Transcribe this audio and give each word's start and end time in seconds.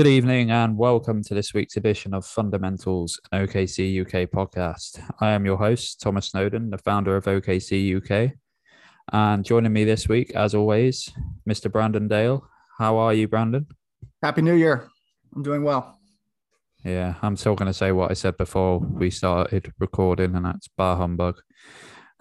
Good 0.00 0.06
evening 0.06 0.50
and 0.50 0.78
welcome 0.78 1.22
to 1.24 1.34
this 1.34 1.52
week's 1.52 1.76
edition 1.76 2.14
of 2.14 2.24
Fundamentals, 2.24 3.20
an 3.32 3.46
OKC 3.46 4.00
UK 4.00 4.30
podcast. 4.30 4.98
I 5.20 5.32
am 5.32 5.44
your 5.44 5.58
host, 5.58 6.00
Thomas 6.00 6.28
Snowden, 6.28 6.70
the 6.70 6.78
founder 6.78 7.16
of 7.16 7.26
OKC 7.26 7.98
UK. 7.98 8.32
And 9.12 9.44
joining 9.44 9.74
me 9.74 9.84
this 9.84 10.08
week, 10.08 10.34
as 10.34 10.54
always, 10.54 11.10
Mr. 11.46 11.70
Brandon 11.70 12.08
Dale. 12.08 12.48
How 12.78 12.96
are 12.96 13.12
you, 13.12 13.28
Brandon? 13.28 13.66
Happy 14.22 14.40
New 14.40 14.54
Year. 14.54 14.88
I'm 15.36 15.42
doing 15.42 15.64
well. 15.64 15.98
Yeah, 16.82 17.16
I'm 17.20 17.36
still 17.36 17.54
going 17.54 17.70
to 17.70 17.74
say 17.74 17.92
what 17.92 18.10
I 18.10 18.14
said 18.14 18.38
before 18.38 18.78
we 18.78 19.10
started 19.10 19.70
recording, 19.78 20.34
and 20.34 20.46
that's 20.46 20.68
bar 20.68 20.96
humbug. 20.96 21.42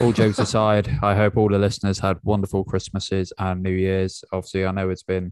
All 0.01 0.11
jokes 0.11 0.39
aside, 0.39 0.99
I 1.01 1.15
hope 1.15 1.37
all 1.37 1.47
the 1.47 1.57
listeners 1.57 1.99
had 1.99 2.17
wonderful 2.23 2.65
Christmases 2.65 3.31
and 3.39 3.63
New 3.63 3.71
Year's. 3.71 4.25
Obviously, 4.33 4.65
I 4.65 4.71
know 4.71 4.89
it's 4.89 5.01
been 5.03 5.31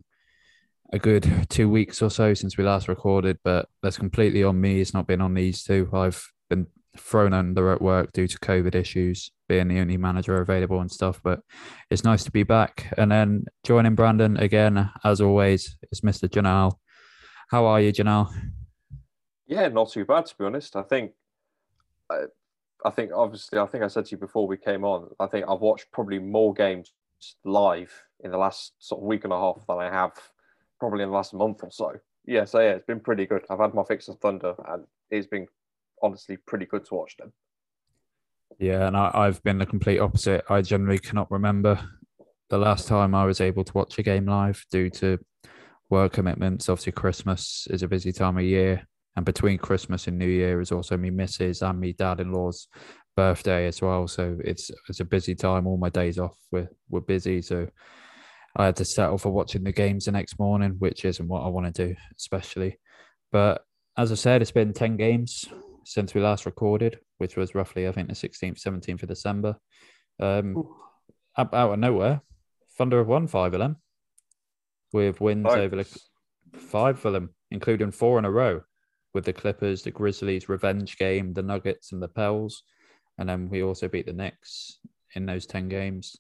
a 0.94 1.00
good 1.00 1.48
two 1.50 1.70
weeks 1.70 2.02
or 2.02 2.10
so 2.10 2.34
since 2.34 2.58
we 2.58 2.64
last 2.64 2.88
recorded, 2.88 3.38
but 3.44 3.68
that's 3.84 3.98
completely 3.98 4.44
on 4.44 4.60
me. 4.60 4.80
It's 4.80 4.94
not 4.94 5.08
been 5.08 5.22
on 5.22 5.34
these 5.34 5.64
two. 5.64 5.90
I've 5.92 6.32
been 6.50 6.68
thrown 6.98 7.34
under 7.34 7.72
at 7.72 7.82
work 7.82 8.12
due 8.14 8.28
to 8.28 8.40
COVID 8.40 8.76
issues, 8.76 9.32
being 9.48 9.68
the 9.68 9.80
only 9.80 9.98
manager 9.98 10.42
available 10.42 10.80
and 10.80 10.92
stuff. 10.92 11.20
But 11.24 11.42
it's 11.90 12.04
nice 12.04 12.24
to 12.24 12.32
be 12.32 12.44
back. 12.44 12.94
And 12.98 13.12
then 13.12 13.46
joining 13.64 13.96
Brandon 13.96 14.38
again, 14.38 14.90
as 15.04 15.22
always, 15.22 15.78
is 15.92 16.02
Mr. 16.02 16.30
Janelle. 16.30 16.74
How 17.50 17.66
are 17.66 17.82
you, 17.82 17.92
Janelle? 17.92 18.34
Yeah, 19.46 19.68
not 19.70 19.92
too 19.92 20.06
bad 20.06 20.26
to 20.26 20.36
be 20.38 20.46
honest. 20.46 20.76
I 20.76 20.84
think, 20.84 21.12
I, 22.10 22.24
I 22.86 22.90
think 22.92 23.12
obviously, 23.14 23.60
I 23.60 23.66
think 23.66 23.84
I 23.84 23.88
said 23.88 24.06
to 24.06 24.12
you 24.12 24.18
before 24.18 24.48
we 24.48 24.58
came 24.58 24.84
on. 24.84 25.10
I 25.20 25.28
think 25.28 25.46
I've 25.50 25.62
watched 25.62 25.92
probably 25.92 26.20
more 26.20 26.54
games 26.54 26.94
live 27.44 27.92
in 28.24 28.32
the 28.32 28.38
last 28.38 28.74
sort 28.80 29.02
of 29.02 29.08
week 29.08 29.24
and 29.24 29.34
a 29.34 29.38
half 29.38 29.66
than 29.68 29.78
I 29.78 29.90
have 29.90 30.14
probably 30.80 31.04
in 31.04 31.10
the 31.10 31.16
last 31.16 31.34
month 31.34 31.64
or 31.64 31.72
so. 31.72 31.94
Yeah, 32.26 32.46
so 32.46 32.60
yeah, 32.60 32.72
it's 32.72 32.86
been 32.86 33.00
pretty 33.00 33.26
good. 33.26 33.44
I've 33.50 33.60
had 33.60 33.74
my 33.74 33.84
fix 33.84 34.08
of 34.08 34.20
Thunder, 34.20 34.56
and 34.68 34.86
it's 35.10 35.28
been 35.28 35.48
honestly 36.02 36.38
pretty 36.46 36.66
good 36.66 36.86
to 36.86 36.96
watch 36.96 37.16
them. 37.18 37.32
Yeah, 38.60 38.88
and 38.88 38.98
I, 38.98 39.12
I've 39.14 39.42
been 39.44 39.58
the 39.58 39.66
complete 39.66 40.00
opposite. 40.00 40.44
I 40.50 40.62
generally 40.62 41.00
cannot 41.00 41.32
remember 41.32 41.80
the 42.50 42.58
last 42.58 42.88
time 42.88 43.14
I 43.14 43.26
was 43.26 43.42
able 43.42 43.64
to 43.64 43.74
watch 43.74 43.98
a 43.98 44.04
game 44.04 44.26
live 44.26 44.66
due 44.72 44.90
to 44.92 45.20
work 45.90 46.14
commitments. 46.14 46.70
Obviously, 46.70 46.94
Christmas 46.94 47.68
is 47.70 47.84
a 47.84 47.88
busy 47.88 48.12
time 48.12 48.38
of 48.38 48.44
year, 48.44 48.86
and 49.16 49.26
between 49.26 49.58
Christmas 49.58 50.08
and 50.08 50.18
New 50.18 50.28
Year 50.28 50.60
is 50.62 50.72
also 50.72 50.98
me 50.98 51.10
missus 51.10 51.62
and 51.62 51.80
me 51.80 51.94
dad-in-law's 51.94 52.68
birthday 53.16 53.68
as 53.68 53.82
well. 53.82 54.08
So 54.08 54.38
it's 54.44 54.70
it's 54.90 55.00
a 55.00 55.06
busy 55.06 55.36
time. 55.36 55.66
All 55.68 55.78
my 55.78 55.90
days 55.90 56.20
off 56.20 56.38
were 56.52 56.70
were 56.90 57.02
busy, 57.02 57.42
so 57.42 57.68
I 58.58 58.66
had 58.66 58.76
to 58.78 58.86
settle 58.86 59.20
for 59.20 59.30
watching 59.30 59.64
the 59.64 59.72
games 59.72 60.06
the 60.06 60.12
next 60.12 60.40
morning, 60.40 60.76
which 60.80 61.06
isn't 61.06 61.28
what 61.28 61.44
I 61.44 61.48
want 61.48 61.74
to 61.74 61.88
do, 61.88 61.96
especially. 62.18 62.80
But 63.32 63.64
as 63.96 64.12
I 64.12 64.16
said, 64.16 64.42
it's 64.42 64.52
been 64.52 64.74
10 64.74 64.98
games 64.98 65.46
since 65.86 66.16
we 66.16 66.22
last 66.22 66.48
recorded, 66.48 67.00
which 67.20 67.38
was 67.38 67.54
roughly, 67.54 67.88
I 67.88 67.92
think, 67.92 68.08
the 68.08 68.16
16th, 68.16 68.60
17th 68.60 69.04
of 69.04 69.10
December. 69.10 69.58
Um, 70.20 70.68
out, 71.38 71.54
out 71.54 71.74
of 71.74 71.80
nowhere, 71.80 72.22
Thunder 72.78 72.98
have 72.98 73.08
won 73.08 73.28
five 73.28 73.54
of 73.54 73.60
them 73.60 73.78
with 74.92 75.22
wins 75.22 75.46
over 75.48 75.76
the 75.76 76.00
five 76.56 77.00
for 77.00 77.12
them, 77.12 77.36
including 77.52 77.92
four 77.92 78.18
in 78.18 78.26
a 78.26 78.32
row 78.32 78.62
with 79.14 79.26
the 79.26 79.34
Clippers, 79.34 79.84
the 79.84 79.92
Grizzlies, 79.92 80.50
revenge 80.50 80.98
game, 80.98 81.34
the 81.34 81.44
Nuggets, 81.44 81.92
and 81.92 82.02
the 82.02 82.08
Pels. 82.08 82.64
And 83.20 83.30
then 83.30 83.50
we 83.50 83.62
also 83.62 83.88
beat 83.88 84.08
the 84.08 84.14
Knicks 84.14 84.80
in 85.16 85.26
those 85.28 85.46
10 85.46 85.70
games. 85.70 86.16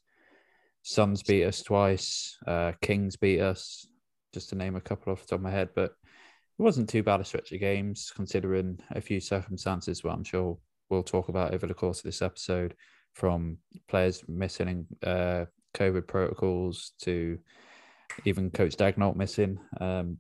Suns 0.87 1.21
beat 1.21 1.43
us 1.43 1.61
twice. 1.63 2.37
Uh, 2.47 2.71
Kings 2.81 3.17
beat 3.17 3.41
us, 3.41 3.85
just 4.33 4.47
to 4.47 4.55
name 4.55 4.77
a 4.77 4.81
couple 4.81 5.11
off 5.11 5.19
the 5.19 5.27
top 5.27 5.39
of 5.39 5.43
my 5.43 5.51
head. 5.51 5.67
But 5.75 5.91
it 5.91 6.63
wasn't 6.63 6.87
too 6.87 7.03
bad 7.03 7.19
a 7.19 7.25
stretch 7.25 7.51
of 7.51 7.59
games, 7.59 8.13
considering 8.15 8.79
a 8.91 9.01
few 9.01 9.19
circumstances. 9.19 10.01
What 10.01 10.13
I'm 10.13 10.23
sure 10.23 10.57
we'll 10.89 11.03
talk 11.03 11.27
about 11.27 11.53
over 11.53 11.67
the 11.67 11.73
course 11.73 11.97
of 11.97 12.05
this 12.05 12.21
episode, 12.21 12.73
from 13.15 13.57
players 13.89 14.23
missing 14.29 14.87
uh, 15.05 15.43
COVID 15.73 16.07
protocols 16.07 16.93
to 17.01 17.37
even 18.23 18.49
Coach 18.49 18.77
Daigneault 18.77 19.17
missing. 19.17 19.59
Um, 19.81 20.17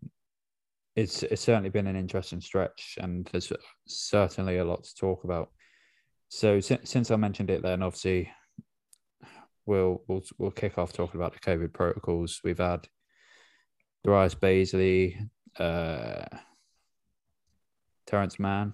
it's 0.97 1.23
it's 1.23 1.43
certainly 1.43 1.69
been 1.69 1.87
an 1.87 1.95
interesting 1.95 2.41
stretch, 2.41 2.97
and 2.99 3.25
there's 3.31 3.53
certainly 3.87 4.57
a 4.57 4.65
lot 4.65 4.83
to 4.83 4.95
talk 4.95 5.23
about. 5.23 5.49
So 6.27 6.59
since, 6.59 6.89
since 6.89 7.09
I 7.09 7.15
mentioned 7.15 7.51
it, 7.51 7.61
then 7.61 7.81
obviously 7.81 8.29
we'll 9.67 10.01
we'll 10.07 10.23
we'll 10.39 10.51
kick 10.51 10.77
off 10.77 10.93
talking 10.93 11.19
about 11.19 11.33
the 11.33 11.39
COVID 11.39 11.73
protocols. 11.73 12.41
We've 12.43 12.57
had 12.57 12.87
Darius 14.03 14.33
Bazley, 14.33 15.17
uh, 15.59 16.25
Terrence 18.07 18.39
Mann, 18.39 18.73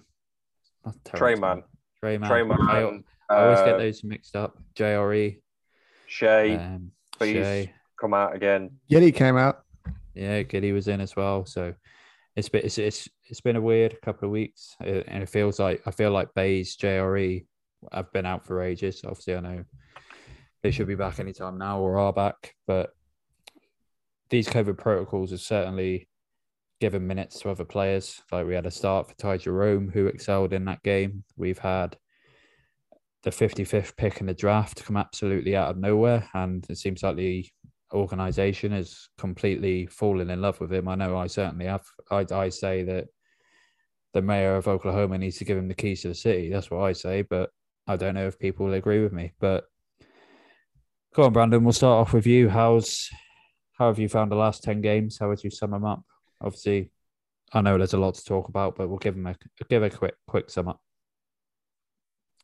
Tre 1.14 1.34
Mann, 1.34 1.64
Tre 2.00 2.16
Mann. 2.16 2.30
Tre 2.30 2.42
Mann. 2.44 2.60
I, 2.62 3.34
I 3.34 3.42
always 3.44 3.60
get 3.60 3.74
uh, 3.74 3.78
those 3.78 4.04
mixed 4.04 4.36
up. 4.36 4.56
JRE, 4.76 5.40
Shay, 6.06 6.56
um, 6.56 6.92
Shai. 7.20 7.72
come 8.00 8.14
out 8.14 8.34
again. 8.34 8.70
Giddey 8.90 9.14
came 9.14 9.36
out. 9.36 9.64
Yeah, 10.14 10.42
Giddey 10.42 10.72
was 10.72 10.88
in 10.88 11.00
as 11.00 11.16
well. 11.16 11.44
So 11.44 11.74
it's 12.36 12.48
been 12.48 12.64
it's 12.64 12.78
it's, 12.78 13.08
it's 13.26 13.40
been 13.40 13.56
a 13.56 13.60
weird 13.60 14.00
couple 14.02 14.26
of 14.26 14.32
weeks, 14.32 14.76
and 14.80 15.22
it 15.22 15.28
feels 15.28 15.58
like 15.58 15.82
I 15.86 15.90
feel 15.90 16.12
like 16.12 16.32
Bays, 16.34 16.76
JRE, 16.76 17.44
have 17.92 18.12
been 18.12 18.26
out 18.26 18.46
for 18.46 18.62
ages. 18.62 19.02
Obviously, 19.04 19.34
I 19.34 19.40
know 19.40 19.64
they 20.64 20.70
should 20.70 20.88
be 20.88 20.94
back 20.94 21.20
anytime 21.20 21.58
now 21.58 21.78
or 21.78 21.98
are 21.98 22.12
back. 22.12 22.54
But 22.66 22.94
these 24.30 24.48
COVID 24.48 24.78
protocols 24.78 25.30
have 25.30 25.42
certainly 25.42 26.08
given 26.80 27.06
minutes 27.06 27.40
to 27.40 27.50
other 27.50 27.66
players. 27.66 28.22
Like 28.32 28.46
we 28.46 28.54
had 28.54 28.64
a 28.64 28.70
start 28.70 29.06
for 29.06 29.14
Ty 29.16 29.36
Jerome, 29.36 29.90
who 29.90 30.06
excelled 30.06 30.54
in 30.54 30.64
that 30.64 30.82
game. 30.82 31.22
We've 31.36 31.58
had 31.58 31.98
the 33.24 33.30
55th 33.30 33.94
pick 33.98 34.22
in 34.22 34.26
the 34.26 34.32
draft 34.32 34.82
come 34.82 34.96
absolutely 34.96 35.54
out 35.54 35.68
of 35.68 35.76
nowhere. 35.76 36.26
And 36.32 36.64
it 36.70 36.78
seems 36.78 37.02
like 37.02 37.16
the 37.16 37.46
organization 37.92 38.72
is 38.72 39.10
completely 39.18 39.84
fallen 39.84 40.30
in 40.30 40.40
love 40.40 40.60
with 40.60 40.72
him. 40.72 40.88
I 40.88 40.94
know 40.94 41.18
I 41.18 41.26
certainly 41.26 41.66
have. 41.66 41.84
I, 42.10 42.24
I 42.32 42.48
say 42.48 42.84
that 42.84 43.08
the 44.14 44.22
mayor 44.22 44.56
of 44.56 44.66
Oklahoma 44.66 45.18
needs 45.18 45.36
to 45.36 45.44
give 45.44 45.58
him 45.58 45.68
the 45.68 45.74
keys 45.74 46.00
to 46.02 46.08
the 46.08 46.14
city. 46.14 46.48
That's 46.48 46.70
what 46.70 46.84
I 46.84 46.94
say. 46.94 47.20
But 47.20 47.50
I 47.86 47.96
don't 47.96 48.14
know 48.14 48.26
if 48.26 48.38
people 48.38 48.64
will 48.64 48.72
agree 48.72 49.02
with 49.02 49.12
me. 49.12 49.32
But 49.38 49.64
Go 51.14 51.22
on, 51.22 51.32
Brandon. 51.32 51.62
We'll 51.62 51.72
start 51.72 52.00
off 52.00 52.12
with 52.12 52.26
you. 52.26 52.48
How's 52.48 53.08
how 53.78 53.86
have 53.86 54.00
you 54.00 54.08
found 54.08 54.32
the 54.32 54.36
last 54.36 54.64
ten 54.64 54.80
games? 54.80 55.16
How 55.16 55.28
would 55.28 55.44
you 55.44 55.50
sum 55.50 55.70
them 55.70 55.84
up? 55.84 56.02
Obviously, 56.40 56.90
I 57.52 57.60
know 57.60 57.78
there's 57.78 57.92
a 57.92 57.98
lot 57.98 58.14
to 58.16 58.24
talk 58.24 58.48
about, 58.48 58.74
but 58.74 58.88
we'll 58.88 58.98
give 58.98 59.14
them 59.14 59.28
a 59.28 59.36
give 59.70 59.84
a 59.84 59.90
quick 59.90 60.16
quick 60.26 60.50
sum 60.50 60.68
up. 60.68 60.80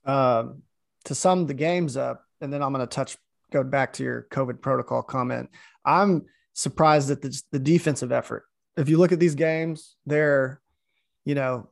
Um, 0.05 0.63
to 1.05 1.17
sum 1.17 1.47
the 1.47 1.55
games 1.55 1.97
up, 1.97 2.25
and 2.41 2.53
then 2.53 2.63
I'm 2.63 2.73
going 2.73 2.87
to 2.87 2.95
touch 2.95 3.17
go 3.51 3.65
back 3.65 3.93
to 3.95 4.05
your 4.05 4.29
COVID 4.31 4.61
protocol 4.61 5.03
comment. 5.03 5.51
I'm 5.85 6.27
surprised 6.53 7.11
at 7.11 7.23
the, 7.23 7.43
the 7.51 7.59
defensive 7.59 8.13
effort. 8.13 8.45
If 8.77 8.89
you 8.89 8.99
look 8.99 9.11
at 9.11 9.19
these 9.19 9.35
games, 9.35 9.97
they're, 10.07 10.61
you 11.25 11.35
know, 11.35 11.71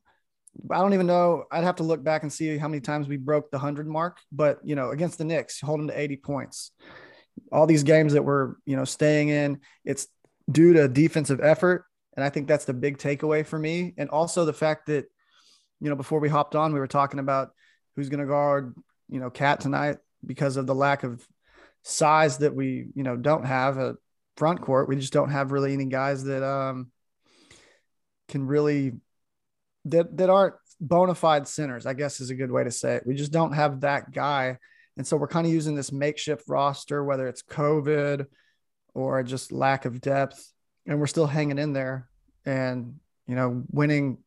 I 0.70 0.78
don't 0.78 0.94
even 0.94 1.06
know. 1.06 1.44
I'd 1.50 1.64
have 1.64 1.76
to 1.76 1.82
look 1.82 2.03
back 2.03 2.22
and 2.22 2.32
see 2.32 2.59
how 2.59 2.69
many 2.69 2.81
times 2.81 3.09
we 3.09 3.16
broke 3.16 3.50
the 3.50 3.59
hundred 3.59 3.86
mark. 3.86 4.19
But 4.32 4.59
you 4.64 4.75
know, 4.75 4.91
against 4.91 5.19
the 5.19 5.25
Knicks, 5.25 5.60
hold 5.60 5.81
them 5.81 5.88
to 5.88 5.98
80 5.98 6.16
points. 6.16 6.72
All 7.53 7.66
these 7.66 7.84
games 7.84 8.14
that 8.14 8.25
we're 8.25 8.54
you 8.64 8.76
know 8.76 8.84
staying 8.84 9.28
in, 9.28 9.61
it's 9.84 10.08
due 10.50 10.72
to 10.75 10.88
defensive 10.88 11.40
effort, 11.40 11.84
and 12.17 12.25
I 12.25 12.31
think 12.31 12.49
that's 12.49 12.64
the 12.64 12.75
big 12.75 12.99
takeaway 12.99 13.46
for 13.46 13.58
me. 13.58 13.94
And 13.96 14.11
also 14.11 14.44
the 14.44 14.52
fact 14.52 14.87
that 14.87 15.06
you 15.81 15.88
know 15.88 15.96
before 15.96 16.20
we 16.20 16.28
hopped 16.28 16.55
on, 16.55 16.72
we 16.72 16.81
were 16.81 16.87
talking 16.87 17.20
about 17.20 17.50
who's 17.94 18.08
going 18.08 18.20
to 18.20 18.26
guard 18.26 18.75
you 19.08 19.20
know 19.20 19.31
KAT 19.31 19.61
tonight 19.61 19.99
because 20.25 20.56
of 20.56 20.67
the 20.67 20.75
lack 20.75 21.05
of 21.05 21.26
size 21.82 22.38
that 22.38 22.55
we 22.55 22.88
you 22.94 23.02
know 23.02 23.17
don't 23.17 23.46
have 23.46 23.78
a 23.78 23.96
front 24.37 24.61
court. 24.61 24.88
We 24.88 24.96
just 24.96 25.12
don't 25.12 25.31
have 25.31 25.52
really 25.52 25.72
any 25.72 25.87
guys 25.87 26.25
that 26.25 26.43
um 26.43 26.90
can 28.28 28.46
really 28.46 28.93
that 29.90 30.17
that 30.17 30.31
aren't 30.31 30.55
bona 30.81 31.14
fide 31.14 31.49
centers, 31.49 31.87
I 31.87 31.94
guess 31.94 32.20
is 32.20 32.31
a 32.31 32.35
good 32.35 32.50
way 32.50 32.64
to 32.64 32.70
say 32.70 32.96
it. 32.96 33.06
We 33.06 33.14
just 33.14 33.32
don't 33.32 33.52
have 33.52 33.81
that 33.81 34.12
guy. 34.12 34.58
And 34.96 35.06
so 35.06 35.17
we're 35.17 35.29
kind 35.29 35.46
of 35.46 35.52
using 35.52 35.75
this 35.75 35.93
makeshift 35.93 36.44
roster, 36.49 37.05
whether 37.05 37.29
it's 37.29 37.43
COVID 37.43 38.26
or 38.94 39.23
just 39.23 39.52
lack 39.52 39.85
of 39.85 40.00
depth. 40.00 40.52
And 40.87 40.99
we're 40.99 41.06
still 41.06 41.26
hanging 41.26 41.58
in 41.58 41.73
there. 41.73 42.08
And, 42.44 42.99
you 43.26 43.35
know, 43.35 43.62
winning 43.70 44.19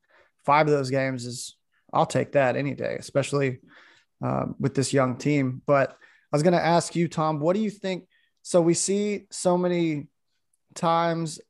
five 0.45 0.67
of 0.67 0.73
those 0.73 0.89
games 0.89 1.25
is, 1.25 1.55
I'll 1.93 2.05
take 2.05 2.33
that 2.33 2.55
any 2.55 2.73
day, 2.73 2.95
especially 2.97 3.59
um, 4.21 4.55
with 4.59 4.73
this 4.75 4.93
young 4.93 5.17
team. 5.17 5.61
But 5.65 5.91
I 5.91 6.35
was 6.35 6.43
going 6.43 6.53
to 6.53 6.65
ask 6.65 6.95
you, 6.95 7.09
Tom, 7.09 7.39
what 7.39 7.53
do 7.53 7.61
you 7.61 7.69
think? 7.69 8.05
So 8.43 8.61
we 8.61 8.73
see 8.73 9.25
so 9.29 9.57
many 9.57 10.07
times, 10.73 11.41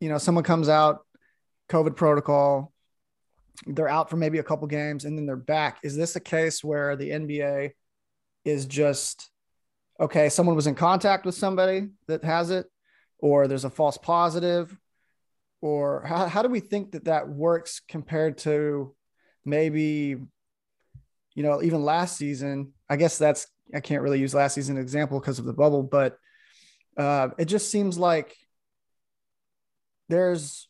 you 0.00 0.08
know, 0.08 0.18
someone 0.18 0.44
comes 0.44 0.68
out, 0.68 1.00
COVID 1.68 1.94
protocol, 1.94 2.72
they're 3.66 3.88
out 3.88 4.08
for 4.08 4.16
maybe 4.16 4.38
a 4.38 4.42
couple 4.42 4.66
games 4.66 5.04
and 5.04 5.16
then 5.16 5.26
they're 5.26 5.36
back. 5.36 5.78
Is 5.82 5.96
this 5.96 6.16
a 6.16 6.20
case 6.20 6.62
where 6.62 6.96
the 6.96 7.10
NBA 7.10 7.70
is 8.44 8.66
just 8.66 9.30
okay, 10.00 10.28
someone 10.28 10.54
was 10.54 10.68
in 10.68 10.76
contact 10.76 11.26
with 11.26 11.34
somebody 11.34 11.88
that 12.06 12.22
has 12.22 12.50
it, 12.50 12.66
or 13.18 13.48
there's 13.48 13.64
a 13.64 13.70
false 13.70 13.98
positive, 13.98 14.76
or 15.60 16.04
how, 16.06 16.26
how 16.26 16.42
do 16.42 16.48
we 16.48 16.60
think 16.60 16.92
that 16.92 17.06
that 17.06 17.28
works 17.28 17.80
compared 17.88 18.38
to 18.38 18.94
maybe 19.44 20.16
you 21.34 21.42
know 21.42 21.62
even 21.62 21.82
last 21.82 22.16
season 22.16 22.72
i 22.88 22.96
guess 22.96 23.18
that's 23.18 23.46
i 23.74 23.80
can't 23.80 24.02
really 24.02 24.20
use 24.20 24.34
last 24.34 24.54
season 24.54 24.76
example 24.76 25.18
because 25.18 25.38
of 25.38 25.44
the 25.44 25.52
bubble 25.52 25.82
but 25.82 26.18
uh, 26.98 27.28
it 27.38 27.44
just 27.44 27.70
seems 27.70 27.96
like 27.96 28.36
there's 30.08 30.67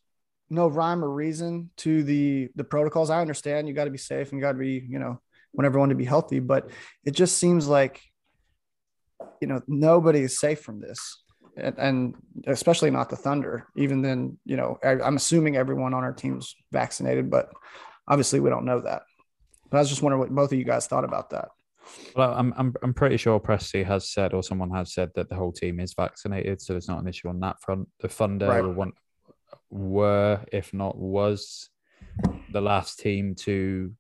no 0.51 0.69
rhyme 0.69 1.05
or 1.05 1.11
reason 1.11 1.71
to 1.77 2.03
the 2.03 2.49
the 2.57 2.65
protocols 2.65 3.11
i 3.11 3.21
understand 3.21 3.69
you 3.69 3.75
got 3.75 3.85
to 3.85 3.91
be 3.91 3.99
safe 3.99 4.31
and 4.31 4.39
you 4.39 4.43
got 4.43 4.53
to 4.53 4.59
be 4.59 4.85
you 4.89 4.99
know 4.99 5.21
want 5.53 5.67
everyone 5.67 5.89
to 5.89 5.95
be 5.95 6.05
healthy 6.05 6.41
but 6.41 6.71
it 7.05 7.13
just 7.13 7.39
seems 7.39 7.67
like 7.67 8.01
you 9.41 9.49
know 9.49 9.61
nobody 9.67 10.21
is 10.21 10.39
safe 10.39 10.61
from 10.61 10.81
this 10.81 11.23
and, 11.57 11.75
and 11.79 12.15
especially 12.47 12.91
not 12.91 13.11
the 13.11 13.17
thunder 13.17 13.67
even 13.77 14.03
then 14.03 14.39
you 14.45 14.57
know 14.57 14.79
I, 14.83 15.01
i'm 15.01 15.17
assuming 15.17 15.57
everyone 15.57 15.95
on 15.95 16.05
our 16.05 16.13
team's 16.13 16.55
vaccinated 16.73 17.31
but 17.31 17.51
obviously 18.07 18.41
we 18.41 18.51
don't 18.51 18.65
know 18.65 18.81
that 18.81 19.03
but 19.71 19.79
i 19.79 19.81
was 19.81 19.89
just 19.89 20.03
wondering 20.03 20.21
what 20.21 20.31
both 20.31 20.53
of 20.53 20.59
you 20.59 20.65
guys 20.65 20.87
thought 20.87 21.05
about 21.05 21.31
that 21.31 21.49
Well, 22.15 22.35
I'm 22.35 22.53
I'm 22.57 22.75
I'm 22.83 22.93
pretty 22.95 23.17
sure 23.17 23.41
Presti 23.41 23.85
has 23.85 24.11
said 24.11 24.35
or 24.35 24.43
someone 24.43 24.71
has 24.71 24.93
said 24.93 25.11
that 25.15 25.29
the 25.29 25.37
whole 25.37 25.53
team 25.53 25.81
is 25.81 25.95
vaccinated, 25.95 26.61
so 26.61 26.75
there's 26.75 26.89
not 26.89 27.01
an 27.01 27.09
issue 27.09 27.29
on 27.29 27.41
that 27.41 27.57
front. 27.63 27.89
The 28.01 28.09
Thunder 28.09 28.47
Right. 28.49 28.63
were 28.63 28.73
one 28.73 28.93
were, 29.71 30.45
if 30.53 30.73
not 30.73 30.97
was, 30.99 31.71
the 32.53 32.61
last 32.61 32.99
team 32.99 33.35
to 33.35 33.93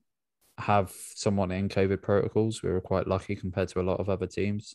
have 0.58 0.92
someone 1.14 1.52
in 1.52 1.68
COVID 1.68 2.02
protocols. 2.02 2.62
We 2.62 2.70
were 2.70 2.80
quite 2.80 3.06
lucky 3.06 3.36
compared 3.36 3.68
to 3.68 3.80
a 3.80 3.82
lot 3.82 4.00
of 4.00 4.08
other 4.08 4.26
teams. 4.26 4.74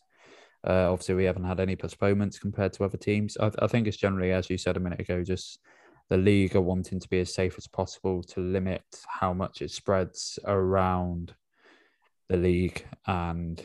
Uh, 0.66 0.90
obviously, 0.90 1.14
we 1.14 1.24
haven't 1.24 1.44
had 1.44 1.60
any 1.60 1.76
postponements 1.76 2.38
compared 2.38 2.72
to 2.74 2.84
other 2.84 2.96
teams. 2.96 3.36
I, 3.38 3.50
I 3.58 3.66
think 3.66 3.86
it's 3.86 3.98
generally, 3.98 4.32
as 4.32 4.48
you 4.48 4.56
said 4.56 4.76
a 4.76 4.80
minute 4.80 5.00
ago, 5.00 5.22
just 5.22 5.58
the 6.08 6.16
league 6.16 6.56
are 6.56 6.60
wanting 6.60 7.00
to 7.00 7.08
be 7.08 7.20
as 7.20 7.34
safe 7.34 7.54
as 7.58 7.66
possible 7.66 8.22
to 8.22 8.40
limit 8.40 8.82
how 9.06 9.32
much 9.32 9.62
it 9.62 9.70
spreads 9.70 10.38
around 10.46 11.34
the 12.28 12.36
league 12.36 12.86
and 13.06 13.62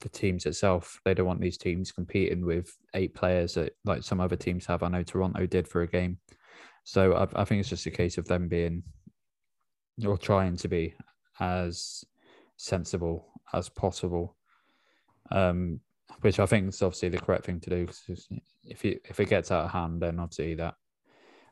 the 0.00 0.08
teams 0.08 0.46
itself. 0.46 1.00
They 1.04 1.14
don't 1.14 1.26
want 1.26 1.40
these 1.40 1.58
teams 1.58 1.92
competing 1.92 2.44
with 2.44 2.76
eight 2.94 3.14
players 3.14 3.54
that, 3.54 3.72
like 3.84 4.02
some 4.02 4.20
other 4.20 4.36
teams 4.36 4.66
have. 4.66 4.82
I 4.82 4.88
know 4.88 5.02
Toronto 5.02 5.46
did 5.46 5.68
for 5.68 5.82
a 5.82 5.86
game. 5.86 6.18
So 6.84 7.14
I, 7.14 7.42
I 7.42 7.44
think 7.44 7.60
it's 7.60 7.68
just 7.68 7.86
a 7.86 7.90
case 7.90 8.18
of 8.18 8.26
them 8.26 8.48
being 8.48 8.82
or 10.06 10.16
trying 10.16 10.56
to 10.56 10.68
be 10.68 10.94
as 11.38 12.04
sensible 12.56 13.28
as 13.52 13.68
possible. 13.68 14.36
Um, 15.30 15.80
which 16.22 16.40
I 16.40 16.46
think 16.46 16.68
is 16.68 16.82
obviously 16.82 17.10
the 17.10 17.18
correct 17.18 17.46
thing 17.46 17.60
to 17.60 17.70
do. 17.70 17.86
Because 17.86 18.28
if 18.64 18.84
you 18.84 18.98
if 19.08 19.20
it 19.20 19.28
gets 19.28 19.50
out 19.50 19.66
of 19.66 19.70
hand, 19.70 20.02
then 20.02 20.18
obviously 20.18 20.54
that 20.56 20.74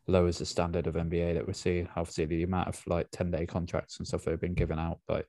lowers 0.07 0.39
the 0.39 0.47
standard 0.47 0.87
of 0.87 0.95
NBA 0.95 1.35
that 1.35 1.47
we're 1.47 1.53
seeing. 1.53 1.89
Obviously, 1.97 2.27
the 2.27 2.43
amount 2.43 2.69
of 2.69 2.83
like 2.87 3.09
ten 3.11 3.31
day 3.31 3.47
contracts 3.47 3.99
and 3.99 4.07
stuff 4.07 4.25
that 4.25 4.33
have 4.33 4.41
been 4.41 4.55
given 4.55 4.79
out, 4.79 4.99
but 5.07 5.27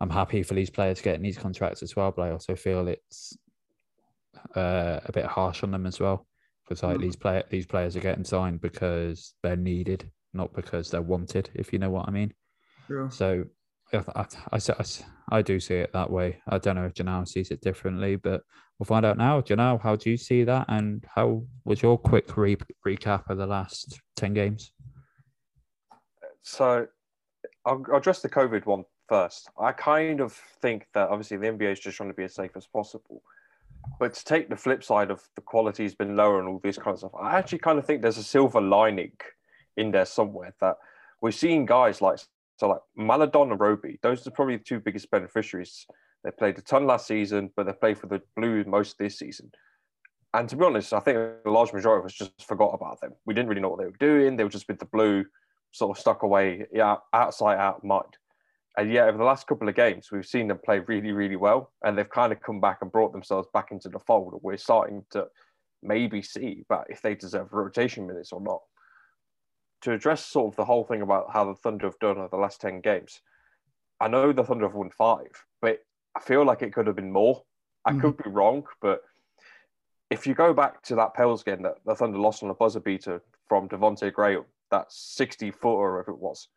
I'm 0.00 0.10
happy 0.10 0.42
for 0.42 0.54
these 0.54 0.70
players 0.70 1.00
getting 1.00 1.22
these 1.22 1.38
contracts 1.38 1.82
as 1.82 1.96
well. 1.96 2.12
But 2.14 2.22
I 2.22 2.30
also 2.32 2.54
feel 2.54 2.88
it's 2.88 3.36
uh, 4.54 5.00
a 5.04 5.12
bit 5.12 5.24
harsh 5.24 5.62
on 5.62 5.70
them 5.70 5.86
as 5.86 5.98
well 6.00 6.26
because 6.64 6.82
like 6.82 6.98
Mm. 6.98 7.02
these 7.02 7.16
play 7.16 7.42
these 7.50 7.66
players 7.66 7.96
are 7.96 8.00
getting 8.00 8.24
signed 8.24 8.60
because 8.60 9.34
they're 9.42 9.56
needed, 9.56 10.10
not 10.34 10.52
because 10.54 10.90
they're 10.90 11.02
wanted. 11.02 11.50
If 11.54 11.72
you 11.72 11.78
know 11.78 11.90
what 11.90 12.08
I 12.08 12.10
mean. 12.10 12.34
True. 12.86 13.08
So 13.10 13.44
I, 13.92 13.98
I, 14.14 14.26
I, 14.52 14.56
I, 14.58 14.84
I 15.38 15.42
do 15.42 15.58
see 15.60 15.76
it 15.76 15.92
that 15.92 16.10
way. 16.10 16.40
I 16.48 16.58
don't 16.58 16.76
know 16.76 16.86
if 16.86 16.94
Janelle 16.94 17.26
sees 17.26 17.50
it 17.50 17.60
differently, 17.60 18.16
but 18.16 18.42
we'll 18.78 18.84
find 18.86 19.06
out 19.06 19.16
now. 19.16 19.40
Janelle, 19.40 19.80
how 19.80 19.96
do 19.96 20.10
you 20.10 20.16
see 20.16 20.44
that? 20.44 20.66
And 20.68 21.04
how 21.14 21.44
was 21.64 21.82
your 21.82 21.96
quick 21.96 22.36
re- 22.36 22.56
recap 22.86 23.30
of 23.30 23.38
the 23.38 23.46
last 23.46 24.00
10 24.16 24.34
games? 24.34 24.72
So 26.42 26.86
I'll, 27.64 27.82
I'll 27.90 27.96
address 27.98 28.20
the 28.22 28.28
COVID 28.28 28.66
one 28.66 28.84
first. 29.08 29.48
I 29.58 29.72
kind 29.72 30.20
of 30.20 30.32
think 30.60 30.86
that 30.94 31.08
obviously 31.08 31.36
the 31.36 31.46
NBA 31.46 31.72
is 31.72 31.80
just 31.80 31.96
trying 31.96 32.10
to 32.10 32.14
be 32.14 32.24
as 32.24 32.34
safe 32.34 32.52
as 32.56 32.66
possible. 32.66 33.22
But 33.98 34.14
to 34.14 34.24
take 34.24 34.48
the 34.48 34.56
flip 34.56 34.82
side 34.82 35.10
of 35.10 35.22
the 35.36 35.40
quality 35.40 35.84
has 35.84 35.94
been 35.94 36.16
lower 36.16 36.38
and 36.38 36.48
all 36.48 36.60
this 36.62 36.76
kind 36.76 36.94
of 36.94 36.98
stuff, 36.98 37.14
I 37.18 37.38
actually 37.38 37.58
kind 37.58 37.78
of 37.78 37.86
think 37.86 38.02
there's 38.02 38.18
a 38.18 38.24
silver 38.24 38.60
lining 38.60 39.12
in 39.76 39.90
there 39.90 40.06
somewhere 40.06 40.54
that 40.60 40.76
we're 41.20 41.30
seeing 41.30 41.66
guys 41.66 42.00
like 42.00 42.18
so 42.58 42.68
like 42.68 42.80
Maledon 42.96 43.50
and 43.50 43.60
Roby. 43.60 43.98
Those 44.02 44.26
are 44.26 44.30
probably 44.30 44.56
the 44.56 44.64
two 44.64 44.80
biggest 44.80 45.10
beneficiaries. 45.10 45.86
They 46.24 46.30
played 46.30 46.58
a 46.58 46.62
ton 46.62 46.86
last 46.86 47.06
season, 47.06 47.50
but 47.54 47.66
they 47.66 47.72
played 47.72 47.98
for 47.98 48.06
the 48.06 48.22
Blues 48.34 48.66
most 48.66 48.92
of 48.92 48.98
this 48.98 49.18
season. 49.18 49.52
And 50.34 50.48
to 50.48 50.56
be 50.56 50.64
honest, 50.64 50.92
I 50.92 51.00
think 51.00 51.18
a 51.18 51.50
large 51.50 51.72
majority 51.72 52.00
of 52.00 52.06
us 52.06 52.14
just 52.14 52.46
forgot 52.46 52.74
about 52.74 53.00
them. 53.00 53.12
We 53.26 53.34
didn't 53.34 53.48
really 53.48 53.60
know 53.60 53.68
what 53.68 53.78
they 53.78 53.86
were 53.86 53.92
doing. 53.98 54.36
They 54.36 54.44
were 54.44 54.50
just 54.50 54.68
with 54.68 54.78
the 54.78 54.86
blue, 54.86 55.24
sort 55.72 55.96
of 55.96 56.00
stuck 56.00 56.22
away, 56.22 56.66
yeah, 56.72 56.96
outside 57.12 57.58
out 57.58 57.84
mind. 57.84 58.16
And 58.78 58.92
yet, 58.92 59.08
over 59.08 59.16
the 59.16 59.24
last 59.24 59.46
couple 59.46 59.68
of 59.68 59.74
games, 59.74 60.12
we've 60.12 60.26
seen 60.26 60.48
them 60.48 60.58
play 60.62 60.80
really, 60.80 61.12
really 61.12 61.36
well, 61.36 61.72
and 61.82 61.96
they've 61.96 62.08
kind 62.08 62.32
of 62.32 62.42
come 62.42 62.60
back 62.60 62.78
and 62.82 62.92
brought 62.92 63.12
themselves 63.12 63.48
back 63.54 63.70
into 63.70 63.88
the 63.88 63.98
fold. 63.98 64.38
We're 64.42 64.58
starting 64.58 65.04
to 65.10 65.28
maybe 65.82 66.20
see 66.20 66.62
about 66.68 66.86
if 66.90 67.00
they 67.00 67.14
deserve 67.14 67.52
rotation 67.52 68.06
minutes 68.06 68.32
or 68.32 68.40
not. 68.40 68.60
To 69.82 69.92
address 69.92 70.24
sort 70.24 70.52
of 70.52 70.56
the 70.56 70.64
whole 70.64 70.84
thing 70.84 71.00
about 71.00 71.32
how 71.32 71.44
the 71.44 71.54
Thunder 71.54 71.86
have 71.86 71.98
done 72.00 72.18
over 72.18 72.28
the 72.28 72.36
last 72.36 72.60
ten 72.60 72.80
games, 72.80 73.22
I 73.98 74.08
know 74.08 74.32
the 74.32 74.44
Thunder 74.44 74.66
have 74.66 74.74
won 74.74 74.90
five, 74.90 75.44
but 75.62 75.80
I 76.14 76.20
feel 76.20 76.44
like 76.44 76.62
it 76.62 76.74
could 76.74 76.86
have 76.86 76.96
been 76.96 77.12
more. 77.12 77.44
I 77.84 77.92
Mhm. 77.92 78.00
could 78.00 78.16
be 78.18 78.30
wrong, 78.30 78.66
but 78.80 79.02
if 80.10 80.26
you 80.26 80.34
go 80.34 80.52
back 80.52 80.82
to 80.82 80.94
that 80.96 81.14
Pels 81.14 81.42
game 81.42 81.62
that 81.62 81.82
the 81.84 81.94
Thunder 81.94 82.18
lost 82.18 82.42
on 82.42 82.50
a 82.50 82.54
buzzer 82.54 82.80
beater 82.80 83.22
from 83.48 83.68
Devontae 83.68 84.12
Graham, 84.12 84.44
that 84.70 84.92
60 84.92 85.50
footer, 85.50 86.00
if 86.00 86.08
it 86.08 86.18
was, 86.18 86.48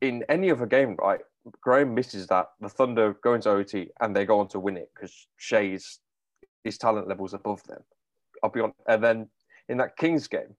in 0.00 0.22
any 0.28 0.50
other 0.50 0.66
game, 0.66 0.96
right? 0.96 1.20
Graham 1.60 1.94
misses 1.94 2.26
that. 2.28 2.50
The 2.60 2.68
Thunder 2.68 3.14
go 3.22 3.34
into 3.34 3.50
OT 3.50 3.90
and 4.00 4.14
they 4.14 4.24
go 4.24 4.40
on 4.40 4.48
to 4.48 4.60
win 4.60 4.76
it 4.76 4.90
because 4.94 5.26
Shai's 5.36 6.00
his 6.64 6.78
talent 6.78 7.08
levels 7.08 7.34
above 7.34 7.62
them. 7.64 7.82
I'll 8.42 8.50
be 8.50 8.60
on. 8.60 8.72
And 8.88 9.04
then 9.04 9.28
in 9.68 9.78
that 9.78 9.96
Kings 9.96 10.26
game, 10.26 10.56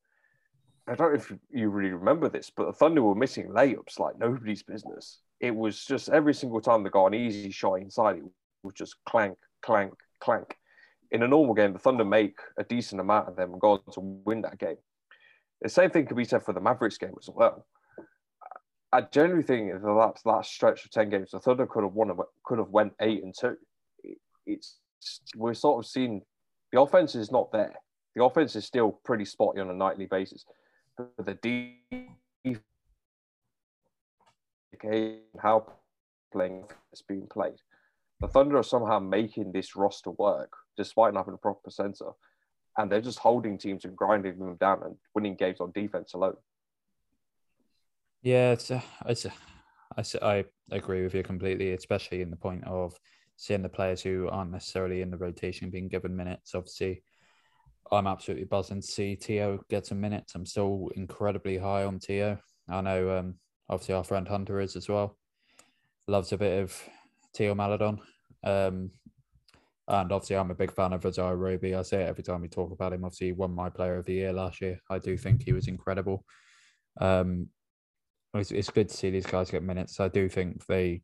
I 0.87 0.93
don't 0.93 1.13
know 1.13 1.19
if 1.19 1.33
you 1.51 1.69
really 1.69 1.91
remember 1.91 2.29
this, 2.29 2.51
but 2.55 2.65
the 2.65 2.73
Thunder 2.73 3.01
were 3.01 3.15
missing 3.15 3.47
layups 3.47 3.99
like 3.99 4.19
nobody's 4.19 4.61
business. 4.61 5.19
It 5.39 5.55
was 5.55 5.83
just 5.83 6.09
every 6.09 6.33
single 6.33 6.61
time 6.61 6.83
they 6.83 6.89
got 6.89 7.07
an 7.07 7.15
easy 7.15 7.51
shot 7.51 7.75
inside, 7.75 8.17
it 8.17 8.23
was 8.63 8.75
just 8.75 8.95
clank, 9.05 9.37
clank, 9.61 9.93
clank. 10.19 10.57
In 11.11 11.23
a 11.23 11.27
normal 11.27 11.55
game, 11.55 11.73
the 11.73 11.79
Thunder 11.79 12.05
make 12.05 12.37
a 12.57 12.63
decent 12.63 13.01
amount 13.01 13.27
of 13.27 13.35
them 13.35 13.51
and 13.51 13.61
go 13.61 13.71
on 13.71 13.93
to 13.93 13.99
win 13.99 14.41
that 14.43 14.59
game. 14.59 14.77
The 15.61 15.69
same 15.69 15.89
thing 15.89 16.05
could 16.05 16.17
be 16.17 16.25
said 16.25 16.43
for 16.43 16.53
the 16.53 16.61
Mavericks 16.61 16.97
game 16.97 17.15
as 17.19 17.29
well. 17.33 17.65
I 18.95 19.01
generally 19.01 19.43
think 19.43 19.71
in 19.71 19.81
the 19.81 19.91
last, 19.91 20.25
last 20.25 20.53
stretch 20.53 20.85
of 20.85 20.91
ten 20.91 21.09
games, 21.09 21.31
the 21.31 21.39
Thunder 21.39 21.67
could 21.67 21.83
have 21.83 21.91
won, 21.91 22.17
could 22.45 22.59
have 22.59 22.69
went 22.69 22.93
eight 23.01 23.21
and 23.23 23.35
two. 23.37 23.57
It's 24.45 24.77
we're 25.35 25.53
sort 25.53 25.83
of 25.83 25.89
seeing 25.89 26.21
the 26.71 26.79
offense 26.79 27.13
is 27.13 27.29
not 27.29 27.51
there. 27.51 27.73
The 28.15 28.23
offense 28.23 28.55
is 28.55 28.63
still 28.63 28.93
pretty 29.03 29.25
spotty 29.25 29.59
on 29.59 29.69
a 29.69 29.73
nightly 29.73 30.05
basis, 30.05 30.45
but 30.97 31.11
the 31.17 31.33
defense, 31.33 32.61
how 35.41 35.73
playing 36.31 36.63
is 36.93 37.01
being 37.01 37.27
played. 37.27 37.59
The 38.21 38.29
Thunder 38.29 38.57
are 38.57 38.63
somehow 38.63 38.99
making 38.99 39.51
this 39.51 39.75
roster 39.75 40.11
work 40.11 40.53
despite 40.77 41.13
not 41.13 41.21
having 41.21 41.33
a 41.33 41.37
proper 41.37 41.69
center, 41.69 42.11
and 42.77 42.89
they're 42.89 43.01
just 43.01 43.19
holding 43.19 43.57
teams 43.57 43.83
and 43.83 43.97
grinding 43.97 44.39
them 44.39 44.55
down 44.55 44.83
and 44.85 44.95
winning 45.13 45.35
games 45.35 45.59
on 45.59 45.73
defense 45.73 46.13
alone. 46.13 46.37
Yeah, 48.25 48.53
it's, 48.53 48.71
uh, 48.71 48.81
it's, 49.05 49.27
uh, 49.27 49.29
I, 49.99 50.01
I 50.23 50.45
agree 50.71 51.03
with 51.03 51.13
you 51.13 51.21
completely, 51.21 51.73
especially 51.73 52.23
in 52.23 52.31
the 52.31 52.35
point 52.35 52.63
of 52.65 52.95
seeing 53.35 53.61
the 53.61 53.69
players 53.69 54.01
who 54.01 54.27
aren't 54.29 54.51
necessarily 54.51 55.01
in 55.01 55.11
the 55.11 55.17
rotation 55.17 55.69
being 55.69 55.87
given 55.87 56.15
minutes. 56.15 56.55
Obviously, 56.55 57.03
I'm 57.91 58.07
absolutely 58.07 58.45
buzzing 58.45 58.81
to 58.81 58.87
see 58.87 59.15
Theo 59.15 59.59
get 59.69 59.85
some 59.85 60.01
minutes. 60.01 60.33
I'm 60.33 60.47
still 60.47 60.89
incredibly 60.95 61.59
high 61.59 61.83
on 61.83 61.99
Theo. 61.99 62.39
I 62.67 62.81
know, 62.81 63.15
um, 63.15 63.35
obviously, 63.69 63.93
our 63.93 64.03
friend 64.03 64.27
Hunter 64.27 64.59
is 64.59 64.75
as 64.75 64.89
well. 64.89 65.19
Loves 66.07 66.31
a 66.33 66.37
bit 66.37 66.63
of 66.63 66.75
Theo 67.35 67.53
Maledon. 67.53 67.99
Um, 68.43 68.89
and 69.87 70.11
obviously, 70.11 70.37
I'm 70.37 70.49
a 70.49 70.55
big 70.55 70.73
fan 70.73 70.93
of 70.93 71.05
Azar 71.05 71.37
Roby. 71.37 71.75
I 71.75 71.83
say 71.83 72.01
it 72.01 72.09
every 72.09 72.23
time 72.23 72.41
we 72.41 72.47
talk 72.47 72.71
about 72.71 72.93
him. 72.93 73.05
Obviously, 73.05 73.27
he 73.27 73.33
won 73.33 73.53
my 73.53 73.69
player 73.69 73.97
of 73.97 74.05
the 74.07 74.13
year 74.13 74.33
last 74.33 74.61
year. 74.61 74.79
I 74.89 74.97
do 74.97 75.15
think 75.15 75.43
he 75.43 75.53
was 75.53 75.67
incredible. 75.67 76.25
Um, 76.99 77.49
it's, 78.39 78.51
it's 78.51 78.69
good 78.69 78.89
to 78.89 78.95
see 78.95 79.09
these 79.09 79.25
guys 79.25 79.51
get 79.51 79.63
minutes. 79.63 79.99
I 79.99 80.07
do 80.07 80.29
think 80.29 80.65
they 80.67 81.01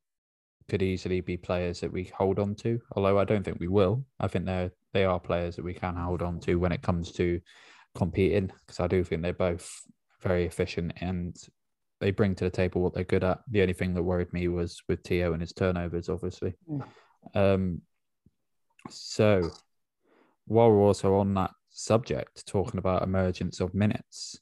could 0.69 0.81
easily 0.81 1.21
be 1.21 1.37
players 1.37 1.81
that 1.81 1.91
we 1.91 2.11
hold 2.17 2.39
on 2.39 2.55
to, 2.55 2.79
although 2.95 3.19
I 3.19 3.25
don't 3.25 3.43
think 3.43 3.59
we 3.59 3.67
will. 3.67 4.05
I 4.19 4.27
think 4.27 4.45
they're 4.45 4.71
they 4.93 5.05
are 5.05 5.19
players 5.19 5.55
that 5.55 5.65
we 5.65 5.73
can 5.73 5.95
hold 5.95 6.21
on 6.21 6.39
to 6.41 6.55
when 6.55 6.71
it 6.71 6.81
comes 6.81 7.11
to 7.13 7.39
competing 7.95 8.51
because 8.65 8.79
I 8.79 8.87
do 8.87 9.03
think 9.03 9.21
they're 9.21 9.33
both 9.33 9.69
very 10.21 10.45
efficient 10.45 10.93
and 11.01 11.35
they 11.99 12.11
bring 12.11 12.35
to 12.35 12.43
the 12.43 12.49
table 12.49 12.81
what 12.81 12.93
they're 12.93 13.03
good 13.03 13.23
at. 13.23 13.39
The 13.49 13.61
only 13.61 13.73
thing 13.73 13.93
that 13.93 14.03
worried 14.03 14.33
me 14.33 14.47
was 14.47 14.81
with 14.87 15.03
Theo 15.03 15.33
and 15.33 15.41
his 15.41 15.53
turnovers, 15.53 16.09
obviously. 16.09 16.55
Mm. 16.69 16.83
Um, 17.35 17.81
so 18.89 19.49
while 20.45 20.69
we're 20.69 20.81
also 20.81 21.15
on 21.15 21.33
that 21.35 21.51
subject, 21.69 22.45
talking 22.47 22.79
about 22.79 23.03
emergence 23.03 23.59
of 23.59 23.73
minutes, 23.73 24.39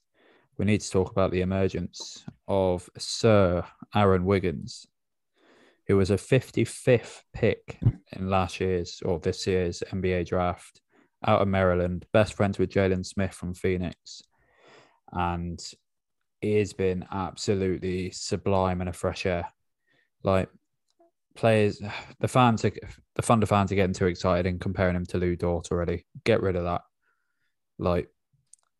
we 0.60 0.66
need 0.66 0.82
to 0.82 0.92
talk 0.92 1.10
about 1.10 1.32
the 1.32 1.40
emergence 1.40 2.26
of 2.50 2.90
Sir 2.98 3.64
Aaron 3.96 4.26
Wiggins, 4.26 4.86
who 5.88 5.96
was 5.96 6.12
a 6.12 6.18
55th 6.18 7.22
pick 7.34 7.80
in 8.12 8.30
last 8.30 8.60
year's 8.60 9.02
or 9.06 9.20
this 9.20 9.48
year's 9.48 9.82
NBA 9.92 10.28
draft 10.28 10.82
out 11.26 11.42
of 11.42 11.48
Maryland, 11.48 12.06
best 12.12 12.34
friends 12.34 12.60
with 12.60 12.70
Jalen 12.70 13.06
Smith 13.06 13.34
from 13.34 13.54
Phoenix. 13.54 14.22
And 15.14 15.60
he 16.42 16.58
has 16.58 16.74
been 16.74 17.06
absolutely 17.10 18.12
sublime 18.12 18.82
and 18.82 18.90
a 18.90 18.94
fresh 18.94 19.26
air. 19.26 19.48
Like 20.24 20.50
players, 21.36 21.82
the 22.20 22.28
fans 22.28 22.66
are 22.66 22.72
the 23.16 23.22
Thunder 23.22 23.46
fans 23.46 23.72
are 23.72 23.76
getting 23.76 23.94
too 23.94 24.08
excited 24.08 24.46
and 24.46 24.60
comparing 24.60 24.98
him 24.98 25.06
to 25.08 25.18
Lu 25.18 25.38
Dort 25.38 25.72
already. 25.72 26.06
Get 26.26 26.42
rid 26.42 26.58
of 26.58 26.66
that. 26.66 26.82
Like 27.78 28.10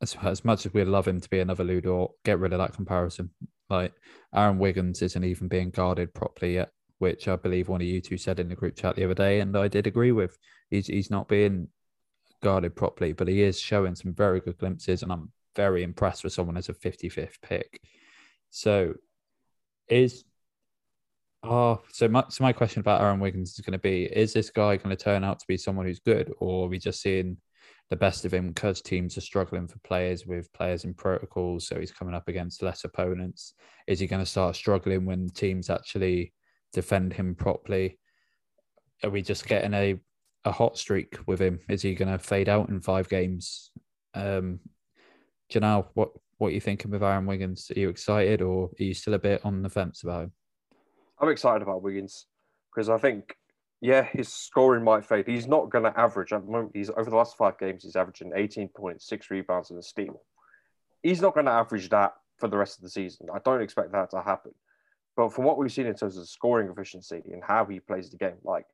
as, 0.02 0.16
as 0.22 0.46
much 0.46 0.66
as 0.66 0.74
we'd 0.74 0.86
love 0.86 1.08
him 1.08 1.20
to 1.20 1.30
be 1.30 1.40
another 1.40 1.64
Lu 1.64 1.82
Dort, 1.82 2.12
get 2.24 2.40
rid 2.40 2.54
of 2.54 2.60
that 2.60 2.74
comparison. 2.74 3.30
Like 3.70 3.94
Aaron 4.34 4.58
Wiggins 4.58 5.02
isn't 5.02 5.24
even 5.24 5.48
being 5.48 5.70
guarded 5.70 6.14
properly 6.14 6.56
yet, 6.56 6.72
which 6.98 7.28
I 7.28 7.36
believe 7.36 7.70
one 7.70 7.82
of 7.82 7.88
you 7.88 8.02
two 8.02 8.18
said 8.18 8.40
in 8.40 8.50
the 8.50 8.56
group 8.56 8.76
chat 8.76 8.96
the 8.96 9.06
other 9.06 9.14
day, 9.14 9.40
and 9.42 9.56
I 9.56 9.68
did 9.68 9.88
agree 9.88 10.12
with. 10.12 10.38
He's 10.70 10.88
he's 10.88 11.12
not 11.12 11.28
being 11.28 11.68
guarded 12.42 12.76
properly, 12.76 13.14
but 13.14 13.28
he 13.28 13.42
is 13.42 13.60
showing 13.60 13.96
some 13.96 14.14
very 14.14 14.40
good 14.40 14.58
glimpses, 14.58 15.04
and 15.04 15.12
I'm 15.12 15.32
very 15.56 15.84
impressed 15.84 16.24
with 16.24 16.34
someone 16.34 16.58
as 16.58 16.70
a 16.70 16.74
55th 16.74 17.42
pick. 17.42 17.82
So 18.50 18.96
is 19.88 20.24
Oh, 21.42 21.82
so 21.94 22.08
my 22.10 22.26
so 22.30 22.44
my 22.44 22.52
question 22.52 22.82
about 22.82 23.02
Aaron 23.02 23.20
Wiggins 23.20 23.54
is 23.54 23.62
going 23.62 23.74
to 23.74 23.80
be: 23.80 24.04
Is 24.04 24.34
this 24.34 24.50
guy 24.50 24.76
going 24.76 24.96
to 24.96 25.02
turn 25.02 25.24
out 25.24 25.40
to 25.40 25.48
be 25.48 25.58
someone 25.58 25.86
who's 25.86 26.00
good, 26.00 26.34
or 26.40 26.66
are 26.66 26.70
we 26.70 26.80
just 26.80 27.02
seeing 27.02 27.38
the 27.90 27.96
best 27.96 28.26
of 28.26 28.34
him 28.34 28.50
because 28.50 28.82
teams 28.82 29.18
are 29.18 29.22
struggling 29.22 29.68
for 29.68 29.80
players 29.80 30.26
with 30.26 30.52
players 30.54 30.84
in 30.84 30.94
protocols? 30.94 31.68
So 31.68 31.80
he's 31.80 31.92
coming 31.92 32.16
up 32.16 32.28
against 32.28 32.62
less 32.62 32.84
opponents. 32.84 33.54
Is 33.88 34.00
he 34.00 34.08
going 34.08 34.22
to 34.24 34.30
start 34.30 34.56
struggling 34.56 35.06
when 35.06 35.30
teams 35.30 35.70
actually 35.70 36.34
defend 36.74 37.14
him 37.14 37.36
properly? 37.36 38.00
Are 39.04 39.10
we 39.10 39.22
just 39.22 39.48
getting 39.48 39.74
a 39.74 40.00
a 40.46 40.52
hot 40.52 40.78
streak 40.78 41.18
with 41.28 41.40
him? 41.40 41.60
Is 41.68 41.82
he 41.82 41.96
going 41.96 42.12
to 42.12 42.18
fade 42.18 42.48
out 42.48 42.70
in 42.70 42.82
five 42.82 43.10
games? 43.10 43.72
Um, 44.14 44.60
Janelle, 45.52 45.88
what 45.94 46.12
what 46.38 46.50
are 46.50 46.52
you 46.52 46.62
thinking 46.62 46.92
with 46.92 47.04
Aaron 47.04 47.26
Wiggins? 47.26 47.70
Are 47.76 47.80
you 47.80 47.90
excited, 47.90 48.42
or 48.42 48.70
are 48.80 48.84
you 48.84 48.94
still 48.94 49.14
a 49.14 49.20
bit 49.20 49.42
on 49.44 49.62
the 49.62 49.70
fence 49.70 50.04
about 50.04 50.24
him? 50.24 50.32
I'm 51.20 51.30
excited 51.30 51.62
about 51.62 51.84
Wiggins 51.84 52.28
because 52.74 52.90
I 52.90 52.98
think, 52.98 53.36
yeah, 53.82 54.04
his 54.04 54.28
scoring 54.28 54.84
might 54.84 55.06
fade. 55.06 55.28
He's 55.28 55.48
not 55.48 55.70
going 55.70 55.86
to 55.86 55.98
average 56.00 56.34
at 56.34 56.46
the 56.46 56.52
moment. 56.52 56.72
He's 56.74 56.90
over 56.90 57.10
the 57.10 57.16
last 57.16 57.38
five 57.38 57.58
games, 57.58 57.84
he's 57.84 57.96
averaging 57.96 58.34
18 58.36 58.70
points, 58.70 59.08
six 59.08 59.32
rebounds, 59.32 59.70
and 59.70 59.80
a 59.80 59.84
steal. 59.84 60.22
He's 61.02 61.22
not 61.22 61.34
going 61.34 61.46
to 61.46 61.52
average 61.52 61.90
that 61.90 62.14
for 62.38 62.48
the 62.48 62.58
rest 62.58 62.78
of 62.78 62.84
the 62.84 62.90
season. 62.90 63.28
I 63.34 63.40
don't 63.40 63.62
expect 63.62 63.92
that 63.94 64.12
to 64.12 64.22
happen. 64.22 64.52
But 65.16 65.34
from 65.34 65.46
what 65.46 65.58
we've 65.58 65.72
seen 65.72 65.86
in 65.86 65.96
terms 65.96 66.18
of 66.18 66.28
scoring 66.28 66.70
efficiency 66.70 67.22
and 67.32 67.44
how 67.44 67.66
he 67.66 67.80
plays 67.80 68.10
the 68.10 68.18
game, 68.18 68.38
like 68.44 68.66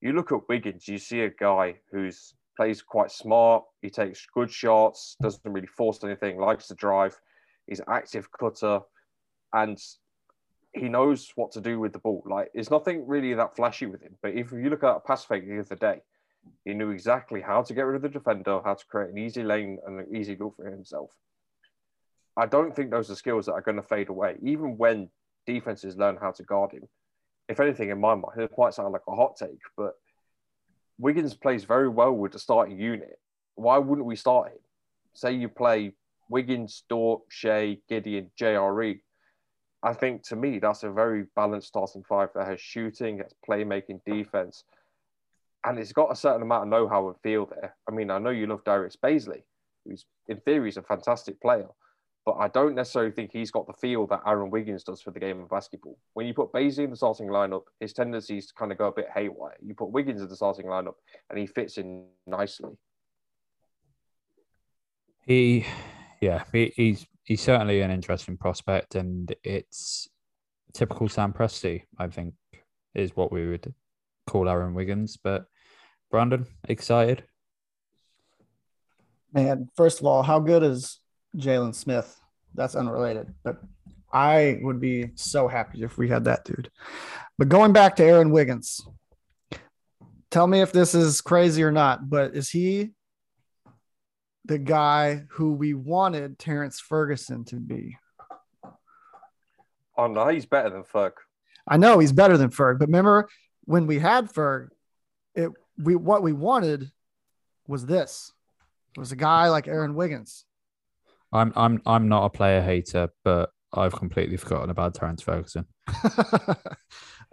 you 0.00 0.12
look 0.12 0.32
at 0.32 0.48
Wiggins, 0.48 0.88
you 0.88 0.98
see 0.98 1.20
a 1.20 1.30
guy 1.30 1.76
who's 1.90 2.34
plays 2.56 2.82
quite 2.82 3.10
smart. 3.10 3.64
He 3.80 3.88
takes 3.88 4.26
good 4.26 4.50
shots, 4.50 5.16
doesn't 5.22 5.50
really 5.50 5.66
force 5.66 6.04
anything, 6.04 6.38
likes 6.38 6.68
to 6.68 6.74
drive. 6.74 7.18
He's 7.66 7.80
an 7.80 7.86
active 7.88 8.28
cutter, 8.30 8.80
and 9.52 9.78
he 10.72 10.88
knows 10.88 11.32
what 11.34 11.52
to 11.52 11.60
do 11.60 11.80
with 11.80 11.92
the 11.92 11.98
ball. 11.98 12.22
Like 12.26 12.50
it's 12.54 12.70
nothing 12.70 13.06
really 13.06 13.34
that 13.34 13.56
flashy 13.56 13.86
with 13.86 14.02
him. 14.02 14.16
But 14.22 14.34
if 14.34 14.52
you 14.52 14.70
look 14.70 14.84
at 14.84 14.96
a 14.96 15.00
pass 15.00 15.24
fake 15.24 15.46
the 15.48 15.60
other 15.60 15.76
day, 15.76 16.00
he 16.64 16.74
knew 16.74 16.90
exactly 16.90 17.40
how 17.40 17.62
to 17.62 17.74
get 17.74 17.82
rid 17.82 17.96
of 17.96 18.02
the 18.02 18.08
defender, 18.08 18.60
how 18.64 18.74
to 18.74 18.86
create 18.86 19.10
an 19.10 19.18
easy 19.18 19.42
lane 19.42 19.78
and 19.86 20.00
an 20.00 20.14
easy 20.14 20.34
goal 20.34 20.54
for 20.56 20.70
himself. 20.70 21.10
I 22.36 22.46
don't 22.46 22.74
think 22.74 22.90
those 22.90 23.10
are 23.10 23.16
skills 23.16 23.46
that 23.46 23.52
are 23.52 23.60
going 23.60 23.76
to 23.76 23.82
fade 23.82 24.08
away, 24.08 24.36
even 24.42 24.78
when 24.78 25.10
defenses 25.46 25.96
learn 25.96 26.16
how 26.16 26.30
to 26.32 26.42
guard 26.44 26.72
him. 26.72 26.88
If 27.48 27.60
anything, 27.60 27.90
in 27.90 28.00
my 28.00 28.14
mind, 28.14 28.38
it 28.38 28.52
might 28.56 28.74
sound 28.74 28.92
like 28.92 29.02
a 29.08 29.14
hot 29.14 29.36
take, 29.36 29.60
but 29.76 29.94
Wiggins 30.98 31.34
plays 31.34 31.64
very 31.64 31.88
well 31.88 32.12
with 32.12 32.32
the 32.32 32.38
starting 32.38 32.78
unit. 32.78 33.18
Why 33.56 33.78
wouldn't 33.78 34.06
we 34.06 34.16
start 34.16 34.52
him? 34.52 34.58
Say 35.14 35.32
you 35.32 35.48
play 35.48 35.92
Wiggins, 36.28 36.84
Dort, 36.88 37.22
Shai, 37.28 37.78
Gideon, 37.88 38.30
JRE 38.38 39.00
I 39.82 39.92
think 39.94 40.22
to 40.24 40.36
me 40.36 40.58
that's 40.58 40.82
a 40.82 40.90
very 40.90 41.24
balanced 41.34 41.68
starting 41.68 42.02
five 42.02 42.28
that 42.34 42.46
has 42.46 42.60
shooting, 42.60 43.18
has 43.18 43.32
playmaking, 43.48 44.00
defense, 44.04 44.64
and 45.64 45.78
it's 45.78 45.92
got 45.92 46.12
a 46.12 46.16
certain 46.16 46.42
amount 46.42 46.64
of 46.64 46.68
know-how 46.68 47.08
and 47.08 47.16
feel 47.22 47.46
there. 47.46 47.76
I 47.88 47.92
mean, 47.92 48.10
I 48.10 48.18
know 48.18 48.30
you 48.30 48.46
love 48.46 48.64
Darius 48.64 48.96
Bazley, 48.96 49.42
who's 49.84 50.04
in 50.28 50.38
theory 50.40 50.68
is 50.68 50.76
a 50.76 50.82
fantastic 50.82 51.40
player, 51.40 51.68
but 52.26 52.32
I 52.32 52.48
don't 52.48 52.74
necessarily 52.74 53.12
think 53.12 53.30
he's 53.32 53.50
got 53.50 53.66
the 53.66 53.72
feel 53.72 54.06
that 54.08 54.20
Aaron 54.26 54.50
Wiggins 54.50 54.84
does 54.84 55.00
for 55.00 55.10
the 55.10 55.20
game 55.20 55.40
of 55.40 55.48
basketball. 55.48 55.98
When 56.12 56.26
you 56.26 56.34
put 56.34 56.52
Bazley 56.52 56.84
in 56.84 56.90
the 56.90 56.96
starting 56.96 57.28
lineup, 57.28 57.62
his 57.78 57.92
tendencies 57.92 58.48
to 58.48 58.54
kind 58.54 58.72
of 58.72 58.78
go 58.78 58.88
a 58.88 58.92
bit 58.92 59.08
haywire. 59.14 59.56
You 59.62 59.74
put 59.74 59.90
Wiggins 59.90 60.20
in 60.20 60.28
the 60.28 60.36
starting 60.36 60.66
lineup, 60.66 60.94
and 61.30 61.38
he 61.38 61.46
fits 61.46 61.78
in 61.78 62.06
nicely. 62.26 62.76
He, 65.26 65.66
yeah, 66.20 66.44
he, 66.52 66.72
he's 66.76 67.06
he's 67.30 67.40
certainly 67.40 67.80
an 67.80 67.92
interesting 67.92 68.36
prospect, 68.36 68.96
and 68.96 69.32
it's 69.44 70.08
typical 70.74 71.08
Sam 71.08 71.32
Presti, 71.32 71.82
I 71.96 72.08
think, 72.08 72.34
is 72.92 73.14
what 73.14 73.30
we 73.30 73.46
would 73.46 73.72
call 74.26 74.48
Aaron 74.48 74.74
Wiggins. 74.74 75.16
But 75.16 75.44
Brandon, 76.10 76.44
excited? 76.68 77.22
Man, 79.32 79.68
first 79.76 80.00
of 80.00 80.06
all, 80.06 80.24
how 80.24 80.40
good 80.40 80.64
is 80.64 80.98
Jalen 81.36 81.72
Smith? 81.72 82.20
That's 82.54 82.74
unrelated, 82.74 83.32
but 83.44 83.62
I 84.12 84.58
would 84.62 84.80
be 84.80 85.12
so 85.14 85.46
happy 85.46 85.84
if 85.84 85.98
we 85.98 86.08
had 86.08 86.24
that 86.24 86.44
dude. 86.44 86.68
But 87.38 87.48
going 87.48 87.72
back 87.72 87.94
to 87.96 88.04
Aaron 88.04 88.32
Wiggins, 88.32 88.84
tell 90.32 90.48
me 90.48 90.62
if 90.62 90.72
this 90.72 90.96
is 90.96 91.20
crazy 91.20 91.62
or 91.62 91.70
not, 91.70 92.10
but 92.10 92.34
is 92.34 92.50
he 92.50 92.90
the 94.50 94.58
guy 94.58 95.22
who 95.28 95.52
we 95.52 95.74
wanted 95.74 96.36
Terrence 96.36 96.80
Ferguson 96.80 97.44
to 97.44 97.56
be. 97.56 97.96
Oh 99.96 100.08
no, 100.08 100.26
he's 100.26 100.44
better 100.44 100.70
than 100.70 100.82
Ferg. 100.82 101.12
I 101.68 101.76
know 101.76 102.00
he's 102.00 102.10
better 102.10 102.36
than 102.36 102.50
Ferg, 102.50 102.80
but 102.80 102.88
remember 102.88 103.28
when 103.66 103.86
we 103.86 104.00
had 104.00 104.26
Ferg, 104.26 104.70
it 105.36 105.50
we 105.78 105.94
what 105.94 106.24
we 106.24 106.32
wanted 106.32 106.90
was 107.68 107.86
this. 107.86 108.32
It 108.96 108.98
was 108.98 109.12
a 109.12 109.16
guy 109.16 109.48
like 109.50 109.68
Aaron 109.68 109.94
Wiggins. 109.94 110.44
I'm 111.32 111.52
I'm 111.54 111.80
I'm 111.86 112.08
not 112.08 112.24
a 112.24 112.30
player 112.30 112.60
hater, 112.60 113.10
but 113.22 113.50
I've 113.72 113.94
completely 113.94 114.36
forgotten 114.36 114.70
about 114.70 114.96
Terrence 114.96 115.22
Ferguson. 115.22 115.64
um, 115.86 116.56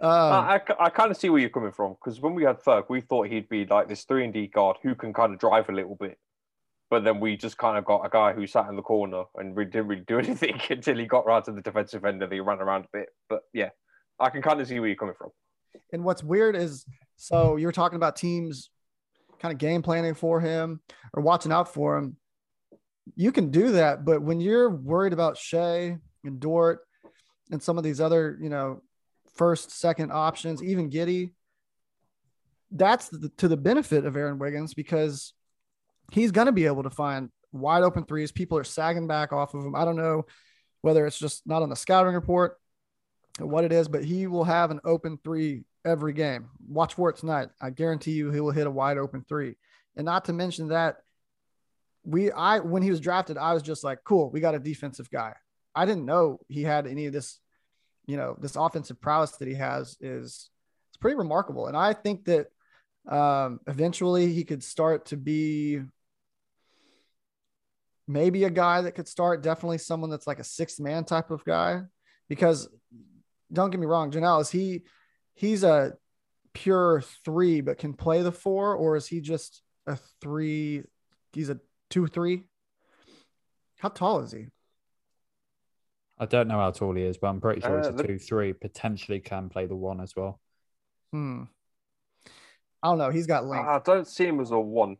I, 0.00 0.60
I, 0.68 0.84
I 0.84 0.90
kind 0.90 1.10
of 1.10 1.16
see 1.16 1.30
where 1.30 1.40
you're 1.40 1.50
coming 1.50 1.72
from 1.72 1.94
because 1.94 2.20
when 2.20 2.36
we 2.36 2.44
had 2.44 2.60
Ferg, 2.60 2.84
we 2.88 3.00
thought 3.00 3.26
he'd 3.26 3.48
be 3.48 3.66
like 3.66 3.88
this 3.88 4.04
three 4.04 4.22
and 4.22 4.32
D 4.32 4.46
guard 4.46 4.76
who 4.84 4.94
can 4.94 5.12
kind 5.12 5.34
of 5.34 5.40
drive 5.40 5.68
a 5.68 5.72
little 5.72 5.96
bit, 5.96 6.16
but 6.90 7.04
then 7.04 7.20
we 7.20 7.36
just 7.36 7.58
kind 7.58 7.76
of 7.76 7.84
got 7.84 8.04
a 8.04 8.08
guy 8.08 8.32
who 8.32 8.46
sat 8.46 8.68
in 8.68 8.76
the 8.76 8.82
corner 8.82 9.24
and 9.36 9.54
we 9.54 9.64
didn't 9.64 9.88
really 9.88 10.04
do 10.06 10.18
anything 10.18 10.60
until 10.70 10.96
he 10.96 11.06
got 11.06 11.26
right 11.26 11.44
to 11.44 11.52
the 11.52 11.60
defensive 11.60 12.04
end 12.04 12.22
and 12.22 12.32
he 12.32 12.40
ran 12.40 12.60
around 12.60 12.84
a 12.84 12.98
bit. 12.98 13.08
But 13.28 13.42
yeah, 13.52 13.70
I 14.18 14.30
can 14.30 14.42
kind 14.42 14.60
of 14.60 14.68
see 14.68 14.78
where 14.80 14.88
you're 14.88 14.96
coming 14.96 15.14
from. 15.16 15.30
And 15.92 16.04
what's 16.04 16.22
weird 16.22 16.56
is 16.56 16.84
so 17.16 17.56
you're 17.56 17.72
talking 17.72 17.96
about 17.96 18.16
teams 18.16 18.70
kind 19.40 19.52
of 19.52 19.58
game 19.58 19.82
planning 19.82 20.14
for 20.14 20.40
him 20.40 20.80
or 21.12 21.22
watching 21.22 21.52
out 21.52 21.72
for 21.72 21.96
him. 21.96 22.16
You 23.14 23.32
can 23.32 23.50
do 23.50 23.72
that, 23.72 24.04
but 24.04 24.22
when 24.22 24.40
you're 24.40 24.70
worried 24.70 25.12
about 25.12 25.38
Shai 25.38 25.98
and 26.24 26.40
Dort 26.40 26.80
and 27.50 27.62
some 27.62 27.78
of 27.78 27.84
these 27.84 28.00
other, 28.00 28.38
you 28.40 28.50
know, 28.50 28.82
first, 29.34 29.70
second 29.70 30.12
options, 30.12 30.62
even 30.62 30.90
Giddey, 30.90 31.32
that's 32.70 33.08
the, 33.08 33.30
to 33.38 33.48
the 33.48 33.56
benefit 33.56 34.04
of 34.04 34.16
Aaron 34.16 34.38
Wiggins 34.38 34.74
because 34.74 35.32
he's 36.12 36.30
going 36.30 36.46
to 36.46 36.52
be 36.52 36.66
able 36.66 36.82
to 36.82 36.90
find 36.90 37.30
wide 37.52 37.82
open 37.82 38.04
threes. 38.04 38.32
People 38.32 38.58
are 38.58 38.64
sagging 38.64 39.06
back 39.06 39.32
off 39.32 39.54
of 39.54 39.64
him. 39.64 39.74
I 39.74 39.84
don't 39.84 39.96
know 39.96 40.26
whether 40.80 41.06
it's 41.06 41.18
just 41.18 41.46
not 41.46 41.62
on 41.62 41.70
the 41.70 41.76
scouting 41.76 42.14
report 42.14 42.58
or 43.40 43.46
what 43.46 43.64
it 43.64 43.72
is, 43.72 43.88
but 43.88 44.04
he 44.04 44.26
will 44.26 44.44
have 44.44 44.70
an 44.70 44.80
open 44.84 45.18
three 45.22 45.64
every 45.84 46.12
game. 46.12 46.48
Watch 46.68 46.94
for 46.94 47.10
it 47.10 47.16
tonight. 47.16 47.48
I 47.60 47.70
guarantee 47.70 48.12
you 48.12 48.30
he 48.30 48.40
will 48.40 48.50
hit 48.50 48.66
a 48.66 48.70
wide 48.70 48.98
open 48.98 49.24
three. 49.28 49.56
And 49.96 50.04
not 50.04 50.26
to 50.26 50.32
mention 50.32 50.68
that 50.68 50.98
we 52.04 52.30
I 52.30 52.60
when 52.60 52.82
he 52.82 52.90
was 52.90 53.00
drafted, 53.00 53.36
I 53.36 53.54
was 53.54 53.62
just 53.62 53.84
like, 53.84 53.98
cool, 54.04 54.30
we 54.30 54.40
got 54.40 54.54
a 54.54 54.60
defensive 54.60 55.10
guy. 55.10 55.34
I 55.74 55.86
didn't 55.86 56.06
know 56.06 56.40
he 56.48 56.62
had 56.62 56.86
any 56.86 57.06
of 57.06 57.12
this, 57.12 57.38
you 58.06 58.16
know, 58.16 58.36
this 58.40 58.56
offensive 58.56 59.00
prowess 59.00 59.32
that 59.32 59.48
he 59.48 59.54
has 59.54 59.96
is 60.00 60.50
it's 60.90 60.96
pretty 60.98 61.16
remarkable. 61.16 61.66
And 61.66 61.76
I 61.76 61.92
think 61.92 62.24
that 62.24 62.46
um, 63.08 63.60
eventually 63.66 64.32
he 64.32 64.44
could 64.44 64.62
start 64.62 65.06
to 65.06 65.16
be 65.16 65.80
maybe 68.08 68.42
a 68.44 68.50
guy 68.50 68.80
that 68.80 68.92
could 68.96 69.06
start, 69.06 69.42
definitely 69.42 69.78
someone 69.78 70.10
that's 70.10 70.26
like 70.26 70.40
a 70.40 70.44
sixth 70.44 70.80
man 70.80 71.04
type 71.04 71.30
of 71.30 71.44
guy. 71.44 71.82
Because 72.28 72.68
don't 73.52 73.70
get 73.70 73.78
me 73.78 73.86
wrong, 73.86 74.10
Janelle, 74.10 74.40
is 74.40 74.50
he 74.50 74.82
he's 75.34 75.62
a 75.62 75.92
pure 76.54 77.02
three, 77.24 77.60
but 77.60 77.78
can 77.78 77.94
play 77.94 78.22
the 78.22 78.32
four, 78.32 78.74
or 78.74 78.96
is 78.96 79.06
he 79.06 79.20
just 79.20 79.62
a 79.86 79.96
three? 80.20 80.82
He's 81.32 81.50
a 81.50 81.60
two 81.90 82.06
three. 82.08 82.42
How 83.78 83.90
tall 83.90 84.20
is 84.20 84.32
he? 84.32 84.46
I 86.18 86.26
don't 86.26 86.48
know 86.48 86.58
how 86.58 86.72
tall 86.72 86.94
he 86.94 87.04
is, 87.04 87.16
but 87.16 87.28
I'm 87.28 87.40
pretty 87.40 87.60
sure 87.60 87.74
Uh, 87.78 87.82
he's 87.82 87.86
a 87.86 87.92
the- 87.92 88.02
two 88.06 88.18
three. 88.18 88.52
Potentially 88.52 89.20
can 89.20 89.48
play 89.48 89.66
the 89.66 89.76
one 89.76 90.00
as 90.00 90.16
well. 90.16 90.40
Hmm. 91.12 91.44
I 92.82 92.88
don't 92.88 92.98
know. 92.98 93.10
He's 93.10 93.26
got 93.26 93.46
length. 93.46 93.68
I 93.68 93.78
don't 93.78 94.06
see 94.06 94.26
him 94.26 94.40
as 94.40 94.50
a 94.50 94.58
one. 94.58 94.96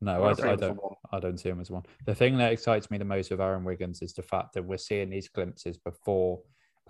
No, 0.00 0.22
I 0.24 0.30
I, 0.30 0.32
don't 0.34 0.48
I 0.48 0.52
a 0.52 0.56
don't. 0.56 0.80
I 1.12 1.20
don't 1.20 1.38
see 1.38 1.48
him 1.48 1.60
as 1.60 1.70
one. 1.70 1.84
The 2.04 2.14
thing 2.14 2.36
that 2.38 2.52
excites 2.52 2.90
me 2.90 2.98
the 2.98 3.04
most 3.04 3.30
with 3.30 3.40
Aaron 3.40 3.64
Wiggins 3.64 4.02
is 4.02 4.12
the 4.12 4.22
fact 4.22 4.54
that 4.54 4.64
we're 4.64 4.78
seeing 4.78 5.10
these 5.10 5.28
glimpses 5.28 5.78
before 5.78 6.40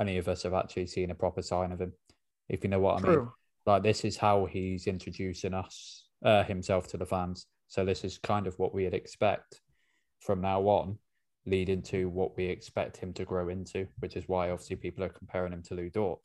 any 0.01 0.19
of 0.19 0.29
us 0.29 0.43
have 0.43 0.55
actually 0.55 0.87
seen 0.87 1.11
a 1.11 1.15
proper 1.15 1.43
sign 1.43 1.73
of 1.73 1.81
him. 1.81 1.93
If 2.49 2.63
you 2.63 2.71
know 2.71 2.81
what 2.81 3.03
I 3.05 3.09
mean. 3.09 3.29
Like 3.67 3.83
this 3.83 4.05
is 4.05 4.17
how 4.17 4.47
he's 4.47 4.87
introducing 4.87 5.53
us 5.53 6.05
uh, 6.25 6.45
himself 6.45 6.87
to 6.89 6.97
the 6.97 7.07
fans. 7.07 7.47
So 7.69 7.85
this 7.85 8.05
is 8.05 8.19
kind 8.19 8.47
of 8.47 8.59
what 8.59 8.73
we'd 8.73 8.95
expect 8.95 9.61
from 10.21 10.41
now 10.41 10.63
on, 10.63 10.99
leading 11.47 11.83
to 11.83 12.09
what 12.09 12.37
we 12.37 12.45
expect 12.45 12.97
him 12.97 13.13
to 13.15 13.25
grow 13.25 13.49
into, 13.49 13.89
which 13.99 14.17
is 14.17 14.29
why 14.29 14.51
obviously 14.51 14.77
people 14.77 15.03
are 15.03 15.09
comparing 15.09 15.53
him 15.53 15.63
to 15.65 15.75
Lu 15.75 15.91
Dort, 15.91 16.21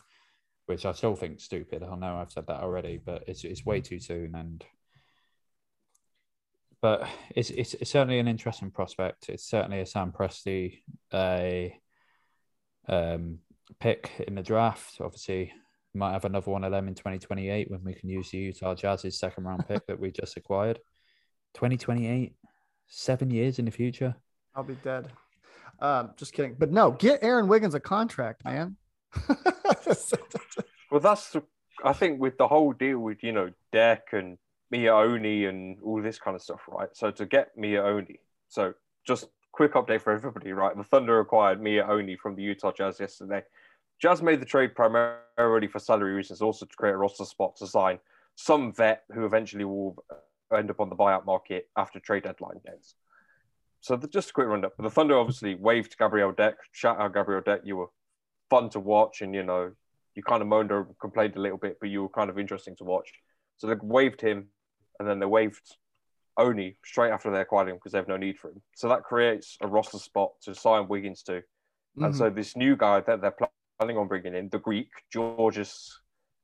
which 0.67 0.85
I 0.85 0.91
still 0.91 1.15
think 1.15 1.39
stupid. 1.39 1.81
I 1.81 1.95
know 1.95 2.17
I've 2.17 2.31
said 2.31 2.45
that 2.47 2.61
already, 2.61 2.99
but 3.03 3.23
it's 3.27 3.43
it's 3.43 3.65
way 3.65 3.81
too 3.81 3.99
soon 3.99 4.35
and 4.35 4.63
but 6.81 7.07
it's, 7.35 7.49
it's 7.51 7.73
it's 7.75 7.91
certainly 7.91 8.19
an 8.19 8.27
interesting 8.27 8.71
prospect. 8.71 9.29
It's 9.29 9.47
certainly 9.47 9.81
a 9.81 9.85
Sam 9.85 10.11
Presti 10.11 10.79
a 11.13 11.77
um, 12.87 13.39
pick 13.79 14.11
in 14.27 14.35
the 14.35 14.43
draft. 14.43 14.99
Obviously, 14.99 15.53
might 15.93 16.13
have 16.13 16.25
another 16.25 16.51
one 16.51 16.63
of 16.63 16.71
them 16.71 16.87
in 16.87 16.95
2028 16.95 17.69
when 17.69 17.83
we 17.83 17.93
can 17.93 18.09
use 18.09 18.31
the 18.31 18.37
Utah 18.37 18.75
Jazz's 18.75 19.19
second 19.19 19.43
round 19.43 19.67
pick 19.67 19.85
that 19.87 19.99
we 19.99 20.11
just 20.11 20.37
acquired. 20.37 20.79
2028, 21.53 22.33
seven 22.87 23.29
years 23.29 23.59
in 23.59 23.65
the 23.65 23.71
future. 23.71 24.15
I'll 24.55 24.63
be 24.63 24.75
dead. 24.75 25.11
Um, 25.79 26.11
just 26.15 26.33
kidding. 26.33 26.55
But 26.57 26.71
no, 26.71 26.91
get 26.91 27.23
Aaron 27.23 27.47
Wiggins 27.47 27.75
a 27.75 27.79
contract, 27.79 28.45
man. 28.45 28.77
Well, 30.91 30.99
that's 30.99 31.29
the, 31.29 31.41
I 31.85 31.93
think 31.93 32.19
with 32.19 32.37
the 32.37 32.47
whole 32.47 32.73
deal 32.73 32.99
with 32.99 33.23
you 33.23 33.31
know 33.31 33.49
Deck 33.71 34.09
and 34.11 34.37
Miye 34.73 34.89
Oni 34.89 35.45
and 35.45 35.77
all 35.81 36.01
this 36.01 36.17
kind 36.17 36.35
of 36.35 36.41
stuff, 36.41 36.61
right? 36.67 36.89
So 36.93 37.11
to 37.11 37.25
get 37.25 37.57
Miye 37.57 37.79
Oni, 37.83 38.19
so 38.47 38.73
just 39.05 39.27
quick 39.51 39.73
update 39.73 40.01
for 40.01 40.13
everybody, 40.13 40.53
right? 40.53 40.75
The 40.75 40.83
Thunder 40.83 41.19
acquired 41.19 41.61
Miye 41.61 41.87
Oni 41.87 42.15
from 42.15 42.35
the 42.35 42.43
Utah 42.43 42.71
Jazz 42.71 42.99
yesterday. 42.99 43.43
Jazz 44.01 44.21
made 44.21 44.41
the 44.41 44.45
trade 44.45 44.75
primarily 44.75 45.67
for 45.67 45.79
salary 45.79 46.13
reasons, 46.13 46.41
also 46.41 46.65
to 46.65 46.75
create 46.75 46.93
a 46.93 46.97
roster 46.97 47.25
spot 47.25 47.55
to 47.57 47.67
sign 47.67 47.99
some 48.35 48.73
vet 48.73 49.03
who 49.13 49.25
eventually 49.25 49.65
will 49.65 49.95
end 50.55 50.69
up 50.69 50.79
on 50.79 50.89
the 50.89 50.95
buyout 50.95 51.25
market 51.25 51.69
after 51.77 51.99
trade 51.99 52.23
deadline 52.23 52.59
games. 52.65 52.95
So 53.81 53.95
the, 53.95 54.07
just 54.07 54.29
a 54.29 54.33
quick 54.33 54.47
rundown. 54.47 54.71
The 54.79 54.89
Thunder 54.89 55.17
obviously 55.17 55.55
waived 55.55 55.97
Gabriel 55.97 56.31
Deck. 56.31 56.55
Shout 56.71 56.99
out 56.99 57.13
Gabriel 57.13 57.41
Deck. 57.41 57.61
You 57.63 57.77
were 57.77 57.89
fun 58.49 58.69
to 58.69 58.79
watch, 58.79 59.21
and 59.21 59.33
you 59.33 59.43
know 59.43 59.71
you 60.15 60.23
kind 60.23 60.41
of 60.41 60.47
moaned 60.47 60.71
or 60.71 60.87
complained 60.99 61.35
a 61.35 61.39
little 61.39 61.57
bit, 61.57 61.77
but 61.79 61.89
you 61.89 62.03
were 62.03 62.09
kind 62.09 62.29
of 62.29 62.37
interesting 62.37 62.75
to 62.77 62.83
watch. 62.83 63.11
So 63.57 63.67
they 63.67 63.75
waived 63.81 64.21
him, 64.21 64.47
and 65.01 65.09
then 65.09 65.17
they 65.17 65.25
waived 65.25 65.77
Oni 66.37 66.77
straight 66.85 67.09
after 67.09 67.31
they 67.31 67.41
acquired 67.41 67.69
him 67.69 67.77
because 67.77 67.91
they 67.91 67.97
have 67.97 68.07
no 68.07 68.17
need 68.17 68.37
for 68.37 68.51
him. 68.51 68.61
So 68.75 68.87
that 68.87 69.01
creates 69.01 69.57
a 69.59 69.67
roster 69.67 69.97
spot 69.97 70.33
to 70.43 70.53
sign 70.53 70.87
Wiggins 70.87 71.23
to. 71.23 71.41
And 71.97 72.13
Mhm. 72.13 72.15
so 72.15 72.29
this 72.29 72.55
new 72.55 72.75
guy 72.75 72.99
that 73.01 73.19
they're 73.19 73.35
planning 73.79 73.97
on 73.97 74.07
bringing 74.07 74.35
in, 74.35 74.49
the 74.49 74.59
Greek 74.59 74.91
Georges 75.11 75.99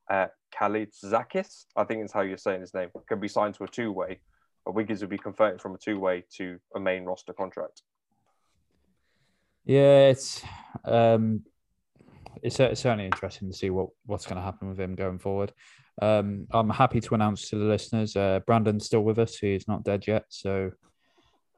uh, 0.10 0.28
Kalaitzakis, 0.52 1.66
I 1.76 1.84
think 1.84 2.04
is 2.04 2.12
how 2.12 2.22
you're 2.22 2.38
saying 2.38 2.62
his 2.62 2.74
name, 2.74 2.90
can 3.08 3.20
be 3.20 3.28
signed 3.28 3.54
to 3.56 3.64
a 3.64 3.68
two-way. 3.68 4.22
But 4.66 4.74
Wiggins 4.74 5.02
would 5.02 5.12
be 5.12 5.20
converted 5.20 5.62
from 5.62 5.76
a 5.76 5.78
two-way 5.78 6.26
to 6.38 6.60
a 6.74 6.80
main 6.80 7.06
roster 7.06 7.34
contract. 7.34 7.84
Yeah, 9.66 10.08
it's 10.08 10.44
um, 10.84 11.46
it's, 12.42 12.60
it's 12.60 12.82
certainly 12.82 13.06
interesting 13.06 13.52
to 13.52 13.56
see 13.56 13.70
what 13.70 13.90
what's 14.06 14.26
going 14.26 14.38
to 14.38 14.42
happen 14.42 14.68
with 14.70 14.80
him 14.80 14.96
going 14.96 15.20
forward. 15.20 15.54
Um, 16.02 16.48
I'm 16.52 16.70
happy 16.70 17.02
to 17.02 17.16
announce 17.16 17.50
to 17.50 17.58
the 17.58 17.66
listeners, 17.66 18.16
uh, 18.16 18.40
Brandon's 18.46 18.86
still 18.86 19.04
with 19.04 19.20
us. 19.20 19.38
He's 19.38 19.68
not 19.68 19.84
dead 19.84 20.06
yet, 20.08 20.26
so 20.30 20.72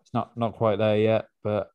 it's 0.01 0.13
not 0.13 0.35
not 0.37 0.53
quite 0.53 0.77
there 0.77 0.97
yet. 0.97 1.25
But 1.43 1.69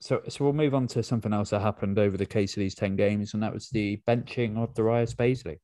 so 0.00 0.22
so 0.28 0.44
we'll 0.44 0.52
move 0.54 0.74
on 0.74 0.86
to 0.88 1.02
something 1.02 1.32
else 1.32 1.50
that 1.50 1.60
happened 1.60 1.98
over 1.98 2.16
the 2.16 2.26
case 2.26 2.56
of 2.56 2.60
these 2.60 2.74
ten 2.74 2.96
games, 2.96 3.34
and 3.34 3.42
that 3.42 3.52
was 3.52 3.68
the 3.68 4.00
benching 4.08 4.56
of 4.56 4.74
Darius 4.74 5.14
Bazley, 5.14 5.58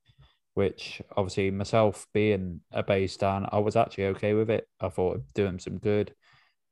which 0.54 1.00
obviously 1.16 1.50
myself 1.50 2.06
being 2.12 2.60
a 2.72 2.82
Bay 2.82 3.06
stan, 3.06 3.46
I 3.50 3.58
was 3.58 3.76
actually 3.76 4.06
okay 4.06 4.34
with 4.34 4.50
it. 4.50 4.66
I 4.80 4.90
thought 4.90 5.14
it'd 5.14 5.34
do 5.34 5.46
him 5.46 5.58
some 5.58 5.78
good. 5.78 6.14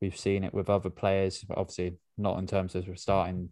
We've 0.01 0.17
seen 0.17 0.45
it 0.45 0.53
with 0.53 0.69
other 0.69 0.91
players, 0.91 1.45
obviously 1.51 1.97
not 2.19 2.39
in 2.39 2.47
terms 2.47 2.75
of 2.75 2.87
starting 2.99 3.49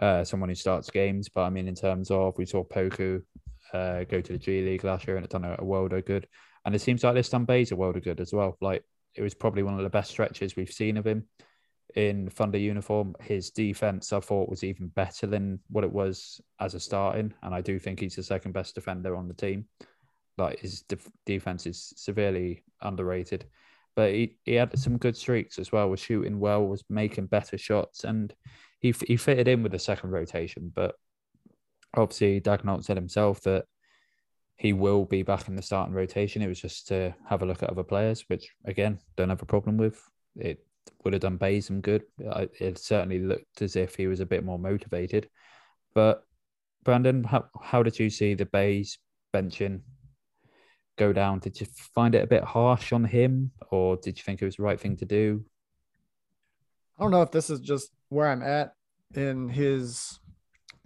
uh, 0.00 0.24
someone 0.24 0.48
who 0.48 0.54
starts 0.54 0.90
games, 0.90 1.28
but 1.28 1.42
I 1.42 1.50
mean 1.50 1.68
in 1.68 1.74
terms 1.74 2.10
of 2.10 2.38
we 2.38 2.46
saw 2.46 2.64
Poku 2.64 3.22
uh, 3.72 4.04
go 4.04 4.20
to 4.20 4.32
the 4.32 4.38
G 4.38 4.62
League 4.62 4.84
last 4.84 5.06
year 5.06 5.16
and 5.16 5.24
it 5.24 5.30
done 5.30 5.44
a, 5.44 5.64
world 5.64 5.92
of 5.92 6.04
good, 6.04 6.26
and 6.64 6.74
it 6.74 6.80
seems 6.80 7.04
like 7.04 7.14
this 7.14 7.28
done 7.28 7.44
Bay's 7.44 7.72
a 7.72 7.76
world 7.76 7.96
of 7.96 8.04
good 8.04 8.20
as 8.20 8.32
well. 8.32 8.56
Like 8.60 8.82
it 9.14 9.22
was 9.22 9.34
probably 9.34 9.62
one 9.62 9.74
of 9.74 9.82
the 9.82 9.90
best 9.90 10.10
stretches 10.10 10.56
we've 10.56 10.70
seen 10.70 10.96
of 10.96 11.06
him 11.06 11.24
in 11.94 12.28
Thunder 12.30 12.58
uniform. 12.58 13.14
His 13.20 13.50
defense, 13.50 14.12
I 14.12 14.20
thought, 14.20 14.48
was 14.48 14.64
even 14.64 14.88
better 14.88 15.26
than 15.26 15.60
what 15.68 15.84
it 15.84 15.92
was 15.92 16.40
as 16.60 16.74
a 16.74 16.80
starting, 16.80 17.32
and 17.42 17.54
I 17.54 17.60
do 17.60 17.78
think 17.78 18.00
he's 18.00 18.16
the 18.16 18.22
second 18.22 18.52
best 18.52 18.74
defender 18.74 19.16
on 19.16 19.28
the 19.28 19.34
team. 19.34 19.66
Like 20.36 20.60
his 20.60 20.82
def- 20.82 21.10
defense 21.26 21.66
is 21.66 21.92
severely 21.96 22.62
underrated, 22.80 23.46
but 23.96 24.12
he, 24.12 24.36
he 24.44 24.54
had 24.54 24.78
some 24.78 24.96
good 24.96 25.16
streaks 25.16 25.58
as 25.58 25.72
well. 25.72 25.90
Was 25.90 26.00
shooting 26.00 26.38
well, 26.38 26.64
was 26.64 26.84
making 26.88 27.26
better 27.26 27.58
shots, 27.58 28.04
and 28.04 28.32
he 28.80 28.94
he 29.06 29.16
fitted 29.16 29.48
in 29.48 29.62
with 29.62 29.72
the 29.72 29.78
second 29.78 30.10
rotation. 30.10 30.70
But 30.74 30.94
obviously, 31.94 32.40
Daigneault 32.40 32.84
said 32.84 32.96
himself 32.96 33.40
that 33.42 33.64
he 34.56 34.72
will 34.72 35.04
be 35.04 35.22
back 35.22 35.48
in 35.48 35.54
the 35.54 35.62
starting 35.62 35.94
rotation. 35.94 36.42
It 36.42 36.48
was 36.48 36.60
just 36.60 36.88
to 36.88 37.14
have 37.28 37.42
a 37.42 37.46
look 37.46 37.62
at 37.62 37.70
other 37.70 37.84
players, 37.84 38.24
which 38.28 38.50
again 38.64 38.98
don't 39.16 39.28
have 39.28 39.42
a 39.42 39.46
problem 39.46 39.76
with. 39.76 40.02
It 40.36 40.64
would 41.04 41.12
have 41.12 41.22
done 41.22 41.36
Bay 41.36 41.60
some 41.60 41.80
good. 41.80 42.02
It 42.18 42.78
certainly 42.78 43.20
looked 43.20 43.62
as 43.62 43.76
if 43.76 43.94
he 43.94 44.06
was 44.06 44.20
a 44.20 44.26
bit 44.26 44.44
more 44.44 44.58
motivated. 44.58 45.28
But 45.94 46.24
Brandon, 46.84 47.24
how 47.24 47.46
how 47.60 47.82
did 47.82 47.98
you 47.98 48.10
see 48.10 48.34
the 48.34 48.46
Bays 48.46 48.98
benching 49.34 49.82
go 50.96 51.12
down? 51.12 51.38
Did 51.38 51.60
you 51.60 51.66
find 51.94 52.14
it 52.14 52.24
a 52.24 52.26
bit 52.26 52.42
harsh 52.42 52.92
on 52.92 53.04
him, 53.04 53.52
or 53.70 53.96
did 53.96 54.18
you 54.18 54.24
think 54.24 54.42
it 54.42 54.44
was 54.44 54.56
the 54.56 54.62
right 54.64 54.80
thing 54.80 54.96
to 54.96 55.04
do? 55.04 55.44
I 56.98 57.02
don't 57.02 57.12
know 57.12 57.22
if 57.22 57.30
this 57.30 57.48
is 57.48 57.60
just 57.60 57.90
where 58.08 58.28
I'm 58.28 58.42
at 58.42 58.72
in 59.14 59.48
his 59.48 60.18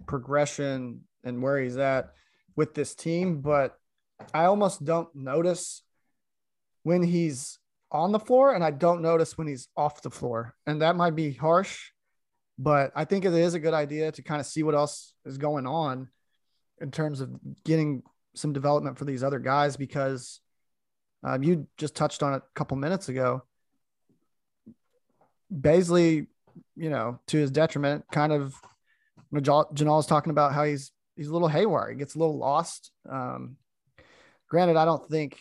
progression 0.05 1.01
and 1.23 1.41
where 1.41 1.59
he's 1.59 1.77
at 1.77 2.13
with 2.55 2.73
this 2.73 2.95
team, 2.95 3.41
but 3.41 3.77
I 4.33 4.45
almost 4.45 4.83
don't 4.83 5.13
notice 5.15 5.83
when 6.83 7.03
he's 7.03 7.59
on 7.91 8.11
the 8.11 8.19
floor 8.19 8.53
and 8.53 8.63
I 8.63 8.71
don't 8.71 9.01
notice 9.01 9.37
when 9.37 9.47
he's 9.47 9.67
off 9.77 10.01
the 10.01 10.11
floor. 10.11 10.55
And 10.65 10.81
that 10.81 10.95
might 10.95 11.15
be 11.15 11.33
harsh, 11.33 11.91
but 12.57 12.91
I 12.95 13.05
think 13.05 13.25
it 13.25 13.33
is 13.33 13.53
a 13.53 13.59
good 13.59 13.73
idea 13.73 14.11
to 14.11 14.21
kind 14.21 14.39
of 14.39 14.47
see 14.47 14.63
what 14.63 14.75
else 14.75 15.13
is 15.25 15.37
going 15.37 15.67
on 15.67 16.09
in 16.81 16.91
terms 16.91 17.21
of 17.21 17.31
getting 17.63 18.03
some 18.35 18.53
development 18.53 18.97
for 18.97 19.05
these 19.05 19.23
other 19.23 19.39
guys 19.39 19.77
because 19.77 20.41
um, 21.23 21.43
you 21.43 21.67
just 21.77 21.95
touched 21.95 22.23
on 22.23 22.33
it 22.33 22.37
a 22.37 22.53
couple 22.55 22.75
minutes 22.77 23.09
ago. 23.09 23.43
Bazley, 25.53 26.27
you 26.75 26.89
know, 26.89 27.19
to 27.27 27.37
his 27.37 27.51
detriment, 27.51 28.05
kind 28.11 28.33
of 28.33 28.55
you 29.33 29.41
know, 29.41 29.65
Janelle's 29.73 30.05
talking 30.05 30.29
about 30.29 30.53
how 30.53 30.63
he's 30.63 30.91
he's 31.15 31.27
a 31.27 31.33
little 31.33 31.47
haywire. 31.47 31.89
He 31.89 31.97
gets 31.97 32.15
a 32.15 32.19
little 32.19 32.37
lost. 32.37 32.91
Um, 33.09 33.57
granted, 34.47 34.77
I 34.77 34.85
don't 34.85 35.09
think 35.09 35.39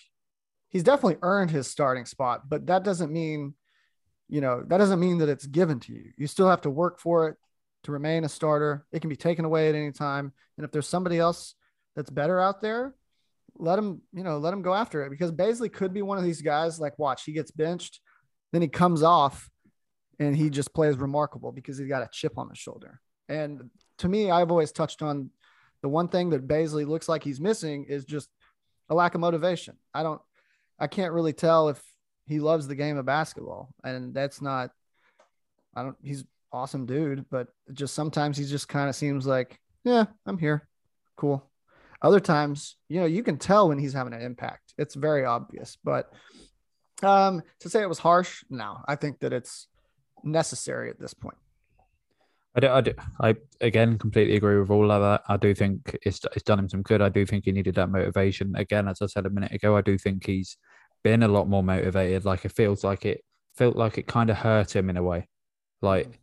he's 0.71 0.83
definitely 0.83 1.19
earned 1.23 1.51
his 1.51 1.67
starting 1.71 2.07
spot, 2.07 2.49
but 2.49 2.67
that 2.67 2.85
doesn't 2.85 3.13
mean, 3.13 3.55
you 4.29 4.41
know, 4.41 4.63
that 4.67 4.79
doesn't 4.79 5.01
mean 5.01 5.19
that 5.19 5.29
it's 5.29 5.47
given 5.47 5.81
to 5.81 5.93
you. 5.93 6.11
You 6.17 6.27
still 6.27 6.49
have 6.49 6.63
to 6.63 6.71
work 6.71 7.01
for 7.01 7.29
it 7.29 7.37
to 7.85 7.93
remain 7.93 8.25
a 8.25 8.29
starter. 8.29 8.87
It 8.93 9.01
can 9.01 9.11
be 9.11 9.17
taken 9.17 9.45
away 9.45 9.69
at 9.69 9.75
any 9.75 9.93
time. 9.93 10.33
And 10.57 10.65
if 10.65 10.73
there's 10.73 10.89
somebody 10.89 11.19
else 11.19 11.55
that's 11.95 12.11
better 12.11 12.41
out 12.41 12.63
there, 12.63 12.95
let 13.59 13.79
him, 13.79 14.01
you 14.15 14.25
know, 14.25 14.39
let 14.39 14.55
him 14.55 14.63
go 14.63 14.73
after 14.73 15.05
it 15.05 15.11
because 15.11 15.31
Bazley 15.31 15.71
could 15.71 15.93
be 15.93 16.01
one 16.01 16.17
of 16.17 16.25
these 16.25 16.41
guys 16.41 16.81
like, 16.81 16.99
watch, 16.99 17.25
he 17.25 17.33
gets 17.33 17.51
benched, 17.51 18.01
then 18.53 18.63
he 18.63 18.69
comes 18.69 19.03
off 19.03 19.51
and 20.19 20.35
he 20.35 20.49
just 20.49 20.73
plays 20.73 20.97
remarkable 20.97 21.53
because 21.53 21.77
he's 21.77 21.89
got 21.89 22.03
a 22.03 22.09
chip 22.11 22.39
on 22.39 22.49
his 22.49 22.59
shoulder. 22.59 23.01
And 23.33 23.71
to 23.99 24.09
me, 24.09 24.31
I've 24.31 24.51
always 24.51 24.73
touched 24.73 25.01
on 25.01 25.31
the 25.81 25.89
one 25.89 26.09
thing 26.09 26.31
that 26.31 26.47
Bazley 26.47 26.87
looks 26.87 27.09
like 27.09 27.25
he's 27.25 27.41
missing 27.41 27.87
is 27.89 28.05
just 28.05 28.29
a 28.91 28.95
lack 28.95 29.15
of 29.15 29.21
motivation. 29.21 29.77
I 29.95 30.03
don't, 30.03 30.21
I 30.79 30.87
can't 30.87 31.15
really 31.15 31.33
tell 31.33 31.71
if 31.71 31.83
he 32.27 32.41
loves 32.41 32.69
the 32.69 32.75
game 32.75 32.99
of 32.99 33.07
basketball, 33.07 33.75
and 33.83 34.15
that's 34.15 34.43
not. 34.43 34.71
I 35.75 35.83
don't. 35.83 35.97
He's 36.03 36.25
awesome 36.53 36.85
dude, 36.85 37.25
but 37.31 37.49
just 37.73 37.95
sometimes 37.95 38.37
he 38.37 38.45
just 38.45 38.69
kind 38.69 38.89
of 38.89 38.95
seems 38.95 39.27
like, 39.27 39.59
yeah, 39.85 40.05
I'm 40.27 40.39
here, 40.39 40.69
cool. 41.17 41.51
Other 42.03 42.21
times, 42.21 42.77
you 42.89 43.01
know, 43.01 43.07
you 43.07 43.23
can 43.23 43.39
tell 43.39 43.69
when 43.69 43.79
he's 43.79 43.95
having 43.95 44.13
an 44.13 44.21
impact. 44.21 44.75
It's 44.77 44.95
very 44.95 45.25
obvious, 45.25 45.79
but 45.83 46.13
um, 47.03 47.43
to 47.61 47.71
say 47.71 47.81
it 47.81 47.89
was 47.89 47.99
harsh, 47.99 48.45
no, 48.51 48.79
I 48.87 48.97
think 48.97 49.21
that 49.21 49.33
it's 49.33 49.69
necessary 50.23 50.91
at 50.91 51.01
this 51.01 51.15
point. 51.15 51.37
I, 52.55 52.61
do, 52.61 52.69
I, 52.69 52.81
do, 52.83 52.93
I 53.21 53.37
again 53.61 53.99
completely 53.99 54.37
agree 54.37 54.59
with 54.61 54.71
all 54.71 54.91
of 54.91 55.03
that. 55.03 55.23
I 55.29 55.37
do 55.37 55.55
think 55.55 55.97
it's 56.03 56.21
it's 56.35 56.43
done 56.43 56.59
him 56.59 56.69
some 56.69 56.83
good. 56.83 57.01
I 57.01 57.09
do 57.09 57.25
think 57.25 57.45
he 57.45 57.53
needed 57.53 57.75
that 57.77 57.91
motivation. 57.91 58.55
Again, 58.57 58.89
as 58.89 59.01
I 59.01 59.07
said 59.07 59.27
a 59.27 59.31
minute 59.31 59.53
ago, 59.53 59.77
I 59.77 59.81
do 59.81 59.97
think 59.97 60.27
he's 60.27 60.57
been 61.03 61.23
a 61.23 61.29
lot 61.29 61.49
more 61.49 61.63
motivated. 61.63 62.25
Like 62.25 62.45
it 62.45 62.53
feels 62.53 62.85
like 62.85 63.07
it 63.07 63.23
felt 63.57 63.77
like 63.77 63.99
it 63.99 64.07
kind 64.07 64.31
of 64.31 64.37
hurt 64.37 64.77
him 64.77 64.91
in 64.91 64.97
a 64.97 65.03
way. 65.03 65.29
Like 65.81 66.21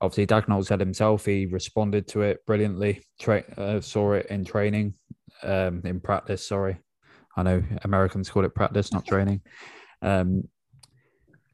obviously 0.00 0.26
Daigneault 0.26 0.66
said 0.66 0.80
himself, 0.80 1.26
he 1.26 1.46
responded 1.46 2.08
to 2.08 2.22
it 2.22 2.44
brilliantly. 2.46 3.04
Tra- 3.20 3.44
uh, 3.56 3.80
saw 3.80 4.12
it 4.12 4.26
in 4.26 4.44
training, 4.44 4.94
um, 5.42 5.82
in 5.84 6.00
practice. 6.00 6.46
Sorry, 6.46 6.78
I 7.36 7.42
know 7.42 7.62
Americans 7.82 8.30
call 8.30 8.44
it 8.44 8.54
practice, 8.54 8.92
not 8.92 9.06
training. 9.06 9.42
Um, 10.00 10.48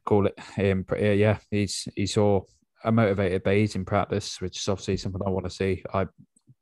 call 0.05 0.27
it 0.27 0.39
in, 0.57 0.85
yeah. 0.99 1.39
He's 1.51 1.87
he 1.95 2.07
saw 2.07 2.41
a 2.85 2.91
motivated 2.91 3.43
Bays 3.43 3.75
in 3.75 3.83
practice, 3.83 4.39
which 4.39 4.57
is 4.57 4.69
obviously 4.69 4.97
something 4.97 5.21
I 5.25 5.29
want 5.29 5.45
to 5.45 5.49
see. 5.49 5.83
I 5.93 6.07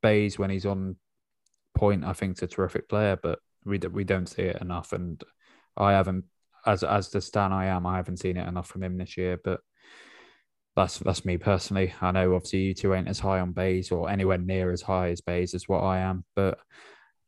Bays 0.02 0.40
when 0.40 0.50
he's 0.50 0.66
on 0.66 0.96
point, 1.76 2.04
I 2.04 2.14
think 2.14 2.38
is 2.38 2.44
a 2.44 2.48
terrific 2.48 2.90
player, 2.90 3.18
but 3.22 3.40
we 3.66 3.78
we 3.78 4.04
don't 4.04 4.28
see 4.28 4.44
it 4.44 4.62
enough, 4.62 4.94
and 4.94 5.24
I 5.78 5.92
haven't 5.92 6.26
as 6.66 6.84
as 6.84 7.10
the 7.10 7.22
Stan 7.22 7.52
I 7.52 7.66
am, 7.66 7.86
I 7.86 7.98
haven't 7.98 8.18
seen 8.18 8.38
it 8.38 8.48
enough 8.48 8.68
from 8.68 8.84
him 8.84 8.98
this 8.98 9.18
year. 9.18 9.40
But 9.44 9.60
that's 10.76 10.98
that's 11.00 11.26
me 11.26 11.38
personally. 11.38 11.94
I 12.02 12.12
know 12.12 12.36
obviously 12.36 12.60
you 12.60 12.74
two 12.74 12.94
ain't 12.94 13.08
as 13.08 13.20
high 13.20 13.40
on 13.40 13.52
Bays 13.52 13.92
or 13.92 14.10
anywhere 14.10 14.38
near 14.40 14.72
as 14.72 14.82
high 14.82 15.10
as 15.10 15.22
Bays 15.22 15.54
as 15.54 15.68
what 15.68 15.82
I 15.82 16.00
am, 16.00 16.26
but. 16.36 16.60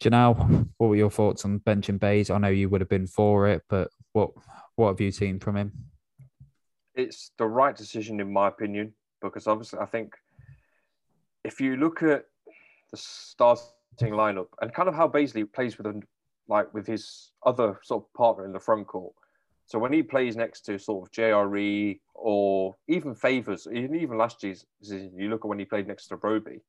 Janelle, 0.03 0.67
what 0.77 0.87
were 0.87 0.97
your 0.97 1.09
thoughts 1.09 1.45
on 1.45 1.61
benching 1.61 2.01
Bays? 2.01 2.29
I 2.29 2.37
know 2.37 2.49
you 2.49 2.67
would 2.67 2.81
have 2.81 2.89
been 2.89 3.07
for 3.07 3.47
it, 3.47 3.63
but 3.69 3.89
what 4.11 4.31
what 4.75 4.89
have 4.89 4.99
you 4.99 5.09
seen 5.09 5.39
from 5.39 5.55
him? 5.55 5.71
It's 6.95 7.31
the 7.37 7.45
right 7.45 7.75
decision 7.75 8.19
in 8.19 8.31
my 8.31 8.47
opinion 8.47 8.93
because 9.21 9.47
obviously 9.47 9.79
I 9.79 9.85
think 9.85 10.15
if 11.43 11.59
you 11.61 11.77
look 11.77 12.01
at 12.03 12.25
the 12.91 12.97
starting 12.97 14.13
lineup 14.13 14.47
and 14.61 14.73
kind 14.73 14.89
of 14.89 14.95
how 14.95 15.07
Bazley 15.07 15.51
plays 15.51 15.77
with 15.77 16.03
like 16.47 16.73
with 16.73 16.85
his 16.87 17.31
other 17.45 17.79
sort 17.83 18.03
of 18.03 18.13
partner 18.13 18.45
in 18.45 18.51
the 18.51 18.59
front 18.59 18.87
court. 18.87 19.13
So 19.67 19.79
when 19.79 19.91
he 19.91 20.03
plays 20.03 20.35
next 20.35 20.61
to 20.65 20.77
sort 20.77 21.07
of 21.07 21.11
JRE 21.11 21.99
or 22.13 22.75
even 22.87 23.15
Favors, 23.15 23.67
even 23.71 23.95
even 23.95 24.17
last 24.17 24.43
year's 24.43 24.65
you 24.81 25.29
look 25.29 25.43
at 25.43 25.47
when 25.47 25.59
he 25.59 25.65
played 25.65 25.87
next 25.87 26.07
to 26.07 26.17
Roby, 26.17 26.61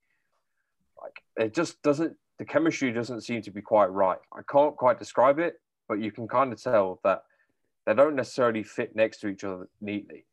like 1.03 1.23
it 1.37 1.55
just 1.55 1.83
doesn't 1.83 2.17
the 2.39 2.45
chemistry 2.45 2.93
doesn't 2.93 3.23
seem 3.23 3.43
to 3.43 3.51
be 3.51 3.63
quite 3.63 3.93
right. 3.93 4.19
I 4.33 4.41
can't 4.51 4.77
quite 4.77 4.99
describe 4.99 5.39
it, 5.39 5.61
but 5.89 6.01
you 6.01 6.11
can 6.11 6.27
kind 6.27 6.53
of 6.53 6.63
tell 6.63 7.01
that 7.05 7.23
they 7.87 7.95
don't 7.95 8.17
necessarily 8.17 8.63
fit 8.63 8.97
next 8.97 9.21
to 9.21 9.29
each 9.29 9.45
other 9.45 9.69
neatly. 9.81 10.27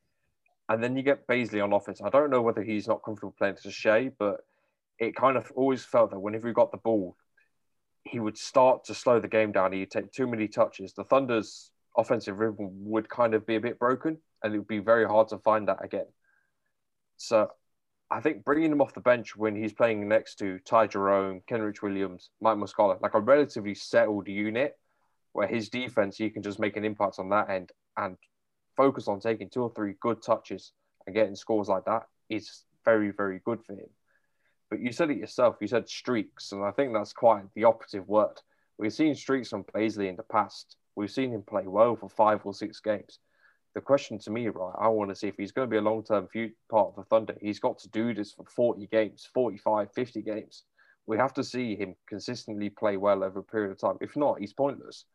And 0.69 0.83
then 0.83 0.95
you 0.95 1.03
get 1.03 1.27
Bazley 1.27 1.63
on 1.63 1.73
offense. 1.73 2.01
I 2.03 2.09
don't 2.09 2.29
know 2.29 2.41
whether 2.41 2.63
he's 2.63 2.87
not 2.87 3.03
comfortable 3.03 3.35
playing 3.37 3.57
to 3.63 3.71
Shai, 3.71 4.11
but 4.17 4.37
it 4.97 5.15
kind 5.15 5.37
of 5.37 5.51
always 5.55 5.83
felt 5.83 6.11
that 6.11 6.19
whenever 6.19 6.47
he 6.47 6.53
got 6.53 6.71
the 6.71 6.77
ball, 6.77 7.15
he 8.03 8.19
would 8.19 8.37
start 8.37 8.85
to 8.85 8.93
slow 8.93 9.19
the 9.19 9.27
game 9.27 9.51
down. 9.51 9.71
He'd 9.71 9.91
take 9.91 10.11
too 10.11 10.27
many 10.27 10.47
touches. 10.47 10.93
The 10.93 11.03
Thunder's 11.03 11.71
offensive 11.95 12.39
rhythm 12.39 12.69
would 12.85 13.07
kind 13.09 13.33
of 13.33 13.45
be 13.45 13.55
a 13.55 13.61
bit 13.61 13.77
broken, 13.79 14.17
and 14.41 14.53
it 14.53 14.57
would 14.57 14.67
be 14.67 14.79
very 14.79 15.05
hard 15.05 15.27
to 15.29 15.37
find 15.37 15.67
that 15.67 15.83
again. 15.83 16.07
So 17.17 17.49
I 18.09 18.19
think 18.19 18.43
bringing 18.43 18.71
him 18.71 18.81
off 18.81 18.93
the 18.93 19.01
bench 19.01 19.35
when 19.35 19.55
he's 19.55 19.73
playing 19.73 20.07
next 20.07 20.35
to 20.39 20.59
Ty 20.59 20.87
Jerome, 20.87 21.41
Kenrich 21.49 21.81
Williams, 21.81 22.29
Mike 22.41 22.57
Muscala, 22.57 23.01
like 23.01 23.13
a 23.13 23.19
relatively 23.19 23.75
settled 23.75 24.27
unit, 24.27 24.77
where 25.34 25.48
his 25.48 25.69
defense, 25.69 26.17
he 26.17 26.30
can 26.30 26.43
just 26.43 26.60
make 26.60 26.78
an 26.78 26.86
impact 26.86 27.19
on 27.19 27.30
that 27.30 27.50
end 27.50 27.72
and 27.98 28.17
focus 28.78 29.08
on 29.08 29.19
taking 29.19 29.50
two 29.50 29.63
or 29.63 29.72
three 29.76 29.96
good 30.00 30.22
touches 30.22 30.72
and 31.06 31.15
getting 31.15 31.36
scores 31.36 31.67
like 31.67 31.86
that 31.86 32.04
is 32.30 32.63
very, 32.86 33.12
very 33.12 33.39
good 33.43 33.63
for 33.65 33.74
him. 33.74 33.89
But 34.69 34.80
you 34.80 34.91
said 34.91 35.12
it 35.12 35.17
yourself, 35.17 35.58
you 35.62 35.67
said 35.67 35.88
streaks, 35.88 36.52
and 36.52 36.63
I 36.63 36.72
think 36.72 36.93
that's 36.93 37.13
quite 37.13 37.43
the 37.54 37.65
operative 37.65 38.08
word. 38.08 38.41
We've 38.78 38.93
seen 38.93 39.13
streaks 39.15 39.50
from 39.50 39.65
Bazley 39.65 40.10
in 40.10 40.15
the 40.15 40.24
past. 40.24 40.78
We've 40.96 41.12
seen 41.12 41.32
him 41.32 41.43
play 41.43 41.67
well 41.67 41.96
for 41.96 42.10
five 42.10 42.41
or 42.46 42.54
six 42.54 42.80
games. 42.80 43.19
The 43.76 43.82
question 43.82 44.19
to 44.19 44.32
me, 44.32 44.48
right, 44.50 44.76
I 44.80 44.88
want 44.88 45.10
to 45.10 45.15
see 45.15 45.28
if 45.28 45.36
he's 45.38 45.52
going 45.52 45.67
to 45.67 45.72
be 45.72 45.78
a 45.78 45.82
long 45.82 46.04
term 46.04 46.28
part 46.69 46.89
of 46.89 46.96
the 46.96 47.04
Thunder, 47.04 47.36
he's 47.41 47.60
got 47.60 47.80
to 47.80 47.89
do 47.89 48.13
this 48.13 48.34
for 48.34 48.46
40 48.46 48.88
games, 48.88 49.28
45, 49.34 49.91
50 49.91 50.22
games. 50.22 50.63
We 51.06 51.17
have 51.17 51.34
to 51.34 51.43
see 51.43 51.76
him 51.76 51.96
consistently 52.08 52.69
play 52.69 52.98
well 52.98 53.24
over 53.24 53.39
a 53.39 53.43
period 53.43 53.72
of 53.72 53.80
time. 53.80 53.98
If 54.00 54.15
not, 54.15 54.39
he's 54.39 54.54
pointless. 54.54 55.06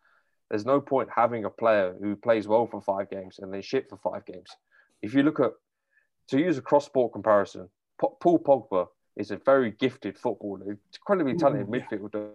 There's 0.51 0.65
no 0.65 0.81
point 0.81 1.09
having 1.15 1.45
a 1.45 1.51
player 1.51 1.95
who 2.01 2.17
plays 2.17 2.49
well 2.49 2.67
for 2.67 2.81
five 2.81 3.11
games 3.11 3.39
and 3.39 3.53
then 3.53 3.61
shit 3.61 3.89
for 3.89 3.97
five 3.99 4.25
games. 4.25 4.51
If 5.03 5.15
you 5.15 5.23
look 5.23 5.41
at, 5.41 5.53
to 6.29 6.39
use 6.39 6.59
a 6.59 6.63
cross 6.63 6.87
sport 6.87 7.13
comparison, 7.13 7.69
Paul 7.99 8.39
Pogba 8.39 8.87
is 9.17 9.31
a 9.31 9.37
very 9.37 9.73
gifted 9.73 10.17
footballer, 10.17 10.79
incredibly 10.95 11.35
talented 11.35 11.69
midfielder. 11.69 12.31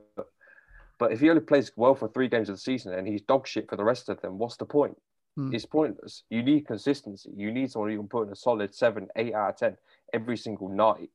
But 0.99 1.12
if 1.12 1.21
he 1.21 1.30
only 1.30 1.41
plays 1.41 1.71
well 1.76 1.95
for 1.95 2.08
three 2.08 2.28
games 2.28 2.49
of 2.49 2.56
the 2.56 2.62
season 2.62 2.93
and 2.93 3.08
he's 3.08 3.21
dog 3.21 3.47
shit 3.47 3.69
for 3.69 3.76
the 3.76 3.84
rest 3.84 4.10
of 4.10 4.21
them, 4.21 4.38
what's 4.38 4.58
the 4.58 4.65
point? 4.65 4.95
Mm. 5.38 5.54
It's 5.54 5.65
pointless. 5.65 6.23
You 6.30 6.43
need 6.43 6.67
consistency. 6.67 7.32
You 7.36 7.52
need 7.52 7.71
someone 7.71 7.91
who 7.91 7.97
can 7.97 8.08
put 8.08 8.28
in 8.28 8.34
a 8.34 8.36
solid 8.36 8.76
seven, 8.76 9.08
eight 9.15 9.34
out 9.34 9.49
of 9.49 9.58
10 9.58 9.78
every 10.13 10.38
single 10.38 10.69
night 10.69 11.10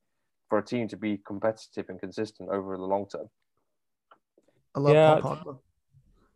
for 0.48 0.58
a 0.58 0.64
team 0.64 0.88
to 0.88 0.96
be 0.96 1.20
competitive 1.24 1.88
and 1.88 2.00
consistent 2.00 2.48
over 2.48 2.76
the 2.76 2.82
long 2.82 3.06
term. 3.06 3.28
I 4.74 4.80
love 4.80 4.94
yeah, 4.94 5.20
Paul 5.20 5.36
Pogba 5.36 5.58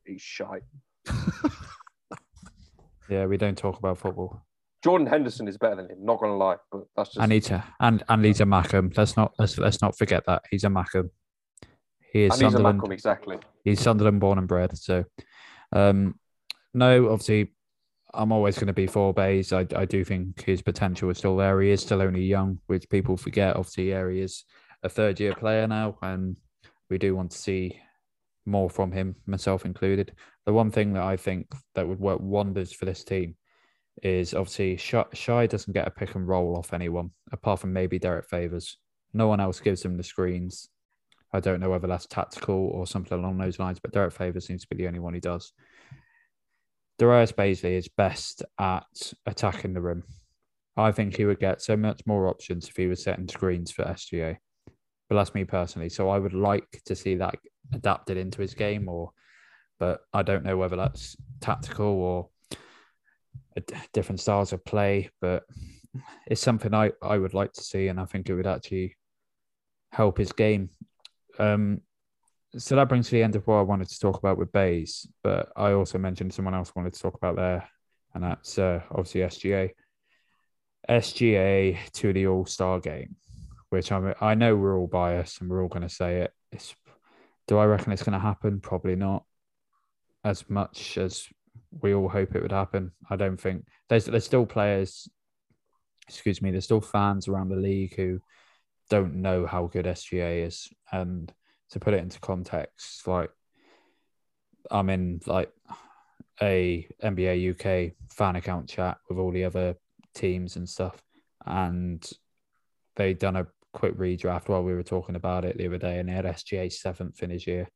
he's 0.07 0.23
shite. 0.23 0.63
yeah, 3.09 3.27
we 3.27 3.37
don't 3.37 3.59
talk 3.59 3.79
about 3.79 3.99
football. 3.99 4.45
Jordan 4.83 5.07
Henderson 5.07 5.47
is 5.47 5.57
better 5.57 5.77
than 5.77 5.91
him. 5.91 6.05
Not 6.05 6.19
gonna 6.21 6.37
lie, 6.37 6.57
but 6.71 6.83
that's 6.97 7.11
just. 7.11 7.25
Anita 7.25 7.65
and 7.81 8.03
and 8.09 8.25
he's 8.25 8.41
a 8.41 8.45
Mackem. 8.45 8.97
Let's 8.97 9.17
not 9.17 9.33
let's 9.39 9.57
let's 9.59 9.81
not 9.81 9.97
forget 9.97 10.25
that 10.27 10.43
he's 10.51 10.65
a 10.65 10.69
Mackem. 10.69 11.11
He 12.13 12.25
is 12.25 12.33
and 12.33 12.41
Sunderland. 12.41 12.81
He's 12.81 12.83
a 12.83 12.89
Mackem, 12.89 12.93
exactly. 12.93 13.39
He's 13.65 13.81
Sunderland 13.81 14.21
born 14.21 14.39
and 14.39 14.49
bred. 14.49 14.77
So, 14.77 15.05
um, 15.73 16.19
no, 16.75 17.11
obviously, 17.11 17.53
I'm 18.13 18.33
always 18.33 18.57
going 18.57 18.67
to 18.67 18.73
be 18.73 18.89
for 18.89 19.15
Bays. 19.15 19.53
I 19.53 19.67
I 19.77 19.85
do 19.85 20.05
think 20.05 20.43
his 20.45 20.63
potential 20.63 21.11
is 21.11 21.19
still 21.19 21.37
there. 21.37 21.61
He 21.61 21.71
is 21.71 21.81
still 21.81 22.03
only 22.03 22.25
young, 22.25 22.59
which 22.67 22.89
people 22.91 23.17
forget. 23.17 23.55
Obviously, 23.55 23.91
yeah, 23.91 24.11
he 24.11 24.21
is 24.21 24.45
a 24.83 24.89
third 24.89 25.21
year 25.21 25.35
player 25.35 25.69
now, 25.69 25.97
and 26.03 26.37
we 26.91 26.99
do 26.99 27.15
want 27.15 27.31
to 27.31 27.39
see 27.39 27.79
more 28.45 28.71
from 28.71 28.93
him, 28.93 29.17
myself 29.27 29.65
included. 29.65 30.13
The 30.47 30.53
one 30.53 30.71
thing 30.71 30.93
that 30.95 31.03
I 31.03 31.17
think 31.17 31.47
that 31.75 31.87
would 31.87 32.01
work 32.01 32.21
wonders 32.21 32.73
for 32.73 32.85
this 32.85 33.05
team 33.05 33.37
is 34.03 34.35
obviously 34.35 34.77
Shai 34.77 35.47
doesn't 35.47 35.73
get 35.73 35.87
a 35.87 35.91
pick 35.91 36.15
and 36.15 36.27
roll 36.27 36.57
off 36.57 36.73
anyone 36.73 37.11
apart 37.31 37.61
from 37.61 37.73
maybe 37.73 37.99
Derrick 37.99 38.29
Favors. 38.29 38.79
No 39.13 39.29
one 39.29 39.41
else 39.41 39.61
gives 39.61 39.85
him 39.85 39.97
the 39.97 40.03
screens. 40.03 40.69
I 41.33 41.41
don't 41.41 41.61
know 41.61 41.71
whether 41.71 41.87
that's 41.87 42.07
tactical 42.07 42.71
or 42.75 42.87
something 42.87 43.19
along 43.19 43.39
those 43.39 43.59
lines, 43.59 43.79
but 43.81 43.93
Derrick 43.93 44.13
Favors 44.13 44.47
seems 44.47 44.63
to 44.63 44.69
be 44.69 44.77
the 44.77 44.87
only 44.87 45.01
one 45.01 45.15
he 45.15 45.21
does. 45.21 45.53
Darius 46.99 47.33
Bazley 47.33 47.77
is 47.77 47.89
best 47.89 48.43
at 48.59 49.13
attacking 49.27 49.75
the 49.75 49.81
rim. 49.81 50.05
I 50.77 50.93
think 50.93 51.17
he 51.17 51.25
would 51.25 51.41
get 51.41 51.61
so 51.61 51.77
much 51.77 52.01
more 52.07 52.29
options 52.29 52.69
if 52.69 52.77
he 52.77 52.87
was 52.87 53.03
setting 53.03 53.29
screens 53.29 53.71
for 53.71 53.85
SGA. 53.85 54.37
But 55.09 55.17
that's 55.17 55.35
me 55.35 55.45
personally. 55.45 55.91
So 55.91 56.09
I 56.09 56.19
would 56.19 56.33
like 56.33 56.81
to 56.87 56.95
see 56.95 57.17
that 57.17 57.35
adapted 57.73 58.17
into 58.17 58.41
his 58.41 58.55
game, 58.55 58.89
or 58.89 59.13
but 59.79 60.01
I 60.13 60.23
don't 60.23 60.45
know 60.45 60.57
whether 60.57 60.77
that's 60.77 61.17
tactical 61.41 61.87
or 61.87 62.29
different 63.93 64.21
styles 64.21 64.53
of 64.53 64.65
play. 64.65 65.11
But 65.21 65.45
it's 66.27 66.41
something 66.41 66.75
I 66.75 66.93
I 67.03 67.19
would 67.19 67.35
like 67.35 67.53
to 67.55 67.63
see, 67.63 67.89
and 67.89 68.01
I 68.01 68.05
think 68.05 68.29
it 68.29 68.35
would 68.35 68.47
actually 68.47 68.97
help 69.91 70.19
his 70.19 70.33
game. 70.33 70.71
Um, 71.39 71.81
so 72.57 72.77
that 72.77 72.89
brings 72.89 73.07
to 73.07 73.13
the 73.13 73.23
end 73.23 73.37
of 73.37 73.47
what 73.47 73.57
I 73.57 73.63
wanted 73.63 73.89
to 73.89 73.99
talk 73.99 74.19
about 74.19 74.37
with 74.37 74.53
Bays, 74.53 75.07
but 75.23 75.51
I 75.57 75.73
also 75.73 75.99
mentioned 75.99 76.35
someone 76.35 76.55
else 76.55 76.75
wanted 76.75 76.93
to 76.93 77.01
talk 77.01 77.15
about 77.15 77.37
there, 77.37 77.69
and 78.15 78.23
that's 78.23 78.59
uh, 78.59 78.81
obviously 78.91 79.23
SGA. 79.23 79.71
SGA 80.89 81.79
to 81.93 82.13
the 82.13 82.27
All 82.27 82.45
Star 82.45 82.81
game 82.81 83.17
which 83.73 83.91
I 83.91 84.15
I 84.21 84.35
know 84.35 84.55
we're 84.55 84.79
all 84.79 84.87
biased 84.87 85.41
and 85.41 85.49
we're 85.49 85.63
all 85.63 85.69
going 85.69 85.81
to 85.81 85.89
say 85.89 86.21
it. 86.21 86.33
It's, 86.53 86.75
do 87.47 87.59
I 87.59 87.65
reckon 87.65 87.93
it's 87.93 88.03
going 88.03 88.13
to 88.13 88.19
happen? 88.19 88.61
Probably 88.61 88.97
not. 88.97 89.25
As 90.25 90.49
much 90.49 90.99
as 90.99 91.27
we 91.81 91.95
all 91.95 92.09
hope 92.09 92.35
it 92.35 92.43
would 92.43 92.53
happen, 92.53 92.93
I 93.11 93.17
don't 93.17 93.41
think 93.41 93.67
there's 93.89 94.05
there's 94.05 94.25
still 94.25 94.47
players. 94.47 95.09
Excuse 96.09 96.41
me, 96.41 96.51
there's 96.51 96.65
still 96.65 96.81
fans 96.81 97.27
around 97.29 97.49
the 97.49 97.57
league 97.57 97.97
who 97.97 98.21
don't 98.89 99.17
know 99.17 99.47
how 99.47 99.67
good 99.67 99.87
SGA 99.87 100.47
is, 100.47 100.69
and 100.93 101.33
to 101.71 101.81
put 101.81 101.95
it 101.95 102.03
into 102.03 102.21
context, 102.21 103.07
like 103.09 103.31
I'm 104.71 104.91
in 104.91 105.21
like 105.27 105.51
a 106.41 106.87
NBA 107.03 107.51
UK 107.51 107.95
fan 108.11 108.37
account 108.37 108.69
chat 108.69 108.99
with 109.09 109.19
all 109.19 109.33
the 109.33 109.45
other 109.45 109.75
teams 110.15 110.57
and 110.57 110.69
stuff, 110.69 111.03
and 111.47 112.09
they 112.97 113.15
done 113.15 113.37
a 113.37 113.47
quick 113.73 113.97
redraft 113.97 114.49
while 114.49 114.63
we 114.63 114.75
were 114.75 114.83
talking 114.83 115.17
about 115.17 115.45
it 115.45 115.57
the 115.57 115.67
other 115.67 115.79
day, 115.79 115.99
and 115.99 116.09
he 116.09 116.15
had 116.15 116.25
SGA 116.25 116.73
seventh 116.73 117.23
in 117.23 117.31
his 117.31 117.47
year, 117.47 117.69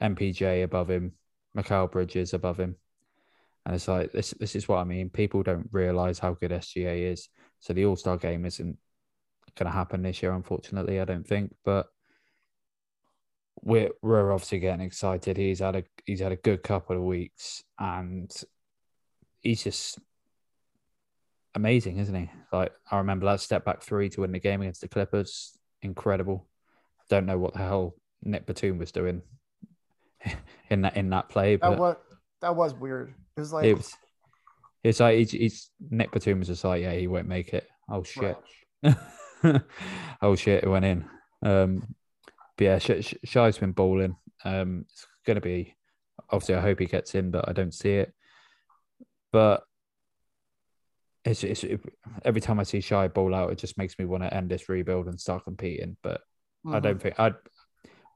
MPJ 0.00 0.64
above 0.64 0.90
him, 0.90 1.12
Mikal 1.56 1.90
Bridges 1.90 2.34
above 2.34 2.58
him. 2.58 2.76
And 3.64 3.74
it's 3.74 3.88
like 3.88 4.12
this 4.12 4.30
this 4.38 4.54
is 4.54 4.68
what 4.68 4.78
I 4.78 4.84
mean. 4.84 5.10
People 5.10 5.42
don't 5.42 5.68
realise 5.72 6.18
how 6.20 6.34
good 6.34 6.52
SGA 6.52 7.12
is. 7.12 7.28
So 7.58 7.72
the 7.72 7.86
All 7.86 7.96
Star 7.96 8.16
game 8.16 8.46
isn't 8.46 8.78
going 9.56 9.66
to 9.66 9.76
happen 9.76 10.02
this 10.02 10.22
year, 10.22 10.32
unfortunately. 10.32 11.00
I 11.00 11.04
don't 11.04 11.26
think, 11.26 11.54
but 11.64 11.86
we're 13.62 13.90
we're 14.02 14.32
obviously 14.32 14.60
getting 14.60 14.86
excited. 14.86 15.36
He's 15.36 15.58
had 15.58 15.76
a 15.76 15.84
he's 16.04 16.20
had 16.20 16.32
a 16.32 16.36
good 16.36 16.62
couple 16.62 16.96
of 16.96 17.02
weeks, 17.02 17.64
and 17.78 18.32
he's 19.40 19.64
just 19.64 19.98
amazing, 21.56 21.96
isn't 21.98 22.14
he? 22.14 22.30
Like 22.52 22.72
I 22.90 22.98
remember 22.98 23.26
that 23.26 23.40
step 23.40 23.64
back 23.64 23.82
three 23.82 24.08
to 24.10 24.20
win 24.20 24.30
the 24.30 24.38
game 24.38 24.60
against 24.60 24.82
the 24.82 24.88
Clippers, 24.88 25.58
incredible. 25.82 26.46
Don't 27.08 27.26
know 27.26 27.38
what 27.38 27.54
the 27.54 27.60
hell 27.60 27.94
Nick 28.22 28.46
Batum 28.46 28.78
was 28.78 28.92
doing 28.92 29.22
in 30.70 30.82
that 30.82 30.96
in 30.96 31.10
that 31.10 31.28
play, 31.28 31.56
but 31.56 31.70
That 31.70 31.78
was 31.78 31.96
that 32.42 32.54
was 32.54 32.74
weird. 32.74 33.14
It 33.36 33.40
was 33.40 33.52
like 33.52 33.64
it 33.64 33.74
was. 33.74 33.96
It's 34.84 35.00
like 35.00 35.18
he's, 35.18 35.32
he's 35.32 35.70
Nick 35.90 36.12
Batum 36.12 36.38
was 36.38 36.48
just 36.48 36.62
like, 36.62 36.82
yeah, 36.82 36.92
he 36.92 37.08
won't 37.08 37.26
make 37.26 37.52
it. 37.52 37.66
Oh 37.90 38.04
shit. 38.04 38.36
oh 40.22 40.36
shit, 40.36 40.62
it 40.62 40.68
went 40.68 40.84
in. 40.84 41.04
Um, 41.42 41.94
but 42.56 42.64
yeah, 42.64 42.78
Sh- 42.78 43.00
Sh- 43.04 43.14
Shai's 43.24 43.58
been 43.58 43.72
bowling. 43.72 44.16
Um, 44.44 44.84
it's 44.88 45.06
gonna 45.26 45.40
be 45.40 45.74
obviously. 46.30 46.54
I 46.54 46.60
hope 46.60 46.78
he 46.78 46.86
gets 46.86 47.14
in, 47.14 47.30
but 47.30 47.48
I 47.48 47.52
don't 47.52 47.74
see 47.74 47.94
it. 47.94 48.12
But 49.32 49.64
it's, 51.26 51.44
it's 51.44 51.64
it, 51.64 51.80
every 52.24 52.40
time 52.40 52.60
I 52.60 52.62
see 52.62 52.80
Shai 52.80 53.08
ball 53.08 53.34
out, 53.34 53.50
it 53.50 53.58
just 53.58 53.78
makes 53.78 53.98
me 53.98 54.04
want 54.04 54.22
to 54.22 54.32
end 54.32 54.50
this 54.50 54.68
rebuild 54.68 55.08
and 55.08 55.20
start 55.20 55.44
competing. 55.44 55.96
But 56.02 56.20
I 56.66 56.78
Mhm. 56.78 56.82
don't 56.82 57.02
think 57.02 57.20
I'd 57.20 57.34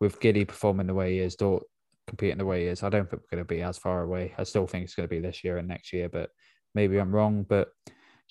with 0.00 0.20
Giddey 0.20 0.46
performing 0.48 0.86
the 0.86 0.94
way 0.94 1.12
he 1.14 1.18
is, 1.18 1.36
Dort 1.36 1.64
competing 2.06 2.38
the 2.38 2.46
way 2.46 2.62
he 2.62 2.66
is. 2.68 2.82
I 2.82 2.88
don't 2.88 3.08
think 3.08 3.22
we're 3.22 3.36
going 3.36 3.46
to 3.46 3.54
be 3.54 3.62
as 3.62 3.78
far 3.78 4.02
away. 4.02 4.34
I 4.38 4.44
still 4.44 4.66
think 4.66 4.84
it's 4.84 4.94
going 4.94 5.08
to 5.08 5.14
be 5.14 5.20
this 5.20 5.44
year 5.44 5.58
and 5.58 5.68
next 5.68 5.92
year, 5.92 6.08
but 6.08 6.30
maybe 6.74 6.98
I'm 6.98 7.14
wrong. 7.14 7.44
But 7.44 7.68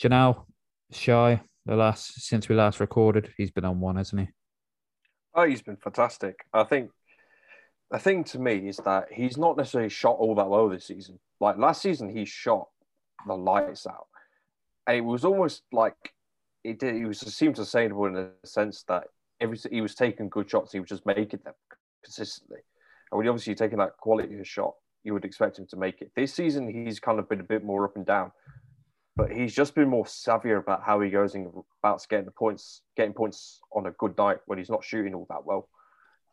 Janelle, 0.01 0.45
Shai, 0.91 1.41
the 1.65 1.75
last 1.75 2.21
since 2.21 2.49
we 2.49 2.55
last 2.55 2.79
recorded, 2.79 3.33
he's 3.37 3.51
been 3.51 3.65
on 3.65 3.79
one, 3.79 3.97
hasn't 3.97 4.21
he? 4.21 4.27
Oh, 5.35 5.45
he's 5.47 5.61
been 5.61 5.77
fantastic. 5.77 6.39
I 6.51 6.63
think 6.63 6.91
the 7.91 7.99
thing 7.99 8.23
to 8.25 8.39
me 8.39 8.67
is 8.67 8.77
that 8.77 9.11
he's 9.11 9.37
not 9.37 9.57
necessarily 9.57 9.89
shot 9.89 10.17
all 10.17 10.35
that 10.35 10.49
well 10.49 10.69
this 10.69 10.87
season. 10.87 11.19
Like 11.39 11.57
last 11.57 11.81
season, 11.81 12.09
he 12.09 12.25
shot 12.25 12.67
the 13.27 13.35
lights 13.35 13.85
out, 13.85 14.07
and 14.15 14.18
it 14.89 15.02
was 15.02 15.25
almost 15.25 15.63
like 15.71 16.13
it 16.63 16.80
did. 16.80 17.06
Was 17.06 17.21
it 17.23 17.32
seemed 17.32 17.56
sustainable 17.56 18.06
in 18.06 18.13
the 18.13 18.32
sense 18.45 18.84
that 18.88 19.06
every 19.39 19.58
he 19.71 19.82
was 19.82 19.95
taking 19.95 20.30
good 20.30 20.49
shots, 20.49 20.71
he 20.71 20.80
was 20.80 20.89
just 20.89 21.06
making 21.06 21.39
them 21.43 21.54
consistently. 22.04 22.60
And 23.12 23.17
when 23.17 23.28
obviously 23.28 23.56
taking 23.56 23.80
that 23.80 23.97
quality 23.97 24.39
of 24.39 24.47
shot, 24.47 24.73
you 25.04 25.13
would 25.13 25.25
expect 25.25 25.58
him 25.58 25.67
to 25.67 25.78
make 25.78 26.02
it. 26.02 26.12
This 26.15 26.34
season, 26.34 26.67
he's 26.67 26.99
kind 26.99 27.19
of 27.19 27.30
been 27.30 27.39
a 27.39 27.43
bit 27.43 27.63
more 27.63 27.86
up 27.86 27.95
and 27.95 28.06
down, 28.06 28.32
but 29.15 29.32
he's 29.32 29.54
just 29.54 29.75
been 29.75 29.89
more 29.89 30.06
savvier 30.06 30.60
about 30.60 30.84
how 30.84 30.99
he 31.02 31.10
goes 31.10 31.36
and 31.36 31.47
about 31.82 32.06
getting 32.10 32.25
the 32.25 32.32
points, 32.32 32.82
getting 32.95 33.13
points 33.13 33.62
on 33.73 33.88
a 33.88 33.91
good 33.91 34.17
night 34.17 34.38
when 34.45 34.58
he's 34.58 34.69
not 34.69 34.84
shooting 34.84 35.13
all 35.13 35.25
that 35.30 35.45
well. 35.45 35.69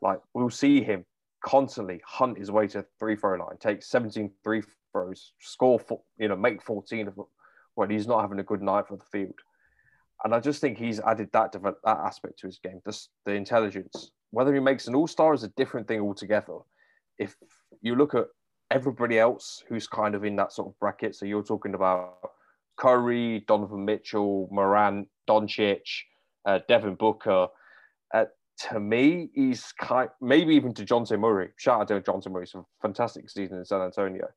Like 0.03 0.21
we'll 0.35 0.51
see 0.51 0.83
him 0.83 1.05
constantly 1.45 2.01
hunt 2.05 2.39
his 2.39 2.51
way 2.51 2.67
to 2.69 2.85
three 2.99 3.17
throw 3.17 3.37
line, 3.37 3.57
take 3.61 3.83
17 3.83 4.31
three 4.43 4.63
throws, 4.93 5.33
score, 5.41 5.79
four, 5.79 6.01
you 6.19 6.29
know, 6.29 6.37
make 6.37 6.63
14 6.63 7.09
of 7.09 7.15
them 7.15 7.27
when 7.77 7.91
he's 7.91 8.09
not 8.09 8.21
having 8.21 8.41
a 8.41 8.43
good 8.43 8.63
night 8.63 8.89
for 8.89 8.97
the 8.97 9.05
field. 9.05 9.39
And 10.25 10.35
I 10.35 10.41
just 10.41 10.61
think 10.61 10.79
he's 10.79 10.99
added 10.99 11.29
that 11.33 11.53
that 11.53 11.77
aspect 11.85 12.41
to 12.41 12.47
his 12.47 12.59
game, 12.59 12.81
this, 12.85 13.11
the 13.25 13.33
intelligence. 13.33 14.11
Whether 14.31 14.53
he 14.55 14.61
makes 14.61 14.89
an 14.89 14.95
all 14.95 15.07
star 15.07 15.35
is 15.35 15.45
a 15.45 15.49
different 15.49 15.87
thing 15.87 16.01
altogether. 16.01 16.59
If 17.19 17.37
you 17.81 17.95
look 17.95 18.15
at 18.15 18.27
everybody 18.71 19.19
else 19.19 19.63
who's 19.69 19.87
kind 19.87 20.15
of 20.15 20.25
in 20.25 20.37
that 20.37 20.53
sort 20.53 20.69
of 20.69 20.79
bracket, 20.81 21.15
so 21.15 21.27
you're 21.27 21.45
talking 21.45 21.75
about 21.75 22.19
Curry, 22.77 23.45
Donovan 23.47 23.85
Mitchell, 23.85 24.49
Morant, 24.51 25.09
Doncic, 25.29 25.83
uh, 26.45 26.61
Devin 26.67 26.95
Booker. 26.95 27.49
Uh, 28.13 28.25
to 28.71 28.81
me, 28.81 29.29
he's 29.35 29.73
kind, 29.73 30.09
maybe 30.21 30.55
even 30.55 30.73
to 30.75 30.85
John 30.85 31.05
Murray. 31.19 31.51
Shout 31.57 31.83
out 31.83 31.89
to 31.89 32.01
John 32.01 32.23
Murray, 32.31 32.47
a 32.55 32.63
fantastic 32.81 33.29
season 33.29 33.59
in 33.59 33.65
San 33.65 33.83
Antonio. 33.83 34.29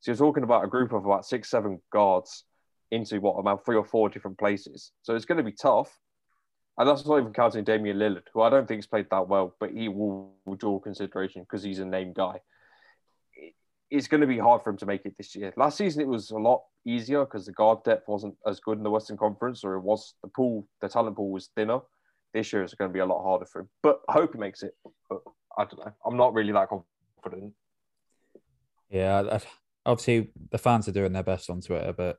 So 0.00 0.10
you're 0.10 0.16
talking 0.16 0.44
about 0.44 0.64
a 0.64 0.68
group 0.68 0.92
of 0.92 1.04
about 1.04 1.26
six, 1.26 1.50
seven 1.50 1.80
guards 1.92 2.44
into 2.94 3.20
what 3.20 3.34
about 3.34 3.64
three 3.64 3.76
or 3.76 3.84
four 3.84 4.08
different 4.08 4.38
places. 4.38 4.92
So 5.02 5.14
it's 5.14 5.24
going 5.24 5.38
to 5.38 5.44
be 5.44 5.52
tough. 5.52 5.98
And 6.76 6.88
that's 6.88 7.06
not 7.06 7.18
even 7.18 7.32
counting 7.32 7.64
Damian 7.64 7.98
Lillard, 7.98 8.26
who 8.32 8.42
I 8.42 8.50
don't 8.50 8.66
think 8.66 8.78
has 8.78 8.86
played 8.86 9.06
that 9.10 9.28
well, 9.28 9.54
but 9.60 9.70
he 9.70 9.88
will, 9.88 10.32
will 10.44 10.56
draw 10.56 10.80
consideration 10.80 11.42
because 11.42 11.62
he's 11.62 11.78
a 11.78 11.84
named 11.84 12.14
guy. 12.14 12.40
It's 13.90 14.08
going 14.08 14.22
to 14.22 14.26
be 14.26 14.38
hard 14.38 14.62
for 14.62 14.70
him 14.70 14.76
to 14.78 14.86
make 14.86 15.06
it 15.06 15.16
this 15.16 15.36
year. 15.36 15.52
Last 15.56 15.78
season, 15.78 16.02
it 16.02 16.08
was 16.08 16.30
a 16.30 16.36
lot 16.36 16.62
easier 16.84 17.24
because 17.24 17.46
the 17.46 17.52
guard 17.52 17.84
depth 17.84 18.08
wasn't 18.08 18.34
as 18.44 18.58
good 18.58 18.78
in 18.78 18.82
the 18.82 18.90
Western 18.90 19.16
Conference, 19.16 19.62
or 19.62 19.74
it 19.74 19.82
was 19.82 20.14
the 20.22 20.28
pool, 20.28 20.66
the 20.80 20.88
talent 20.88 21.16
pool 21.16 21.30
was 21.30 21.50
thinner. 21.54 21.78
This 22.32 22.52
year, 22.52 22.64
it's 22.64 22.74
going 22.74 22.90
to 22.90 22.92
be 22.92 22.98
a 22.98 23.06
lot 23.06 23.22
harder 23.22 23.44
for 23.44 23.60
him. 23.60 23.68
But 23.80 24.00
I 24.08 24.12
hope 24.14 24.32
he 24.32 24.40
makes 24.40 24.64
it. 24.64 24.72
But 25.08 25.20
I 25.56 25.64
don't 25.64 25.78
know. 25.78 25.92
I'm 26.04 26.16
not 26.16 26.34
really 26.34 26.52
that 26.52 26.68
confident. 26.68 27.52
Yeah, 28.90 29.38
obviously 29.86 30.30
the 30.50 30.58
fans 30.58 30.88
are 30.88 30.92
doing 30.92 31.12
their 31.12 31.22
best 31.22 31.50
on 31.50 31.60
Twitter, 31.60 31.92
but 31.92 32.18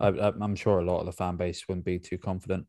I, 0.00 0.08
I'm 0.08 0.56
sure 0.56 0.78
a 0.78 0.84
lot 0.84 1.00
of 1.00 1.06
the 1.06 1.12
fan 1.12 1.36
base 1.36 1.66
wouldn't 1.68 1.84
be 1.84 1.98
too 1.98 2.18
confident. 2.18 2.66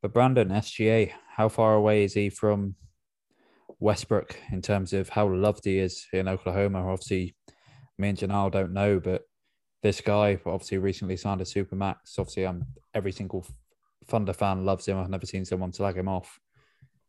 But 0.00 0.12
Brandon 0.12 0.48
SGA, 0.48 1.12
how 1.36 1.48
far 1.48 1.74
away 1.74 2.04
is 2.04 2.14
he 2.14 2.28
from 2.28 2.74
Westbrook 3.78 4.36
in 4.50 4.62
terms 4.62 4.92
of 4.92 5.08
how 5.08 5.28
loved 5.28 5.64
he 5.64 5.78
is 5.78 6.06
in 6.12 6.28
Oklahoma? 6.28 6.86
Obviously, 6.86 7.34
me 7.98 8.08
and 8.08 8.18
Janelle 8.18 8.50
don't 8.50 8.72
know, 8.72 9.00
but 9.00 9.22
this 9.82 10.00
guy 10.00 10.38
obviously 10.46 10.78
recently 10.78 11.16
signed 11.16 11.40
a 11.40 11.44
supermax. 11.44 12.18
Obviously, 12.18 12.46
I'm 12.46 12.64
every 12.94 13.12
single 13.12 13.46
Thunder 14.06 14.32
fan 14.32 14.64
loves 14.64 14.86
him. 14.86 14.98
I've 14.98 15.10
never 15.10 15.26
seen 15.26 15.44
someone 15.44 15.72
slag 15.72 15.96
him 15.96 16.08
off. 16.08 16.38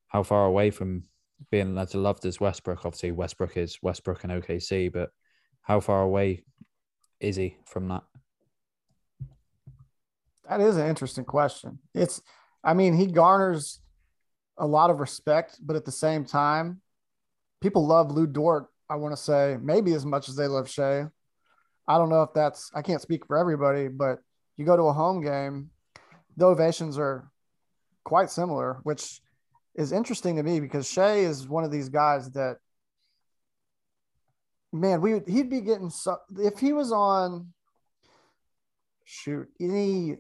How 0.08 0.24
far 0.24 0.46
away 0.46 0.70
from 0.70 1.04
being 1.52 1.78
as 1.78 1.96
loved 1.96 2.26
as 2.26 2.40
Westbrook? 2.40 2.86
Obviously, 2.86 3.12
Westbrook 3.12 3.58
is 3.58 3.80
Westbrook 3.82 4.24
and 4.24 4.34
OKC, 4.34 4.92
but 4.92 5.10
how 5.62 5.80
far 5.80 6.02
away 6.02 6.44
is 7.20 7.36
he 7.36 7.58
from 7.66 7.88
that? 7.88 8.04
That 10.54 10.62
is 10.62 10.78
an 10.78 10.88
interesting 10.88 11.26
question. 11.26 11.80
It's, 11.96 12.22
I 12.64 12.76
mean, 12.76 12.96
he 12.96 13.08
garners 13.08 13.82
a 14.56 14.68
lot 14.68 14.92
of 14.92 15.00
respect, 15.00 15.58
but 15.60 15.76
at 15.76 15.84
the 15.84 15.92
same 15.92 16.26
time, 16.26 16.80
people 17.60 17.88
love 17.88 18.12
Lu 18.12 18.28
Dort. 18.28 18.68
I 18.88 18.98
want 18.98 19.14
to 19.14 19.22
say 19.22 19.58
maybe 19.60 19.94
as 19.94 20.06
much 20.06 20.30
as 20.30 20.36
they 20.36 20.46
love 20.46 20.70
Shai. 20.70 21.08
I 21.88 21.98
don't 21.98 22.10
know 22.10 22.22
if 22.22 22.36
that's, 22.36 22.70
I 22.76 22.84
can't 22.84 23.02
speak 23.02 23.26
for 23.26 23.36
everybody, 23.36 23.88
but 23.88 24.20
you 24.56 24.64
go 24.64 24.78
to 24.78 24.84
a 24.84 24.94
home 24.94 25.24
game, 25.24 25.72
the 26.38 26.46
ovations 26.46 27.00
are 27.00 27.32
quite 28.04 28.30
similar, 28.30 28.80
which 28.84 29.22
is 29.74 29.92
interesting 29.92 30.36
to 30.36 30.44
me 30.44 30.60
because 30.60 30.88
Shai 30.88 31.16
is 31.16 31.48
one 31.48 31.64
of 31.64 31.72
these 31.72 31.90
guys 31.90 32.30
that, 32.34 32.58
man, 34.72 35.02
we 35.02 35.20
he'd 35.26 35.50
be 35.50 35.62
getting 35.62 35.90
so, 35.90 36.20
if 36.38 36.60
he 36.60 36.74
was 36.74 36.92
on, 36.92 37.48
shoot, 39.04 39.48
any 39.60 40.18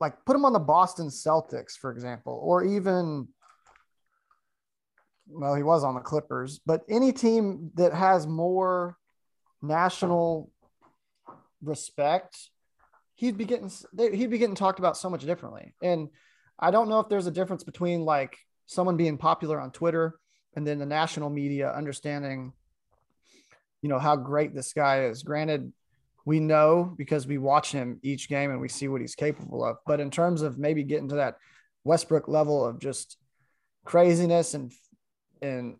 like 0.00 0.24
put 0.24 0.36
him 0.36 0.44
on 0.44 0.52
the 0.52 0.58
Boston 0.58 1.08
Celtics, 1.08 1.72
for 1.72 1.90
example, 1.90 2.38
or 2.42 2.64
even 2.64 3.28
well, 5.28 5.54
he 5.54 5.62
was 5.62 5.82
on 5.84 5.94
the 5.94 6.00
Clippers, 6.00 6.60
but 6.64 6.82
any 6.88 7.12
team 7.12 7.70
that 7.74 7.92
has 7.92 8.26
more 8.26 8.96
national 9.60 10.50
respect, 11.62 12.50
he'd 13.14 13.36
be 13.36 13.44
getting 13.44 13.70
he'd 13.98 14.30
be 14.30 14.38
getting 14.38 14.54
talked 14.54 14.78
about 14.78 14.96
so 14.96 15.10
much 15.10 15.24
differently. 15.24 15.74
And 15.82 16.08
I 16.58 16.70
don't 16.70 16.88
know 16.88 17.00
if 17.00 17.08
there's 17.08 17.26
a 17.26 17.32
difference 17.32 17.64
between 17.64 18.02
like 18.02 18.36
someone 18.66 18.96
being 18.96 19.18
popular 19.18 19.60
on 19.60 19.70
Twitter 19.70 20.18
and 20.54 20.66
then 20.66 20.78
the 20.78 20.86
national 20.86 21.30
media 21.30 21.72
understanding, 21.72 22.52
you 23.82 23.88
know, 23.88 23.98
how 23.98 24.16
great 24.16 24.54
this 24.54 24.72
guy 24.72 25.06
is. 25.06 25.22
Granted, 25.22 25.72
we 26.26 26.40
know 26.40 26.92
because 26.98 27.26
we 27.26 27.38
watch 27.38 27.70
him 27.72 28.00
each 28.02 28.28
game 28.28 28.50
and 28.50 28.60
we 28.60 28.68
see 28.68 28.88
what 28.88 29.00
he's 29.00 29.14
capable 29.14 29.64
of. 29.64 29.76
But 29.86 30.00
in 30.00 30.10
terms 30.10 30.42
of 30.42 30.58
maybe 30.58 30.82
getting 30.82 31.08
to 31.10 31.14
that 31.14 31.36
Westbrook 31.84 32.26
level 32.26 32.66
of 32.66 32.80
just 32.80 33.16
craziness 33.86 34.52
and 34.52 34.72
and 35.40 35.76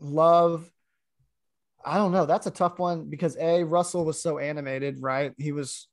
love, 0.00 0.68
I 1.84 1.98
don't 1.98 2.12
know. 2.12 2.24
That's 2.24 2.46
a 2.46 2.50
tough 2.50 2.78
one 2.78 3.10
because 3.10 3.36
a 3.36 3.62
Russell 3.62 4.06
was 4.06 4.20
so 4.20 4.38
animated, 4.38 5.02
right? 5.02 5.34
He 5.36 5.52
was, 5.52 5.86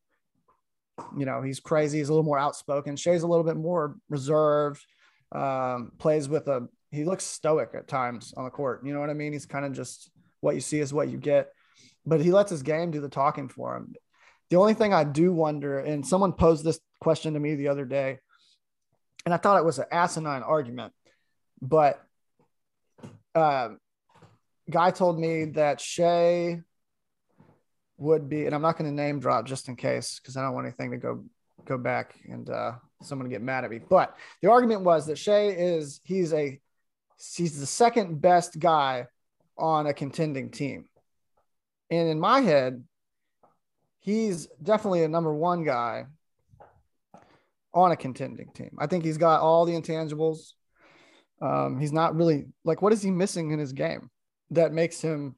you 1.17 1.25
know, 1.25 1.41
he's 1.41 1.59
crazy. 1.59 1.97
He's 1.97 2.07
a 2.07 2.13
little 2.13 2.23
more 2.23 2.39
outspoken. 2.39 2.95
Shai's 2.95 3.23
a 3.23 3.27
little 3.27 3.43
bit 3.43 3.57
more 3.57 3.97
reserved. 4.09 4.85
Um, 5.33 5.91
plays 5.97 6.29
with 6.29 6.47
a 6.47 6.69
he 6.91 7.03
looks 7.03 7.25
stoic 7.25 7.71
at 7.73 7.89
times 7.89 8.33
on 8.37 8.45
the 8.45 8.51
court. 8.51 8.85
You 8.85 8.93
know 8.93 9.01
what 9.01 9.09
I 9.09 9.13
mean? 9.13 9.33
He's 9.33 9.45
kind 9.45 9.65
of 9.65 9.73
just 9.73 10.09
what 10.39 10.55
you 10.55 10.61
see 10.61 10.79
is 10.79 10.93
what 10.93 11.09
you 11.09 11.17
get 11.17 11.51
but 12.07 12.21
he 12.21 12.31
lets 12.31 12.49
his 12.49 12.63
game 12.63 12.89
do 12.89 13.01
the 13.01 13.09
talking 13.09 13.49
for 13.49 13.75
him. 13.75 13.93
The 14.49 14.55
only 14.55 14.73
thing 14.73 14.93
I 14.93 15.03
do 15.03 15.33
wonder, 15.33 15.79
and 15.79 16.07
someone 16.07 16.31
posed 16.31 16.63
this 16.63 16.79
question 17.01 17.33
to 17.33 17.39
me 17.39 17.55
the 17.55 17.67
other 17.67 17.85
day, 17.85 18.19
and 19.25 19.33
I 19.33 19.37
thought 19.37 19.59
it 19.59 19.65
was 19.65 19.77
an 19.77 19.85
asinine 19.91 20.41
argument, 20.41 20.93
but 21.61 22.01
uh, 23.35 23.71
guy 24.69 24.91
told 24.91 25.19
me 25.19 25.45
that 25.45 25.81
Shai 25.81 26.61
would 27.97 28.29
be, 28.29 28.45
and 28.45 28.55
I'm 28.55 28.61
not 28.61 28.77
going 28.77 28.89
to 28.89 28.95
name 28.95 29.19
drop 29.19 29.45
just 29.45 29.67
in 29.67 29.75
case 29.75 30.19
because 30.19 30.37
I 30.37 30.43
don't 30.43 30.53
want 30.53 30.65
anything 30.65 30.91
to 30.91 30.97
go 30.97 31.25
go 31.65 31.77
back 31.77 32.15
and 32.29 32.49
uh, 32.49 32.73
someone 33.01 33.27
get 33.27 33.41
mad 33.41 33.65
at 33.65 33.69
me. 33.69 33.79
But 33.79 34.15
the 34.41 34.49
argument 34.49 34.81
was 34.81 35.07
that 35.07 35.17
Shai 35.17 35.47
is 35.47 35.99
he's 36.05 36.31
a 36.31 36.57
he's 37.35 37.59
the 37.59 37.65
second 37.65 38.21
best 38.21 38.59
guy 38.59 39.07
on 39.57 39.87
a 39.87 39.93
contending 39.93 40.51
team. 40.51 40.85
And 41.89 42.09
in 42.09 42.19
my 42.19 42.41
head, 42.41 42.83
he's 43.99 44.47
definitely 44.61 45.03
a 45.03 45.07
number 45.07 45.33
one 45.33 45.63
guy 45.63 46.05
on 47.73 47.91
a 47.91 47.95
contending 47.95 48.49
team. 48.53 48.71
I 48.79 48.87
think 48.87 49.05
he's 49.05 49.17
got 49.17 49.41
all 49.41 49.65
the 49.65 49.73
intangibles. 49.73 50.53
Um, 51.41 51.79
he's 51.79 51.93
not 51.93 52.15
really 52.15 52.47
like 52.63 52.81
what 52.81 52.93
is 52.93 53.01
he 53.01 53.11
missing 53.11 53.51
in 53.51 53.59
his 53.59 53.73
game 53.73 54.09
that 54.51 54.73
makes 54.73 55.01
him, 55.01 55.35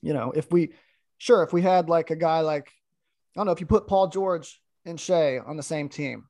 you 0.00 0.14
know, 0.14 0.32
if 0.34 0.50
we 0.50 0.72
sure 1.18 1.42
if 1.42 1.52
we 1.52 1.62
had 1.62 1.88
like 1.88 2.10
a 2.10 2.16
guy 2.16 2.40
like 2.40 2.68
I 2.68 3.40
don't 3.40 3.46
know 3.46 3.52
if 3.52 3.60
you 3.60 3.66
put 3.66 3.86
Paul 3.86 4.08
George 4.08 4.60
and 4.86 4.98
Shai 4.98 5.38
on 5.38 5.56
the 5.56 5.62
same 5.62 5.88
team, 5.88 6.24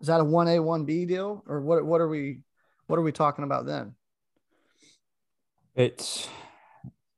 is 0.00 0.08
that 0.08 0.20
a 0.20 0.24
one 0.24 0.48
A 0.48 0.60
one 0.60 0.84
B 0.84 1.06
deal 1.06 1.42
or 1.46 1.60
what? 1.60 1.84
What 1.84 2.00
are 2.00 2.08
we 2.08 2.40
what 2.88 2.98
are 2.98 3.02
we 3.02 3.12
talking 3.12 3.44
about 3.44 3.64
then? 3.64 3.94
It's 5.74 6.28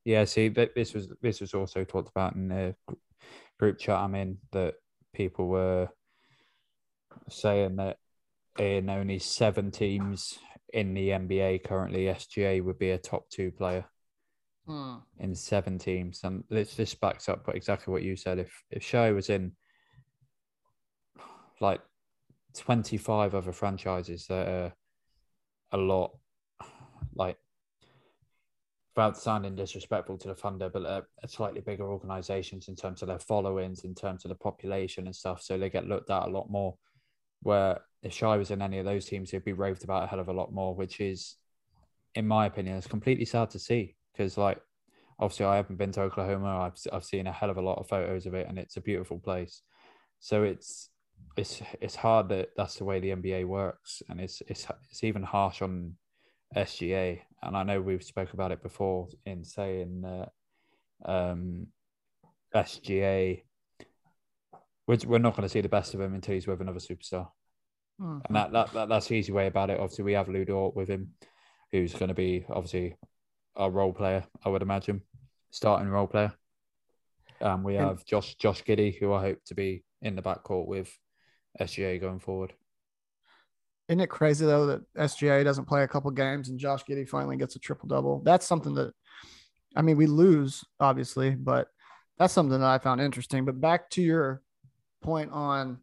yeah. 0.05 0.25
See, 0.25 0.49
this 0.49 0.95
was 0.95 1.09
this 1.23 1.41
was 1.41 1.55
also 1.55 1.85
talked 1.85 2.11
about 2.11 2.35
in 2.35 2.49
the 2.49 2.75
group 3.59 3.79
chat 3.79 3.99
I'm 3.99 4.15
in 4.15 4.39
that 4.53 4.75
people 5.15 5.49
were 5.49 5.89
saying 7.29 7.77
that 7.77 7.99
in 8.59 8.91
only 8.91 9.19
seven 9.19 9.71
teams 9.71 10.39
in 10.73 10.95
the 10.95 11.11
NBA 11.11 11.65
currently, 11.65 12.05
SGA 12.05 12.63
would 12.63 12.79
be 12.79 12.91
a 12.91 12.99
top 12.99 13.29
two 13.31 13.51
player 13.51 13.85
hmm. 14.67 14.97
in 15.19 15.35
seven 15.35 15.79
teams, 15.79 16.21
and 16.25 16.45
this 16.51 16.75
this 16.75 16.95
backs 16.95 17.29
up 17.29 17.49
exactly 17.49 17.93
what 17.93 18.03
you 18.03 18.17
said. 18.17 18.39
If 18.39 18.65
if 18.71 18.83
Shai 18.83 19.13
was 19.13 19.31
in 19.31 19.53
like 21.61 21.81
twenty 22.55 22.97
five 22.97 23.35
other 23.35 23.53
franchises 23.53 24.27
that 24.27 24.49
are 24.49 24.73
a 25.73 25.77
lot 25.77 26.13
without 28.95 29.17
sounding 29.17 29.57
disrespectful 29.57 30.17
to 30.19 30.29
the 30.29 30.35
Thunder, 30.35 30.69
but 30.69 30.83
a, 30.83 31.05
a 31.23 31.29
slightly 31.29 31.61
bigger 31.61 31.91
organizations 31.91 32.69
in 32.69 32.77
terms 32.77 33.03
of 33.03 33.09
their 33.09 33.19
followings, 33.19 33.85
in 33.85 33.95
terms 33.95 34.25
of 34.25 34.29
the 34.29 34.35
population 34.37 35.07
and 35.07 35.17
stuff. 35.17 35.43
So 35.43 35.59
they 35.59 35.69
get 35.69 35.89
looked 35.89 36.11
at 36.11 36.29
a 36.29 36.31
lot 36.31 36.49
more 36.49 36.77
where 37.43 37.81
if 38.03 38.13
Shai 38.13 38.37
was 38.37 38.51
in 38.51 38.63
any 38.63 38.79
of 38.79 38.85
those 38.85 39.05
teams, 39.05 39.31
he'd 39.31 39.45
be 39.45 39.53
raved 39.53 39.85
about 39.85 40.05
a 40.05 40.07
hell 40.07 40.21
of 40.21 40.29
a 40.29 40.33
lot 40.33 40.53
more, 40.53 40.75
which 40.75 41.01
is, 41.01 41.37
in 42.15 42.27
my 42.27 42.47
opinion, 42.47 42.77
it's 42.77 42.87
completely 42.87 43.25
sad 43.25 43.51
to 43.51 43.59
see 43.59 43.97
because, 44.13 44.39
like, 44.39 44.61
obviously, 45.19 45.47
I 45.47 45.57
haven't 45.57 45.77
been 45.77 45.93
to 45.93 46.03
Oklahoma. 46.03 46.61
I've 46.61 46.79
I've 46.93 47.05
seen 47.05 47.27
a 47.27 47.33
hell 47.33 47.51
of 47.51 47.57
a 47.57 47.63
lot 47.63 47.79
of 47.79 47.89
photos 47.89 48.27
of 48.27 48.35
it, 48.35 48.49
and 48.49 48.59
it's 48.59 48.77
a 48.77 48.81
beautiful 48.81 49.19
place. 49.19 49.63
So 50.21 50.43
it's 50.43 50.91
it's 51.37 51.63
it's 51.81 51.97
hard 51.97 52.29
that 52.29 52.51
that's 52.57 52.77
the 52.77 52.85
way 52.85 53.01
the 53.01 53.11
NBA 53.11 53.47
works, 53.47 54.03
and 54.09 54.21
it's 54.21 54.43
it's 54.47 54.67
it's 54.91 55.05
even 55.05 55.23
harsh 55.23 55.63
on 55.63 55.97
SGA. 56.57 57.21
And 57.47 57.57
I 57.57 57.63
know 57.63 57.81
we've 57.81 58.03
spoke 58.03 58.33
about 58.33 58.53
it 58.53 58.63
before 58.63 59.09
in 59.27 59.45
saying 59.45 60.03
that 60.03 60.31
um, 61.05 61.69
SGA 62.55 63.43
we're, 64.87 64.99
we're 65.07 65.19
not 65.19 65.37
going 65.37 65.47
to 65.47 65.53
see 65.53 65.61
the 65.61 65.69
best 65.69 65.95
of 65.95 66.01
him 66.01 66.15
until 66.15 66.35
he's 66.35 66.47
with 66.47 66.61
another 66.61 66.79
superstar. 66.79 67.29
Mm-hmm. 68.01 68.19
And 68.27 68.37
that, 68.37 68.53
that, 68.53 68.73
that 68.73 68.89
that's 68.89 69.09
the 69.09 69.15
easy 69.15 69.33
way 69.33 69.47
about 69.47 69.71
it. 69.71 69.79
Obviously, 69.79 70.05
we 70.05 70.13
have 70.13 70.29
Lu 70.29 70.45
Dort 70.45 70.77
with 70.77 70.89
him, 70.89 71.11
who's 71.73 71.95
going 71.95 72.09
to 72.09 72.15
be 72.15 72.45
obviously 72.49 72.97
a 73.57 73.71
role 73.71 73.93
player, 73.93 74.25
I 74.45 74.49
would 74.49 74.63
imagine, 74.63 75.03
starting 75.51 75.89
role 75.89 76.07
player. 76.07 76.33
Um, 77.41 77.63
we 77.63 77.75
have 77.75 78.05
Josh 78.05 78.37
Josh 78.37 78.63
Giddey, 78.65 78.99
who 78.99 79.13
I 79.13 79.21
hope 79.21 79.39
to 79.47 79.55
be 79.55 79.85
in 80.03 80.17
the 80.17 80.23
backcourt 80.23 80.67
with 80.67 80.97
SGA 81.61 82.01
going 82.01 82.21
forward. 82.21 82.53
Isn't 83.89 84.01
it 84.01 84.09
crazy 84.09 84.47
though 84.47 84.67
that 84.67 84.95
SGA 84.95 85.45
doesn't 85.45 85.67
play 85.67 85.83
a 85.83 85.89
couple 85.89 86.11
games 86.11 86.49
and 86.49 86.59
Josh 86.59 86.85
Giddey 86.85 87.09
finally 87.09 87.37
gets 87.37 87.57
a 87.57 87.59
triple 87.59 87.89
double? 87.89 88.23
That's 88.25 88.47
something 88.47 88.75
that, 88.75 88.95
I 89.77 89.83
mean, 89.83 89.97
we 89.97 90.07
lose 90.07 90.65
obviously, 90.81 91.31
but 91.31 91.69
that's 92.19 92.33
something 92.33 92.59
that 92.59 92.67
I 92.67 92.79
found 92.79 93.01
interesting. 93.01 93.45
But 93.45 93.61
back 93.61 93.91
to 93.91 94.03
your 94.03 94.43
point 95.03 95.31
on 95.33 95.79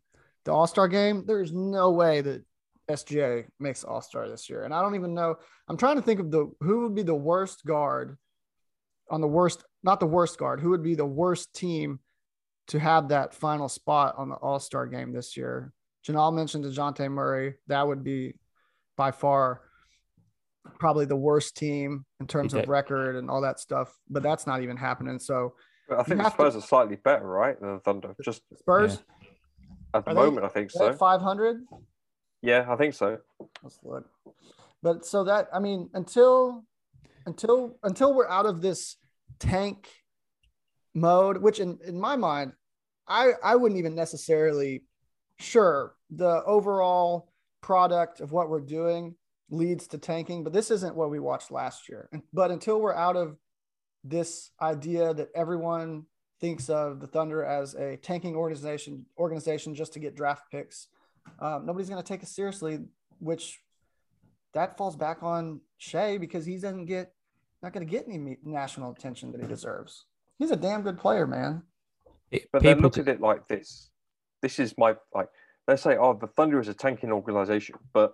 the 0.45 0.51
All 0.51 0.67
Star 0.67 0.87
game, 0.87 1.25
there's 1.27 1.51
no 1.51 1.91
way 1.91 2.21
that 2.21 2.43
SGA 2.89 3.45
makes 3.59 3.83
All 3.83 4.01
Star 4.01 4.27
this 4.27 4.49
year. 4.49 4.63
And 4.63 4.73
I 4.73 4.81
don't 4.81 4.95
even 4.95 5.13
know. 5.13 5.35
I'm 5.67 5.77
trying 5.77 5.97
to 5.97 6.01
think 6.01 6.19
of 6.19 6.31
the 6.31 6.51
who 6.61 6.81
would 6.81 6.95
be 6.95 7.03
the 7.03 7.15
worst 7.15 7.65
guard 7.65 8.17
on 9.09 9.21
the 9.21 9.27
worst, 9.27 9.63
not 9.83 9.99
the 9.99 10.05
worst 10.05 10.37
guard, 10.37 10.59
who 10.59 10.69
would 10.69 10.83
be 10.83 10.95
the 10.95 11.05
worst 11.05 11.53
team 11.53 11.99
to 12.67 12.79
have 12.79 13.09
that 13.09 13.33
final 13.33 13.67
spot 13.67 14.15
on 14.17 14.29
the 14.29 14.35
All 14.35 14.59
Star 14.59 14.87
game 14.87 15.13
this 15.13 15.37
year. 15.37 15.73
Janelle 16.07 16.33
mentioned 16.33 16.65
Dejounte 16.65 17.09
Murray. 17.11 17.55
That 17.67 17.87
would 17.87 18.03
be 18.03 18.33
by 18.97 19.11
far 19.11 19.61
probably 20.79 21.05
the 21.05 21.15
worst 21.15 21.57
team 21.57 22.05
in 22.19 22.27
terms 22.27 22.53
of 22.53 22.67
record 22.67 23.15
and 23.15 23.29
all 23.29 23.41
that 23.41 23.59
stuff, 23.59 23.95
but 24.09 24.21
that's 24.23 24.45
not 24.45 24.61
even 24.61 24.77
happening. 24.77 25.19
So 25.19 25.53
I 25.89 26.03
think 26.03 26.21
the 26.21 26.29
Spurs 26.29 26.53
to... 26.53 26.59
are 26.59 26.61
slightly 26.61 26.95
better, 26.97 27.25
right, 27.25 27.59
than 27.59 27.73
the 27.73 27.79
Thunder. 27.79 28.15
Just 28.23 28.41
Spurs. 28.57 28.99
Yeah. 29.21 29.27
At 29.93 30.05
the 30.05 30.11
are 30.11 30.15
moment, 30.15 30.41
they, 30.41 30.47
I 30.47 30.49
think 30.49 30.71
so. 30.71 30.93
Five 30.93 31.21
hundred. 31.21 31.63
Yeah, 32.41 32.65
I 32.69 32.75
think 32.75 32.93
so. 32.93 33.17
Let's 33.61 33.79
look. 33.83 34.05
But 34.81 35.05
so 35.05 35.23
that 35.25 35.49
I 35.53 35.59
mean, 35.59 35.89
until 35.93 36.63
until 37.25 37.77
until 37.83 38.13
we're 38.13 38.29
out 38.29 38.45
of 38.45 38.61
this 38.61 38.97
tank 39.39 39.87
mode, 40.95 41.37
which 41.37 41.59
in 41.59 41.79
in 41.85 41.99
my 41.99 42.15
mind, 42.15 42.53
I 43.07 43.33
I 43.43 43.55
wouldn't 43.55 43.79
even 43.79 43.95
necessarily. 43.95 44.83
Sure, 45.41 45.95
the 46.09 46.43
overall 46.45 47.31
product 47.61 48.21
of 48.21 48.31
what 48.31 48.49
we're 48.49 48.61
doing 48.61 49.15
leads 49.49 49.87
to 49.87 49.97
tanking, 49.97 50.43
but 50.43 50.53
this 50.53 50.71
isn't 50.71 50.95
what 50.95 51.09
we 51.09 51.19
watched 51.19 51.51
last 51.51 51.89
year. 51.89 52.09
But 52.33 52.51
until 52.51 52.79
we're 52.79 52.95
out 52.95 53.17
of 53.17 53.37
this 54.03 54.51
idea 54.61 55.13
that 55.13 55.29
everyone 55.35 56.05
thinks 56.39 56.69
of 56.69 56.99
the 56.99 57.07
Thunder 57.07 57.45
as 57.45 57.75
a 57.75 57.97
tanking 57.97 58.35
organization 58.35 59.05
organization 59.17 59.75
just 59.75 59.93
to 59.93 59.99
get 59.99 60.15
draft 60.15 60.51
picks. 60.51 60.87
Um, 61.39 61.65
nobody's 61.65 61.87
going 61.87 62.01
to 62.01 62.07
take 62.07 62.23
us 62.23 62.31
seriously, 62.31 62.79
which 63.19 63.61
that 64.53 64.75
falls 64.75 64.95
back 64.95 65.21
on 65.21 65.61
Shai 65.77 66.17
because 66.17 66.45
he 66.45 66.55
doesn't 66.55 66.85
get 66.85 67.13
not 67.61 67.73
going 67.73 67.85
to 67.85 67.91
get 67.91 68.07
any 68.07 68.37
national 68.43 68.91
attention 68.91 69.31
that 69.31 69.41
he 69.41 69.47
deserves. 69.47 70.05
He's 70.39 70.49
a 70.49 70.55
damn 70.55 70.81
good 70.81 70.97
player, 70.97 71.27
man. 71.27 71.61
But 72.51 72.63
then 72.63 72.79
look 72.79 72.97
at 72.97 73.07
it 73.07 73.21
like 73.21 73.47
this. 73.47 73.90
This 74.41 74.59
is 74.59 74.73
my 74.77 74.95
like. 75.13 75.29
Let's 75.67 75.83
say, 75.83 75.95
oh, 75.95 76.17
the 76.19 76.27
Thunder 76.27 76.59
is 76.59 76.67
a 76.67 76.73
tanking 76.73 77.11
organization, 77.11 77.75
but 77.93 78.13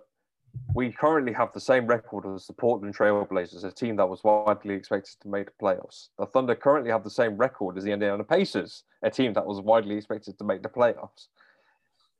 we 0.74 0.92
currently 0.92 1.32
have 1.32 1.52
the 1.52 1.60
same 1.60 1.86
record 1.86 2.26
as 2.32 2.46
the 2.46 2.52
Portland 2.52 2.94
Trailblazers, 2.96 3.64
a 3.64 3.72
team 3.72 3.96
that 3.96 4.08
was 4.08 4.22
widely 4.22 4.74
expected 4.74 5.16
to 5.22 5.28
make 5.28 5.46
the 5.46 5.52
playoffs. 5.60 6.08
The 6.18 6.26
Thunder 6.26 6.54
currently 6.54 6.90
have 6.90 7.04
the 7.04 7.10
same 7.10 7.36
record 7.36 7.78
as 7.78 7.84
the 7.84 7.92
Indiana 7.92 8.22
Pacers, 8.24 8.84
a 9.02 9.10
team 9.10 9.32
that 9.32 9.46
was 9.46 9.60
widely 9.60 9.96
expected 9.96 10.38
to 10.38 10.44
make 10.44 10.62
the 10.62 10.68
playoffs. 10.68 11.28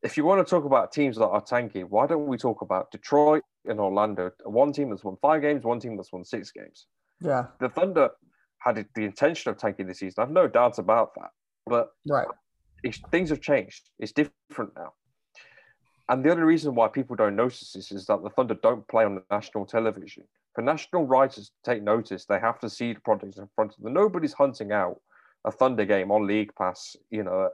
If 0.02 0.16
you 0.16 0.24
want 0.24 0.46
to 0.46 0.48
talk 0.48 0.64
about 0.64 0.92
teams 0.92 1.16
that 1.16 1.26
are 1.26 1.40
tanking, 1.40 1.84
why 1.84 2.06
don't 2.06 2.26
we 2.26 2.36
talk 2.36 2.62
about 2.62 2.90
Detroit 2.90 3.42
and 3.66 3.80
Orlando? 3.80 4.30
One 4.44 4.72
team 4.72 4.90
that's 4.90 5.04
won 5.04 5.16
five 5.20 5.42
games, 5.42 5.64
one 5.64 5.80
team 5.80 5.96
that's 5.96 6.12
won 6.12 6.24
six 6.24 6.50
games. 6.52 6.86
Yeah. 7.20 7.46
The 7.60 7.68
Thunder 7.68 8.10
had 8.58 8.86
the 8.94 9.04
intention 9.04 9.50
of 9.50 9.58
tanking 9.58 9.86
this 9.86 9.98
season. 9.98 10.22
I've 10.22 10.30
no 10.30 10.46
doubts 10.46 10.78
about 10.78 11.14
that. 11.16 11.30
But 11.66 11.90
right. 12.08 12.28
Things 13.10 13.30
have 13.30 13.40
changed. 13.40 13.90
It's 13.98 14.12
different 14.12 14.72
now. 14.76 14.92
And 16.08 16.24
the 16.24 16.30
only 16.30 16.44
reason 16.44 16.74
why 16.74 16.88
people 16.88 17.16
don't 17.16 17.36
notice 17.36 17.72
this 17.72 17.92
is 17.92 18.06
that 18.06 18.22
the 18.22 18.30
Thunder 18.30 18.54
don't 18.62 18.86
play 18.88 19.04
on 19.04 19.22
national 19.30 19.66
television. 19.66 20.24
For 20.54 20.62
national 20.62 21.06
writers 21.06 21.50
to 21.50 21.70
take 21.70 21.82
notice, 21.82 22.24
they 22.24 22.40
have 22.40 22.58
to 22.60 22.70
see 22.70 22.94
the 22.94 23.00
product 23.00 23.36
in 23.36 23.48
front 23.54 23.74
of 23.76 23.82
them. 23.82 23.92
Nobody's 23.92 24.32
hunting 24.32 24.72
out 24.72 25.00
a 25.44 25.52
Thunder 25.52 25.84
game 25.84 26.10
on 26.10 26.26
League 26.26 26.54
Pass, 26.56 26.96
you 27.10 27.22
know, 27.22 27.50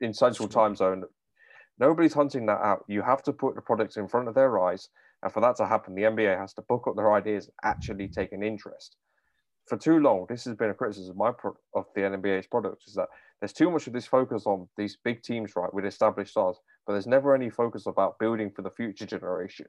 in 0.00 0.12
Central 0.12 0.48
Time 0.48 0.74
Zone. 0.74 1.04
Nobody's 1.78 2.12
hunting 2.12 2.46
that 2.46 2.60
out. 2.60 2.84
You 2.88 3.02
have 3.02 3.22
to 3.24 3.32
put 3.32 3.54
the 3.54 3.62
products 3.62 3.96
in 3.96 4.08
front 4.08 4.28
of 4.28 4.34
their 4.34 4.58
eyes. 4.60 4.88
And 5.22 5.32
for 5.32 5.40
that 5.40 5.56
to 5.56 5.66
happen, 5.66 5.94
the 5.94 6.02
NBA 6.02 6.38
has 6.38 6.52
to 6.54 6.62
book 6.62 6.86
up 6.88 6.96
their 6.96 7.14
ideas 7.14 7.46
and 7.46 7.72
actually 7.72 8.08
take 8.08 8.32
an 8.32 8.42
interest. 8.42 8.96
For 9.66 9.78
too 9.78 9.98
long, 9.98 10.26
this 10.28 10.44
has 10.44 10.54
been 10.56 10.70
a 10.70 10.74
criticism 10.74 11.12
of, 11.12 11.16
my 11.16 11.32
pro- 11.32 11.56
of 11.74 11.86
the 11.94 12.02
NBA's 12.02 12.46
products 12.46 12.88
is 12.88 12.94
that 12.94 13.08
there's 13.40 13.52
too 13.52 13.70
much 13.70 13.86
of 13.86 13.92
this 13.92 14.06
focus 14.06 14.44
on 14.46 14.68
these 14.76 14.96
big 15.04 15.22
teams, 15.22 15.54
right, 15.56 15.72
with 15.72 15.84
established 15.84 16.32
stars, 16.32 16.56
but 16.86 16.92
there's 16.92 17.06
never 17.06 17.34
any 17.34 17.50
focus 17.50 17.86
about 17.86 18.18
building 18.18 18.50
for 18.50 18.62
the 18.62 18.70
future 18.70 19.06
generation. 19.06 19.66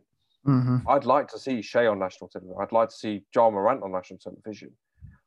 Mm-hmm. 0.48 0.88
I'd 0.88 1.06
like 1.06 1.28
to 1.30 1.40
see 1.40 1.62
Shai 1.62 1.88
on 1.88 2.00
national 2.00 2.30
television. 2.30 2.56
I'd 2.62 2.72
like 2.72 2.90
to 2.90 2.96
see 2.96 3.24
Ja 3.34 3.50
Morant 3.50 3.84
on 3.84 3.92
national 3.92 4.20
television. 4.20 4.72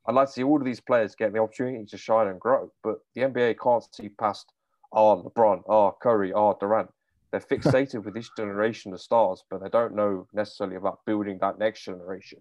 I'd 0.07 0.15
like 0.15 0.29
to 0.29 0.33
see 0.33 0.45
all 0.45 0.57
of 0.57 0.65
these 0.65 0.81
players 0.81 1.15
get 1.15 1.33
the 1.33 1.41
opportunity 1.41 1.85
to 1.85 1.99
shine 1.99 2.29
and 2.29 2.41
grow. 2.41 2.73
But 2.83 2.99
the 3.15 3.23
NBA 3.23 3.57
can't 3.63 3.85
see 3.95 4.09
past 4.09 4.53
oh, 4.93 5.23
LeBron, 5.23 5.63
oh, 5.69 5.97
Curry, 6.01 6.33
oh, 6.33 6.57
Durant. 6.59 6.91
They're 7.31 7.41
fixated 7.53 8.05
with 8.05 8.15
this 8.15 8.31
generation 8.37 8.93
of 8.93 9.01
stars, 9.01 9.45
but 9.51 9.63
they 9.63 9.69
don't 9.69 9.95
know 9.95 10.27
necessarily 10.33 10.77
about 10.77 11.01
building 11.05 11.39
that 11.41 11.59
next 11.59 11.85
generation. 11.85 12.41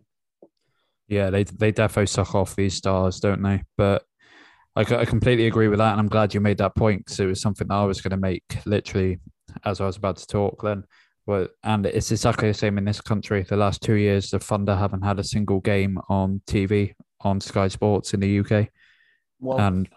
Yeah, 1.07 1.29
they 1.29 1.43
they 1.45 1.71
defo 1.71 2.07
suck 2.07 2.35
off 2.35 2.55
these 2.55 2.75
stars, 2.75 3.19
don't 3.19 3.41
they? 3.41 3.63
But 3.77 4.03
I, 4.77 4.81
I 4.81 5.05
completely 5.05 5.47
agree 5.47 5.67
with 5.69 5.79
that, 5.79 5.91
and 5.93 5.99
I'm 5.99 6.07
glad 6.07 6.35
you 6.35 6.39
made 6.39 6.59
that 6.59 6.75
point 6.75 7.05
because 7.05 7.19
it 7.19 7.25
was 7.25 7.41
something 7.41 7.67
that 7.67 7.73
I 7.73 7.85
was 7.85 7.99
going 7.99 8.11
to 8.11 8.17
make 8.17 8.43
literally 8.65 9.19
as 9.65 9.81
I 9.81 9.87
was 9.87 9.97
about 9.97 10.17
to 10.17 10.27
talk. 10.27 10.61
Then, 10.61 10.83
but 11.25 11.51
and 11.63 11.87
it's 11.87 12.11
exactly 12.11 12.47
the 12.47 12.53
same 12.53 12.77
in 12.77 12.85
this 12.85 13.01
country. 13.01 13.41
The 13.41 13.57
last 13.57 13.81
two 13.81 13.95
years, 13.95 14.29
the 14.29 14.39
Thunder 14.39 14.75
haven't 14.75 15.01
had 15.01 15.19
a 15.19 15.23
single 15.23 15.61
game 15.61 15.97
on 16.09 16.41
TV 16.45 16.93
on 17.21 17.41
Sky 17.41 17.69
Sports 17.69 18.13
in 18.13 18.19
the 18.19 18.39
UK, 18.39 18.69
Well, 19.39 19.59
and 19.59 19.89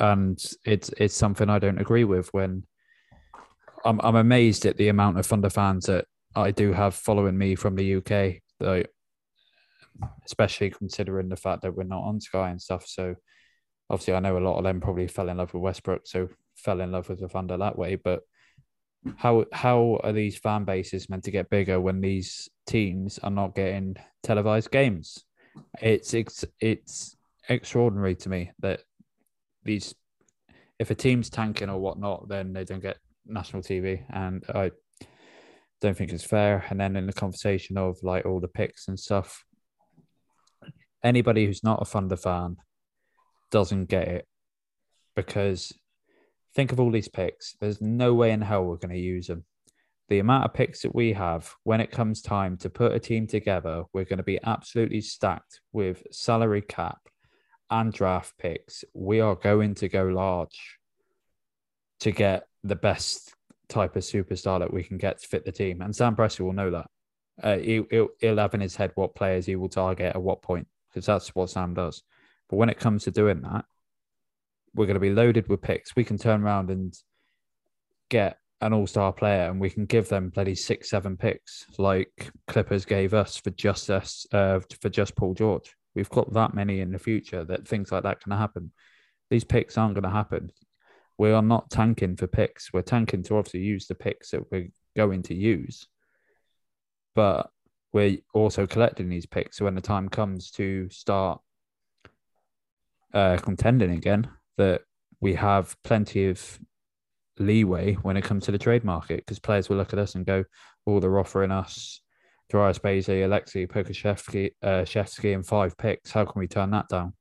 and 0.00 0.42
it's 0.64 0.88
it's 0.96 1.14
something 1.14 1.50
I 1.50 1.58
don't 1.58 1.80
agree 1.80 2.04
with. 2.04 2.32
When 2.32 2.64
I'm 3.84 4.00
I'm 4.02 4.16
amazed 4.16 4.64
at 4.64 4.78
the 4.78 4.88
amount 4.88 5.18
of 5.18 5.26
Thunder 5.26 5.50
fans 5.50 5.84
that 5.84 6.06
I 6.34 6.50
do 6.50 6.72
have 6.72 6.94
following 6.94 7.36
me 7.36 7.56
from 7.56 7.76
the 7.76 7.96
UK, 7.96 8.40
though, 8.58 8.84
especially 10.24 10.70
considering 10.70 11.28
the 11.28 11.36
fact 11.36 11.60
that 11.60 11.76
we're 11.76 11.84
not 11.84 12.04
on 12.04 12.22
Sky 12.22 12.48
and 12.48 12.62
stuff. 12.62 12.86
So 12.86 13.16
obviously, 13.90 14.14
I 14.14 14.20
know 14.20 14.38
a 14.38 14.40
lot 14.40 14.58
of 14.58 14.64
them 14.64 14.80
probably 14.80 15.06
fell 15.06 15.28
in 15.28 15.36
love 15.36 15.54
with 15.54 15.62
Westbrook, 15.62 16.06
so 16.06 16.28
fell 16.56 16.80
in 16.80 16.92
love 16.92 17.08
with 17.08 17.20
the 17.20 17.28
Thunder 17.28 17.56
that 17.56 17.78
way. 17.78 17.96
But 17.96 18.22
how 19.16 19.44
how 19.52 20.00
are 20.02 20.12
these 20.12 20.38
fan 20.38 20.64
bases 20.64 21.10
meant 21.10 21.24
to 21.24 21.30
get 21.30 21.50
bigger 21.50 21.80
when 21.80 22.00
these 22.00 22.48
teams 22.66 23.18
are 23.18 23.30
not 23.30 23.54
getting 23.54 23.96
televised 24.22 24.70
games? 24.70 25.24
It's 25.80 26.14
it's 26.14 26.44
it's 26.60 27.16
extraordinary 27.48 28.14
to 28.16 28.28
me 28.28 28.52
that 28.60 28.82
these 29.62 29.94
if 30.78 30.90
a 30.90 30.94
team's 30.94 31.30
tanking 31.30 31.70
or 31.70 31.78
whatnot, 31.78 32.28
then 32.28 32.52
they 32.52 32.64
don't 32.64 32.82
get 32.82 32.98
national 33.26 33.62
TV, 33.62 34.04
and 34.10 34.44
I 34.54 34.72
don't 35.80 35.96
think 35.96 36.12
it's 36.12 36.24
fair. 36.24 36.64
And 36.70 36.80
then 36.80 36.96
in 36.96 37.06
the 37.06 37.12
conversation 37.12 37.76
of 37.76 37.98
like 38.02 38.24
all 38.26 38.40
the 38.40 38.48
picks 38.48 38.88
and 38.88 38.98
stuff, 38.98 39.44
anybody 41.02 41.46
who's 41.46 41.62
not 41.62 41.82
a 41.82 41.84
Thunder 41.84 42.16
fan 42.16 42.56
doesn't 43.50 43.86
get 43.86 44.08
it 44.08 44.26
because 45.16 45.72
think 46.54 46.72
of 46.72 46.80
all 46.80 46.90
these 46.90 47.08
picks. 47.08 47.56
There's 47.60 47.80
no 47.80 48.14
way 48.14 48.30
in 48.32 48.40
hell 48.40 48.64
we're 48.64 48.76
going 48.76 48.94
to 48.94 49.00
use 49.00 49.26
them. 49.26 49.44
The 50.08 50.18
amount 50.18 50.44
of 50.44 50.54
picks 50.54 50.82
that 50.82 50.94
we 50.94 51.14
have 51.14 51.54
when 51.64 51.80
it 51.80 51.90
comes 51.90 52.20
time 52.20 52.56
to 52.58 52.70
put 52.70 52.92
a 52.92 53.00
team 53.00 53.26
together, 53.26 53.84
we're 53.92 54.04
going 54.04 54.18
to 54.18 54.22
be 54.22 54.38
absolutely 54.44 55.00
stacked 55.00 55.60
with 55.72 56.02
salary 56.10 56.62
cap 56.62 56.98
and 57.70 57.92
draft 57.92 58.36
picks. 58.38 58.84
We 58.92 59.20
are 59.20 59.34
going 59.34 59.74
to 59.76 59.88
go 59.88 60.04
large 60.04 60.78
to 62.00 62.10
get 62.12 62.46
the 62.62 62.76
best 62.76 63.34
type 63.68 63.96
of 63.96 64.02
superstar 64.02 64.60
that 64.60 64.72
we 64.72 64.84
can 64.84 64.98
get 64.98 65.20
to 65.20 65.26
fit 65.26 65.44
the 65.44 65.52
team. 65.52 65.80
And 65.80 65.96
Sam 65.96 66.14
Presti 66.14 66.40
will 66.40 66.52
know 66.52 66.70
that. 66.70 66.86
Uh, 67.42 67.58
he, 67.58 67.82
he'll, 67.90 68.08
he'll 68.20 68.36
have 68.36 68.54
in 68.54 68.60
his 68.60 68.76
head 68.76 68.92
what 68.94 69.14
players 69.14 69.46
he 69.46 69.56
will 69.56 69.68
target 69.68 70.14
at 70.14 70.22
what 70.22 70.42
point 70.42 70.68
because 70.90 71.06
that's 71.06 71.34
what 71.34 71.50
Sam 71.50 71.74
does. 71.74 72.02
But 72.48 72.56
when 72.56 72.68
it 72.68 72.78
comes 72.78 73.04
to 73.04 73.10
doing 73.10 73.40
that, 73.42 73.64
we're 74.74 74.86
going 74.86 74.94
to 74.94 75.00
be 75.00 75.10
loaded 75.10 75.48
with 75.48 75.62
picks. 75.62 75.96
We 75.96 76.04
can 76.04 76.18
turn 76.18 76.42
around 76.42 76.70
and 76.70 76.94
get 78.10 78.38
an 78.60 78.72
all-star 78.72 79.12
player, 79.12 79.50
and 79.50 79.60
we 79.60 79.70
can 79.70 79.84
give 79.86 80.08
them 80.08 80.30
bloody 80.30 80.54
six, 80.54 80.90
seven 80.90 81.16
picks, 81.16 81.66
like 81.78 82.30
Clippers 82.46 82.84
gave 82.84 83.12
us 83.12 83.36
for 83.36 83.50
just 83.50 83.90
us, 83.90 84.26
uh, 84.32 84.60
for 84.80 84.88
just 84.88 85.14
Paul 85.16 85.34
George. 85.34 85.74
We've 85.94 86.08
got 86.08 86.32
that 86.32 86.54
many 86.54 86.80
in 86.80 86.90
the 86.90 86.98
future 86.98 87.44
that 87.44 87.68
things 87.68 87.92
like 87.92 88.02
that 88.04 88.20
can 88.20 88.32
happen. 88.32 88.72
These 89.30 89.44
picks 89.44 89.76
aren't 89.76 89.94
going 89.94 90.04
to 90.04 90.10
happen. 90.10 90.50
We 91.18 91.30
are 91.30 91.42
not 91.42 91.70
tanking 91.70 92.16
for 92.16 92.26
picks. 92.26 92.72
We're 92.72 92.82
tanking 92.82 93.22
to 93.24 93.36
obviously 93.36 93.60
use 93.60 93.86
the 93.86 93.94
picks 93.94 94.30
that 94.30 94.50
we're 94.50 94.70
going 94.96 95.22
to 95.24 95.34
use, 95.34 95.86
but 97.14 97.50
we're 97.92 98.18
also 98.32 98.66
collecting 98.66 99.08
these 99.08 99.26
picks. 99.26 99.58
So 99.58 99.66
when 99.66 99.76
the 99.76 99.80
time 99.80 100.08
comes 100.08 100.50
to 100.52 100.88
start 100.90 101.40
uh, 103.14 103.38
contending 103.38 103.92
again, 103.92 104.28
that 104.58 104.82
we 105.20 105.34
have 105.34 105.76
plenty 105.84 106.26
of 106.26 106.60
leeway 107.38 107.94
when 107.94 108.16
it 108.16 108.24
comes 108.24 108.44
to 108.44 108.52
the 108.52 108.58
trade 108.58 108.84
market 108.84 109.18
because 109.18 109.38
players 109.38 109.68
will 109.68 109.76
look 109.76 109.92
at 109.92 109.98
us 109.98 110.14
and 110.14 110.26
go, 110.26 110.44
"Oh, 110.86 111.00
they're 111.00 111.18
offering 111.18 111.50
us 111.50 112.00
Darius 112.50 112.78
Bazley, 112.78 113.22
Aleksej 113.22 113.68
Pokusevski, 113.68 114.50
uh, 114.62 115.34
and 115.34 115.46
five 115.46 115.76
picks. 115.78 116.10
How 116.10 116.24
can 116.24 116.40
we 116.40 116.48
turn 116.48 116.70
that 116.70 116.88
down?" 116.88 117.14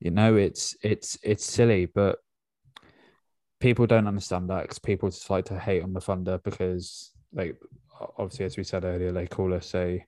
You 0.00 0.10
know, 0.10 0.36
it's 0.36 0.76
it's 0.82 1.16
it's 1.22 1.44
silly, 1.44 1.86
but 1.86 2.18
people 3.60 3.86
don't 3.86 4.06
understand 4.06 4.50
that 4.50 4.62
because 4.62 4.78
people 4.78 5.08
just 5.08 5.30
like 5.30 5.46
to 5.46 5.58
hate 5.58 5.82
on 5.82 5.92
the 5.92 6.00
Thunder 6.00 6.38
because, 6.44 7.12
like, 7.32 7.56
obviously, 8.18 8.44
as 8.44 8.56
we 8.56 8.64
said 8.64 8.84
earlier, 8.84 9.12
they 9.12 9.26
call 9.26 9.54
us 9.54 9.74
a 9.74 10.04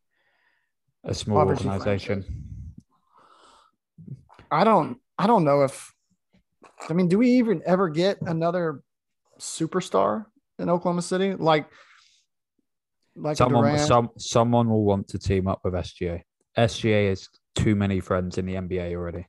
a 1.04 1.14
small 1.14 1.38
organization. 1.38 2.24
I 4.51 4.64
don't 4.64 4.99
I 5.18 5.26
don't 5.26 5.44
know 5.44 5.62
if 5.62 5.92
I 6.88 6.92
mean, 6.92 7.09
do 7.09 7.18
we 7.18 7.30
even 7.32 7.62
ever 7.66 7.88
get 7.88 8.20
another 8.22 8.82
superstar 9.38 10.26
in 10.59 10.68
Oklahoma 10.68 11.03
City? 11.03 11.34
Like 11.34 11.66
like 13.16 13.36
Someone, 13.36 13.78
some, 13.78 14.11
someone 14.16 14.68
will 14.68 14.84
want 14.84 15.09
to 15.09 15.18
team 15.18 15.49
up 15.49 15.61
with 15.64 15.74
SGA. 15.74 16.22
SGA 16.57 17.09
has 17.09 17.28
too 17.57 17.74
many 17.74 17.99
friends 17.99 18.38
in 18.38 18.46
the 18.46 18.55
NBA 18.55 18.94
already. 18.94 19.26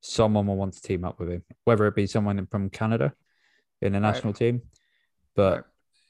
Someone 0.00 0.46
will 0.46 0.56
want 0.56 0.74
to 0.74 0.82
team 0.82 1.04
up 1.04 1.20
with 1.20 1.30
him, 1.30 1.44
whether 1.64 1.86
it 1.86 1.94
be 1.94 2.06
someone 2.08 2.44
from 2.50 2.70
Canada 2.70 3.12
in 3.80 3.92
the 3.92 4.00
Right. 4.00 4.08
national 4.12 4.32
team. 4.32 4.62
But 5.36 5.64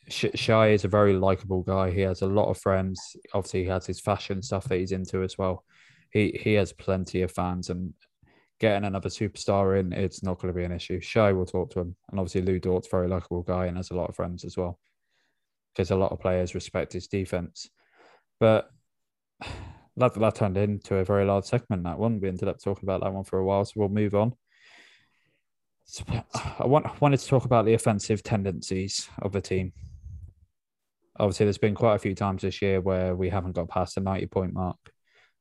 Shai 0.08 0.68
is 0.68 0.84
a 0.84 0.88
very 0.88 1.14
likable 1.14 1.62
guy. 1.62 1.90
He 1.90 2.00
has 2.00 2.22
a 2.22 2.26
lot 2.26 2.48
of 2.50 2.58
friends. 2.58 3.16
Obviously, 3.32 3.62
he 3.64 3.68
has 3.68 3.86
his 3.86 4.00
fashion 4.00 4.42
stuff 4.42 4.64
that 4.64 4.78
he's 4.78 4.92
into 4.92 5.22
as 5.22 5.36
well. 5.38 5.64
He 6.10 6.38
he 6.42 6.54
has 6.54 6.72
plenty 6.72 7.22
of 7.22 7.32
fans, 7.32 7.70
and 7.70 7.94
getting 8.60 8.84
another 8.84 9.08
superstar 9.08 9.78
in, 9.78 9.92
it's 9.92 10.22
not 10.22 10.38
going 10.38 10.52
to 10.52 10.56
be 10.56 10.64
an 10.64 10.72
issue. 10.72 11.00
Shai 11.00 11.32
will 11.32 11.46
talk 11.46 11.70
to 11.72 11.80
him, 11.80 11.96
and 12.10 12.20
obviously 12.20 12.42
Lu 12.42 12.58
Dort's 12.58 12.88
a 12.88 12.90
very 12.90 13.08
likable 13.08 13.42
guy 13.42 13.66
and 13.66 13.76
has 13.76 13.90
a 13.90 13.94
lot 13.94 14.08
of 14.08 14.16
friends 14.16 14.44
as 14.44 14.56
well 14.56 14.78
because 15.74 15.90
a 15.90 15.96
lot 15.96 16.12
of 16.12 16.20
players 16.20 16.54
respect 16.54 16.92
his 16.92 17.08
defense. 17.08 17.68
But 18.40 18.70
that 19.96 20.14
that 20.14 20.34
turned 20.34 20.56
into 20.56 20.96
a 20.96 21.04
very 21.04 21.24
large 21.24 21.44
segment. 21.44 21.84
That 21.84 21.98
one 21.98 22.20
we 22.20 22.28
ended 22.28 22.48
up 22.48 22.62
talking 22.62 22.84
about 22.84 23.02
that 23.02 23.12
one 23.12 23.24
for 23.24 23.38
a 23.38 23.44
while, 23.44 23.64
so 23.64 23.72
we'll 23.76 23.88
move 23.88 24.14
on. 24.14 24.34
I 26.58 26.66
want 26.66 26.86
I 26.86 26.92
wanted 27.00 27.20
to 27.20 27.26
talk 27.26 27.44
about 27.44 27.64
the 27.64 27.74
offensive 27.74 28.22
tendencies 28.22 29.08
of 29.20 29.32
the 29.32 29.40
team. 29.40 29.72
Obviously, 31.16 31.46
there's 31.46 31.58
been 31.58 31.76
quite 31.76 31.94
a 31.94 32.00
few 32.00 32.14
times 32.14 32.42
this 32.42 32.60
year 32.60 32.80
where 32.80 33.14
we 33.14 33.28
haven't 33.28 33.52
got 33.52 33.68
past 33.68 33.94
the 33.94 34.00
90 34.00 34.26
point 34.26 34.52
mark, 34.52 34.78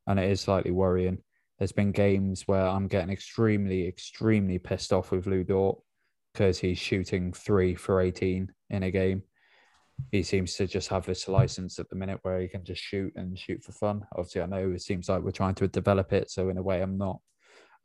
and 0.05 0.19
it 0.19 0.29
is 0.29 0.41
slightly 0.41 0.71
worrying. 0.71 1.19
There's 1.63 1.71
been 1.71 1.93
games 1.93 2.45
where 2.45 2.67
I'm 2.67 2.89
getting 2.89 3.09
extremely, 3.09 3.87
extremely 3.87 4.59
pissed 4.59 4.91
off 4.91 5.11
with 5.11 5.27
Lu 5.27 5.45
Dort 5.45 5.79
because 6.33 6.59
he's 6.59 6.77
shooting 6.77 7.31
three 7.31 7.73
for 7.73 8.01
18 8.01 8.51
in 8.69 8.83
a 8.83 8.91
game 8.91 9.23
he 10.11 10.23
seems 10.23 10.55
to 10.55 10.67
just 10.67 10.89
have 10.89 11.05
this 11.05 11.29
license 11.29 11.79
at 11.79 11.89
the 11.89 11.95
minute 11.95 12.19
where 12.23 12.41
he 12.41 12.49
can 12.49 12.65
just 12.65 12.81
shoot 12.81 13.13
and 13.15 13.39
shoot 13.39 13.63
for 13.63 13.71
fun. 13.71 14.05
Obviously, 14.13 14.41
I 14.41 14.45
know 14.45 14.71
it 14.71 14.81
seems 14.81 15.07
like 15.07 15.21
we're 15.21 15.31
trying 15.31 15.55
to 15.55 15.67
develop 15.69 16.11
it. 16.11 16.29
So, 16.29 16.49
in 16.49 16.57
a 16.57 16.61
way, 16.61 16.81
I'm 16.81 16.97
not 16.97 17.19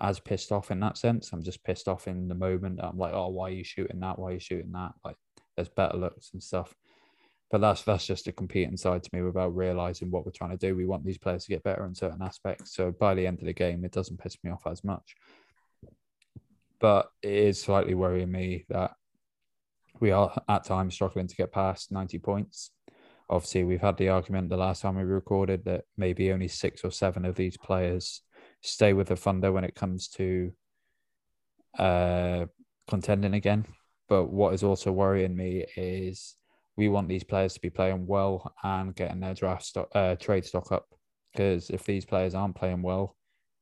as 0.00 0.18
pissed 0.18 0.50
off 0.50 0.72
in 0.72 0.80
that 0.80 0.98
sense. 0.98 1.32
I'm 1.32 1.44
just 1.44 1.62
pissed 1.62 1.86
off 1.86 2.08
in 2.08 2.26
the 2.26 2.34
moment. 2.34 2.80
I'm 2.82 2.98
like, 2.98 3.12
oh, 3.14 3.28
why 3.28 3.48
are 3.48 3.52
you 3.52 3.62
shooting 3.64 4.00
that? 4.00 4.18
Why 4.18 4.30
are 4.30 4.34
you 4.34 4.40
shooting 4.40 4.72
that? 4.72 4.92
Like, 5.04 5.16
there's 5.56 5.68
better 5.68 5.96
looks 5.96 6.30
and 6.32 6.42
stuff. 6.42 6.74
But 7.50 7.62
that's 7.62 7.82
that's 7.82 8.06
just 8.06 8.26
a 8.26 8.32
competing 8.32 8.76
side 8.76 9.02
to 9.02 9.10
me 9.12 9.22
without 9.22 9.56
realizing 9.56 10.10
what 10.10 10.26
we're 10.26 10.32
trying 10.32 10.50
to 10.50 10.56
do. 10.56 10.76
We 10.76 10.86
want 10.86 11.04
these 11.04 11.18
players 11.18 11.44
to 11.44 11.50
get 11.50 11.62
better 11.62 11.86
in 11.86 11.94
certain 11.94 12.22
aspects. 12.22 12.74
So 12.74 12.92
by 12.92 13.14
the 13.14 13.26
end 13.26 13.38
of 13.38 13.46
the 13.46 13.54
game, 13.54 13.84
it 13.84 13.92
doesn't 13.92 14.20
piss 14.20 14.36
me 14.44 14.50
off 14.50 14.66
as 14.66 14.84
much. 14.84 15.14
But 16.78 17.10
it 17.22 17.32
is 17.32 17.60
slightly 17.60 17.94
worrying 17.94 18.30
me 18.30 18.66
that 18.68 18.92
we 20.00 20.10
are 20.10 20.32
at 20.48 20.64
times 20.64 20.94
struggling 20.94 21.26
to 21.26 21.34
get 21.34 21.52
past 21.52 21.90
90 21.90 22.18
points. 22.18 22.70
Obviously, 23.30 23.64
we've 23.64 23.80
had 23.80 23.96
the 23.96 24.08
argument 24.10 24.48
the 24.48 24.56
last 24.56 24.82
time 24.82 24.96
we 24.96 25.02
recorded 25.02 25.64
that 25.64 25.84
maybe 25.96 26.32
only 26.32 26.48
six 26.48 26.82
or 26.84 26.90
seven 26.90 27.24
of 27.24 27.34
these 27.34 27.56
players 27.56 28.22
stay 28.62 28.92
with 28.92 29.08
the 29.08 29.16
Thunder 29.16 29.52
when 29.52 29.64
it 29.64 29.74
comes 29.74 30.08
to 30.08 30.52
uh, 31.78 32.46
contending 32.88 33.34
again. 33.34 33.66
But 34.08 34.26
what 34.26 34.54
is 34.54 34.62
also 34.62 34.92
worrying 34.92 35.36
me 35.36 35.66
is 35.76 36.36
we 36.78 36.88
want 36.88 37.08
these 37.08 37.24
players 37.24 37.54
to 37.54 37.60
be 37.60 37.70
playing 37.70 38.06
well 38.06 38.54
and 38.62 38.94
getting 38.94 39.18
their 39.18 39.34
draft 39.34 39.64
stock, 39.64 39.88
uh, 39.96 40.14
trade 40.14 40.44
stock 40.44 40.70
up. 40.70 40.86
Because 41.32 41.70
if 41.70 41.84
these 41.84 42.06
players 42.06 42.36
aren't 42.36 42.54
playing 42.54 42.82
well, 42.82 43.16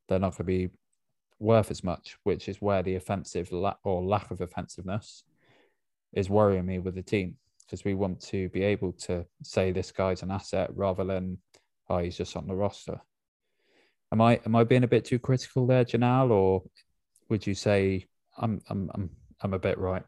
they're 0.06 0.18
not 0.18 0.32
going 0.32 0.36
to 0.36 0.44
be 0.44 0.68
worth 1.38 1.70
as 1.70 1.82
much, 1.82 2.18
which 2.24 2.46
is 2.46 2.60
where 2.60 2.82
the 2.82 2.94
offensive 2.94 3.50
la- 3.50 3.76
or 3.84 4.04
lack 4.04 4.30
of 4.30 4.42
offensiveness 4.42 5.24
is 6.12 6.28
worrying 6.28 6.66
me 6.66 6.78
with 6.78 6.94
the 6.94 7.02
team 7.02 7.36
because 7.64 7.86
we 7.86 7.94
want 7.94 8.20
to 8.20 8.50
be 8.50 8.62
able 8.62 8.92
to 8.92 9.24
say 9.42 9.72
this 9.72 9.90
guy's 9.90 10.22
an 10.22 10.30
asset 10.30 10.70
rather 10.74 11.02
than 11.02 11.38
oh 11.88 11.98
he's 11.98 12.18
just 12.18 12.36
on 12.36 12.46
the 12.46 12.54
roster. 12.54 13.00
Am 14.12 14.20
I 14.20 14.40
am 14.44 14.54
I 14.54 14.64
being 14.64 14.84
a 14.84 14.88
bit 14.88 15.06
too 15.06 15.18
critical 15.18 15.66
there, 15.66 15.84
Janelle, 15.84 16.30
or 16.30 16.62
would 17.30 17.46
you 17.46 17.54
say 17.54 18.06
I'm 18.36 18.60
I'm 18.68 18.90
I'm 18.94 19.10
I'm 19.40 19.54
a 19.54 19.58
bit 19.58 19.78
right? 19.78 20.04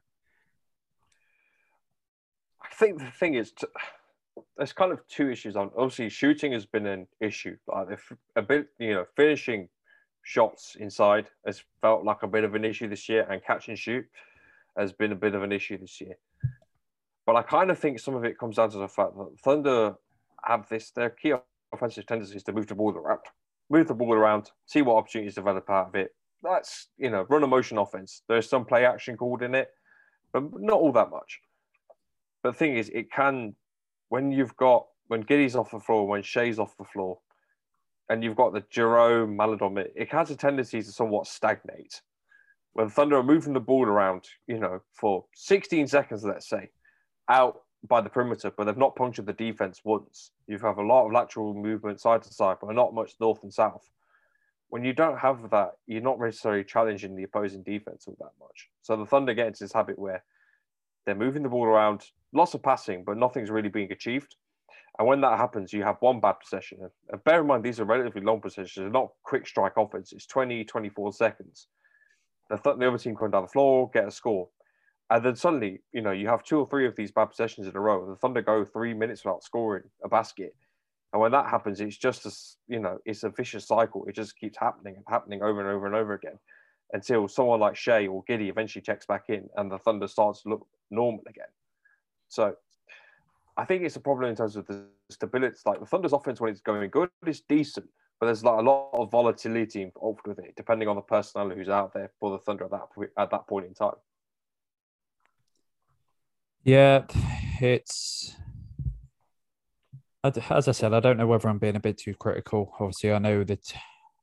I 2.78 2.80
think 2.80 3.00
the 3.00 3.10
thing 3.10 3.34
is, 3.34 3.50
t- 3.50 3.66
there's 4.56 4.72
kind 4.72 4.92
of 4.92 5.00
two 5.08 5.30
issues 5.30 5.56
on. 5.56 5.70
Obviously, 5.76 6.08
shooting 6.10 6.52
has 6.52 6.64
been 6.64 6.86
an 6.86 7.08
issue. 7.20 7.56
Like 7.66 7.88
if 7.90 8.12
a 8.36 8.42
bit, 8.42 8.68
you 8.78 8.94
know, 8.94 9.04
finishing 9.16 9.68
shots 10.22 10.76
inside 10.78 11.28
has 11.44 11.60
felt 11.80 12.04
like 12.04 12.22
a 12.22 12.28
bit 12.28 12.44
of 12.44 12.54
an 12.54 12.64
issue 12.64 12.88
this 12.88 13.08
year, 13.08 13.26
and 13.28 13.42
catch 13.44 13.66
and 13.66 13.76
shoot 13.76 14.04
has 14.76 14.92
been 14.92 15.10
a 15.10 15.16
bit 15.16 15.34
of 15.34 15.42
an 15.42 15.50
issue 15.50 15.76
this 15.76 16.00
year. 16.00 16.14
But 17.26 17.34
I 17.34 17.42
kind 17.42 17.72
of 17.72 17.80
think 17.80 17.98
some 17.98 18.14
of 18.14 18.24
it 18.24 18.38
comes 18.38 18.56
down 18.56 18.70
to 18.70 18.78
the 18.78 18.86
fact 18.86 19.16
that 19.16 19.40
Thunder 19.42 19.96
have 20.44 20.68
this 20.68 20.92
their 20.92 21.10
key 21.10 21.34
offensive 21.72 22.06
tendencies 22.06 22.44
to 22.44 22.52
move 22.52 22.68
the 22.68 22.76
ball 22.76 22.92
around, 22.92 23.22
move 23.70 23.88
the 23.88 23.94
ball 23.94 24.14
around, 24.14 24.52
see 24.66 24.82
what 24.82 24.94
opportunities 24.94 25.34
develop 25.34 25.68
out 25.68 25.88
of 25.88 25.94
it. 25.96 26.14
That's 26.44 26.90
you 26.96 27.10
know 27.10 27.26
run 27.28 27.42
a 27.42 27.48
motion 27.48 27.76
offense. 27.76 28.22
There's 28.28 28.48
some 28.48 28.64
play 28.64 28.84
action 28.84 29.16
called 29.16 29.42
in 29.42 29.56
it, 29.56 29.68
but 30.32 30.44
not 30.60 30.78
all 30.78 30.92
that 30.92 31.10
much. 31.10 31.40
But 32.48 32.52
the 32.52 32.60
thing 32.60 32.78
is, 32.78 32.88
it 32.94 33.12
can 33.12 33.54
when 34.08 34.32
you've 34.32 34.56
got 34.56 34.86
when 35.08 35.20
Giddey's 35.20 35.54
off 35.54 35.70
the 35.70 35.80
floor, 35.80 36.06
when 36.06 36.22
Shai's 36.22 36.58
off 36.58 36.74
the 36.78 36.84
floor, 36.84 37.18
and 38.08 38.24
you've 38.24 38.38
got 38.38 38.54
the 38.54 38.64
Jerome 38.70 39.36
Maledon, 39.36 39.76
it, 39.76 39.92
it 39.94 40.10
has 40.12 40.30
a 40.30 40.36
tendency 40.36 40.80
to 40.80 40.90
somewhat 40.90 41.26
stagnate. 41.26 42.00
When 42.72 42.88
Thunder 42.88 43.18
are 43.18 43.22
moving 43.22 43.52
the 43.52 43.60
ball 43.60 43.84
around, 43.84 44.30
you 44.46 44.58
know, 44.58 44.80
for 44.94 45.26
16 45.34 45.88
seconds, 45.88 46.24
let's 46.24 46.48
say, 46.48 46.70
out 47.28 47.60
by 47.86 48.00
the 48.00 48.08
perimeter, 48.08 48.50
but 48.56 48.64
they've 48.64 48.78
not 48.78 48.96
punctured 48.96 49.26
the 49.26 49.34
defense 49.34 49.82
once. 49.84 50.30
You 50.46 50.58
have 50.60 50.78
a 50.78 50.82
lot 50.82 51.04
of 51.04 51.12
lateral 51.12 51.52
movement 51.52 52.00
side 52.00 52.22
to 52.22 52.32
side, 52.32 52.56
but 52.62 52.74
not 52.74 52.94
much 52.94 53.12
north 53.20 53.42
and 53.42 53.52
south. 53.52 53.86
When 54.70 54.84
you 54.84 54.94
don't 54.94 55.18
have 55.18 55.50
that, 55.50 55.72
you're 55.86 56.00
not 56.00 56.18
necessarily 56.18 56.64
challenging 56.64 57.14
the 57.14 57.24
opposing 57.24 57.62
defense 57.62 58.04
all 58.06 58.16
that 58.20 58.32
much. 58.40 58.70
So 58.80 58.96
the 58.96 59.04
Thunder 59.04 59.34
get 59.34 59.48
into 59.48 59.64
this 59.64 59.74
habit 59.74 59.98
where 59.98 60.24
they're 61.08 61.14
moving 61.14 61.42
the 61.42 61.48
ball 61.48 61.64
around, 61.64 62.04
lots 62.34 62.52
of 62.52 62.62
passing, 62.62 63.02
but 63.02 63.16
nothing's 63.16 63.50
really 63.50 63.70
being 63.70 63.90
achieved. 63.90 64.36
And 64.98 65.08
when 65.08 65.22
that 65.22 65.38
happens, 65.38 65.72
you 65.72 65.82
have 65.82 65.96
one 66.00 66.20
bad 66.20 66.34
possession. 66.38 66.80
And 67.08 67.24
bear 67.24 67.40
in 67.40 67.46
mind, 67.46 67.64
these 67.64 67.80
are 67.80 67.84
relatively 67.84 68.20
long 68.20 68.42
possessions. 68.42 68.84
They're 68.84 68.90
not 68.90 69.12
quick 69.22 69.46
strike 69.46 69.78
offense. 69.78 70.12
It's 70.12 70.26
20, 70.26 70.64
24 70.64 71.12
seconds. 71.14 71.68
The, 72.50 72.58
th- 72.58 72.76
the 72.78 72.88
other 72.88 72.98
team 72.98 73.16
come 73.16 73.30
down 73.30 73.42
the 73.42 73.48
floor, 73.48 73.88
get 73.92 74.06
a 74.06 74.10
score. 74.10 74.50
And 75.08 75.24
then 75.24 75.34
suddenly, 75.34 75.80
you 75.92 76.02
know, 76.02 76.10
you 76.10 76.28
have 76.28 76.42
two 76.42 76.58
or 76.58 76.68
three 76.68 76.86
of 76.86 76.94
these 76.94 77.10
bad 77.10 77.26
possessions 77.30 77.66
in 77.66 77.74
a 77.74 77.80
row. 77.80 78.06
The 78.06 78.16
Thunder 78.16 78.42
go 78.42 78.66
three 78.66 78.92
minutes 78.92 79.24
without 79.24 79.42
scoring 79.42 79.84
a 80.04 80.08
basket. 80.08 80.54
And 81.14 81.22
when 81.22 81.32
that 81.32 81.46
happens, 81.46 81.80
it's 81.80 81.96
just 81.96 82.26
a, 82.26 82.32
you 82.70 82.80
know, 82.80 82.98
it's 83.06 83.22
a 83.22 83.30
vicious 83.30 83.66
cycle. 83.66 84.04
It 84.06 84.14
just 84.14 84.38
keeps 84.38 84.58
happening 84.58 84.96
and 84.96 85.04
happening 85.08 85.42
over 85.42 85.60
and 85.60 85.70
over 85.70 85.86
and 85.86 85.94
over 85.94 86.12
again 86.12 86.38
until 86.92 87.28
someone 87.28 87.60
like 87.60 87.76
Shai 87.76 88.06
or 88.06 88.24
Giddey 88.24 88.48
eventually 88.48 88.82
checks 88.82 89.06
back 89.06 89.24
in 89.28 89.48
and 89.56 89.70
the 89.70 89.78
Thunder 89.78 90.08
starts 90.08 90.42
to 90.42 90.50
look 90.50 90.66
normal 90.90 91.22
again. 91.28 91.48
So 92.28 92.54
I 93.56 93.64
think 93.64 93.82
it's 93.82 93.96
a 93.96 94.00
problem 94.00 94.30
in 94.30 94.36
terms 94.36 94.56
of 94.56 94.66
the 94.66 94.86
stability. 95.10 95.56
Like 95.66 95.80
the 95.80 95.86
Thunder's 95.86 96.12
offense 96.12 96.40
when 96.40 96.50
it's 96.50 96.60
going 96.60 96.88
good 96.90 97.10
is 97.26 97.40
decent, 97.40 97.88
but 98.20 98.26
there's 98.26 98.44
like 98.44 98.58
a 98.58 98.62
lot 98.62 98.90
of 98.92 99.10
volatility 99.10 99.82
involved 99.82 100.26
with 100.26 100.38
it, 100.38 100.54
depending 100.56 100.88
on 100.88 100.96
the 100.96 101.02
personnel 101.02 101.50
who's 101.50 101.68
out 101.68 101.92
there 101.92 102.10
for 102.18 102.30
the 102.30 102.38
Thunder 102.38 102.64
at 102.64 102.70
that 102.70 102.88
at 103.16 103.30
that 103.30 103.46
point 103.46 103.66
in 103.66 103.74
time. 103.74 103.96
Yeah, 106.64 107.04
it's 107.60 108.34
as 110.50 110.68
I 110.68 110.72
said, 110.72 110.92
I 110.92 111.00
don't 111.00 111.16
know 111.16 111.26
whether 111.26 111.48
I'm 111.48 111.58
being 111.58 111.76
a 111.76 111.80
bit 111.80 111.98
too 111.98 112.14
critical. 112.14 112.74
Obviously, 112.80 113.12
I 113.12 113.18
know 113.18 113.44
that 113.44 113.72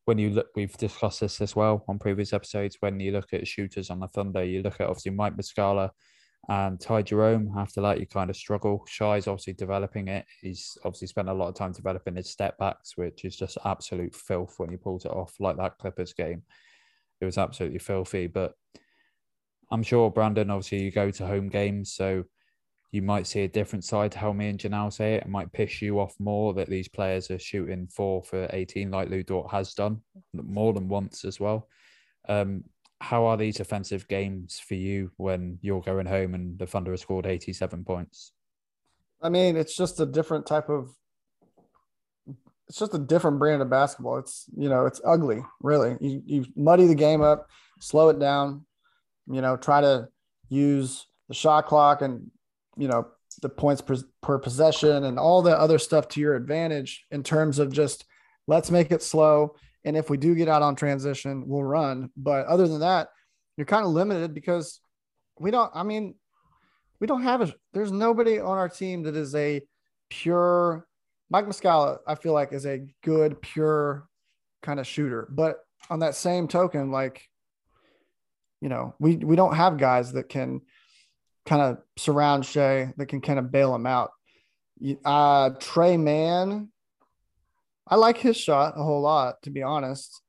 when 0.05 0.17
you 0.17 0.29
look, 0.29 0.47
we've 0.55 0.75
discussed 0.77 1.19
this 1.19 1.41
as 1.41 1.55
well 1.55 1.83
on 1.87 1.99
previous 1.99 2.31
episodes. 2.31 2.77
When 2.79 2.99
you 2.99 3.11
look 3.11 3.33
at 3.33 3.47
shooters 3.47 3.89
on 3.89 3.99
the 3.99 4.07
Thunder, 4.07 4.43
you 4.43 4.61
look 4.61 4.79
at 4.79 4.87
obviously 4.87 5.11
Mike 5.11 5.35
Muscala 5.35 5.89
and 6.47 6.79
Ty 6.79 7.01
Jerome. 7.01 7.51
After 7.57 7.81
that, 7.81 7.99
you 7.99 8.05
kind 8.05 8.29
of 8.29 8.35
struggle. 8.35 8.85
Shai's 8.87 9.27
obviously 9.27 9.53
developing 9.53 10.07
it. 10.07 10.25
He's 10.41 10.77
obviously 10.85 11.07
spent 11.07 11.29
a 11.29 11.33
lot 11.33 11.49
of 11.49 11.55
time 11.55 11.71
developing 11.71 12.15
his 12.15 12.29
step 12.29 12.57
backs, 12.59 12.95
which 12.95 13.25
is 13.25 13.35
just 13.35 13.57
absolute 13.65 14.15
filth 14.15 14.53
when 14.57 14.69
he 14.69 14.77
pulls 14.77 15.05
it 15.05 15.11
off, 15.11 15.33
like 15.39 15.57
that 15.57 15.79
Clippers 15.79 16.13
game. 16.13 16.43
It 17.19 17.25
was 17.25 17.39
absolutely 17.39 17.79
filthy. 17.79 18.27
But 18.27 18.53
I'm 19.71 19.83
sure 19.83 20.11
Brandon, 20.11 20.51
obviously, 20.51 20.83
you 20.83 20.91
go 20.91 21.09
to 21.09 21.25
home 21.25 21.49
games, 21.49 21.93
so 21.93 22.25
you 22.95 23.01
might 23.01 23.27
see 23.27 23.41
a 23.41 23.47
different 23.49 23.83
side 23.83 24.09
to 24.13 24.19
how 24.19 24.31
me 24.31 24.47
and 24.47 24.57
Janelle 24.57 24.91
say 24.91 25.15
it. 25.15 25.23
It 25.23 25.27
might 25.27 25.51
piss 25.51 25.81
you 25.81 25.99
off 25.99 26.15
more 26.17 26.53
that 26.53 26.69
these 26.69 26.87
players 26.87 27.29
are 27.29 27.37
shooting 27.37 27.87
four 27.87 28.23
for 28.23 28.47
18, 28.53 28.89
like 28.89 29.09
Lu 29.09 29.21
Dort 29.21 29.51
has 29.51 29.73
done 29.73 29.99
more 30.33 30.71
than 30.71 30.87
once 30.87 31.25
as 31.25 31.37
well. 31.37 31.67
Um, 32.29 32.63
how 33.01 33.25
are 33.25 33.35
these 33.35 33.59
offensive 33.59 34.07
games 34.07 34.61
for 34.65 34.75
you 34.75 35.11
when 35.17 35.59
you're 35.61 35.81
going 35.81 36.05
home 36.05 36.35
and 36.35 36.57
the 36.57 36.65
Thunder 36.65 36.91
have 36.91 37.01
scored 37.01 37.25
87 37.25 37.83
points? 37.83 38.31
I 39.21 39.27
mean, 39.27 39.57
it's 39.57 39.75
just 39.75 39.99
a 39.99 40.05
different 40.05 40.45
type 40.45 40.69
of 40.69 40.89
it's 42.69 42.79
just 42.79 42.95
a 42.95 42.99
different 42.99 43.39
brand 43.39 43.61
of 43.61 43.69
basketball. 43.69 44.19
It's 44.19 44.45
you 44.55 44.69
know, 44.69 44.85
it's 44.85 45.01
ugly, 45.05 45.43
really. 45.61 45.97
You 45.99 46.21
you 46.25 46.45
muddy 46.55 46.87
the 46.87 46.95
game 46.95 47.21
up, 47.21 47.49
slow 47.81 48.07
it 48.07 48.19
down, 48.19 48.65
you 49.29 49.41
know, 49.41 49.57
try 49.57 49.81
to 49.81 50.07
use 50.47 51.05
the 51.27 51.33
shot 51.33 51.65
clock 51.65 52.01
and 52.01 52.31
you 52.77 52.87
know 52.87 53.07
the 53.41 53.49
points 53.49 53.81
per, 53.81 53.97
per 54.21 54.39
possession 54.39 55.03
and 55.05 55.19
all 55.19 55.41
the 55.41 55.57
other 55.57 55.77
stuff 55.77 56.07
to 56.07 56.21
your 56.21 56.35
advantage 56.35 57.05
in 57.11 57.23
terms 57.23 57.59
of 57.59 57.71
just 57.71 58.05
let's 58.47 58.71
make 58.71 58.91
it 58.91 59.03
slow. 59.03 59.55
And 59.83 59.95
if 59.95 60.09
we 60.09 60.17
do 60.17 60.33
get 60.35 60.47
out 60.47 60.61
on 60.61 60.75
transition 60.75 61.47
we'll 61.47 61.63
run. 61.63 62.09
But 62.15 62.45
other 62.47 62.67
than 62.67 62.79
that 62.79 63.09
you're 63.57 63.65
kind 63.65 63.85
of 63.85 63.91
limited 63.91 64.33
because 64.33 64.81
we 65.39 65.51
don't 65.51 65.71
i 65.73 65.83
mean 65.83 66.15
we 66.99 67.07
don't 67.07 67.23
have 67.23 67.41
a 67.41 67.53
there's 67.73 67.91
nobody 67.91 68.39
on 68.39 68.57
our 68.57 68.69
team 68.69 69.03
that 69.03 69.15
is 69.15 69.35
a 69.35 69.61
pure 70.09 70.85
mike 71.29 71.45
muscala 71.45 71.97
i 72.07 72.15
feel 72.15 72.33
like 72.33 72.53
is 72.53 72.65
a 72.65 72.85
good 73.03 73.41
pure 73.41 74.07
kind 74.65 74.79
of 74.79 74.87
shooter. 74.87 75.27
But 75.31 75.59
on 75.89 75.99
that 75.99 76.15
same 76.15 76.47
token 76.47 76.91
like 76.91 77.21
you 78.59 78.69
know 78.69 78.95
we 78.99 79.17
we 79.17 79.35
don't 79.35 79.55
have 79.55 79.77
guys 79.77 80.13
that 80.13 80.27
can 80.27 80.61
kind 81.45 81.61
of 81.61 81.77
surround 81.97 82.45
Shai 82.45 82.93
that 82.97 83.05
can 83.07 83.21
kind 83.21 83.39
of 83.39 83.51
bail 83.51 83.73
him 83.73 83.85
out. 83.85 84.11
Uh, 85.03 85.51
Tre 85.59 85.97
Mann, 85.97 86.69
I 87.87 87.95
like 87.95 88.17
his 88.17 88.35
shot 88.35 88.73
a 88.77 88.83
whole 88.83 89.01
lot, 89.01 89.41
to 89.43 89.49
be 89.49 89.63
honest. 89.63 90.21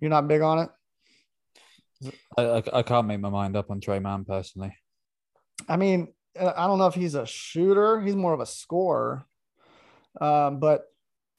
You're 0.00 0.10
not 0.10 0.28
big 0.28 0.42
on 0.42 0.58
it? 0.58 2.12
I, 2.36 2.42
I, 2.42 2.62
I 2.78 2.82
can't 2.82 3.06
make 3.06 3.20
my 3.20 3.30
mind 3.30 3.56
up 3.56 3.70
on 3.70 3.80
Tre 3.80 3.98
Mann 3.98 4.24
personally. 4.24 4.76
I 5.68 5.76
mean, 5.76 6.12
uh, 6.38 6.52
I 6.56 6.66
don't 6.66 6.78
know 6.78 6.86
if 6.86 6.94
he's 6.94 7.14
a 7.14 7.26
shooter. 7.26 8.00
He's 8.00 8.16
more 8.16 8.34
of 8.34 8.40
a 8.40 8.46
scorer. 8.46 9.24
Um, 10.20 10.58
but 10.58 10.84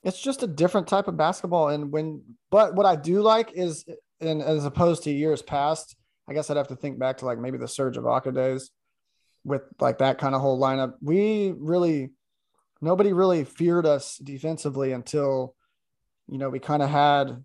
it's 0.04 0.22
just 0.22 0.44
a 0.44 0.48
different 0.48 0.88
type 0.88 1.08
of 1.08 1.18
basketball. 1.18 1.70
And 1.70 1.92
when, 1.92 2.24
but 2.50 2.76
what 2.76 2.86
I 2.86 2.96
do 2.96 3.22
like 3.22 3.52
is, 3.54 3.86
and 4.22 4.42
as 4.42 4.66
opposed 4.66 5.04
to 5.04 5.12
years 5.12 5.42
past, 5.42 5.96
I 6.28 6.34
guess 6.34 6.50
I'd 6.50 6.58
have 6.58 6.70
to 6.70 6.76
think 6.76 6.98
back 6.98 7.18
to 7.18 7.26
like 7.26 7.38
maybe 7.38 7.58
the 7.58 7.68
Serge 7.68 7.98
Ibaka 7.98 8.34
days 8.34 8.72
with 9.46 9.62
like 9.80 10.00
that 10.00 10.18
kind 10.18 10.36
of 10.36 10.42
whole 10.42 10.60
lineup. 10.60 10.96
We 11.02 11.54
really 11.58 12.12
nobody 12.82 13.14
really 13.14 13.46
feared 13.46 13.86
us 13.86 14.18
defensively 14.18 14.92
until 14.92 15.56
you 16.28 16.38
know 16.38 16.50
we 16.50 16.60
kind 16.60 16.84
of 16.84 16.90
had 16.90 17.44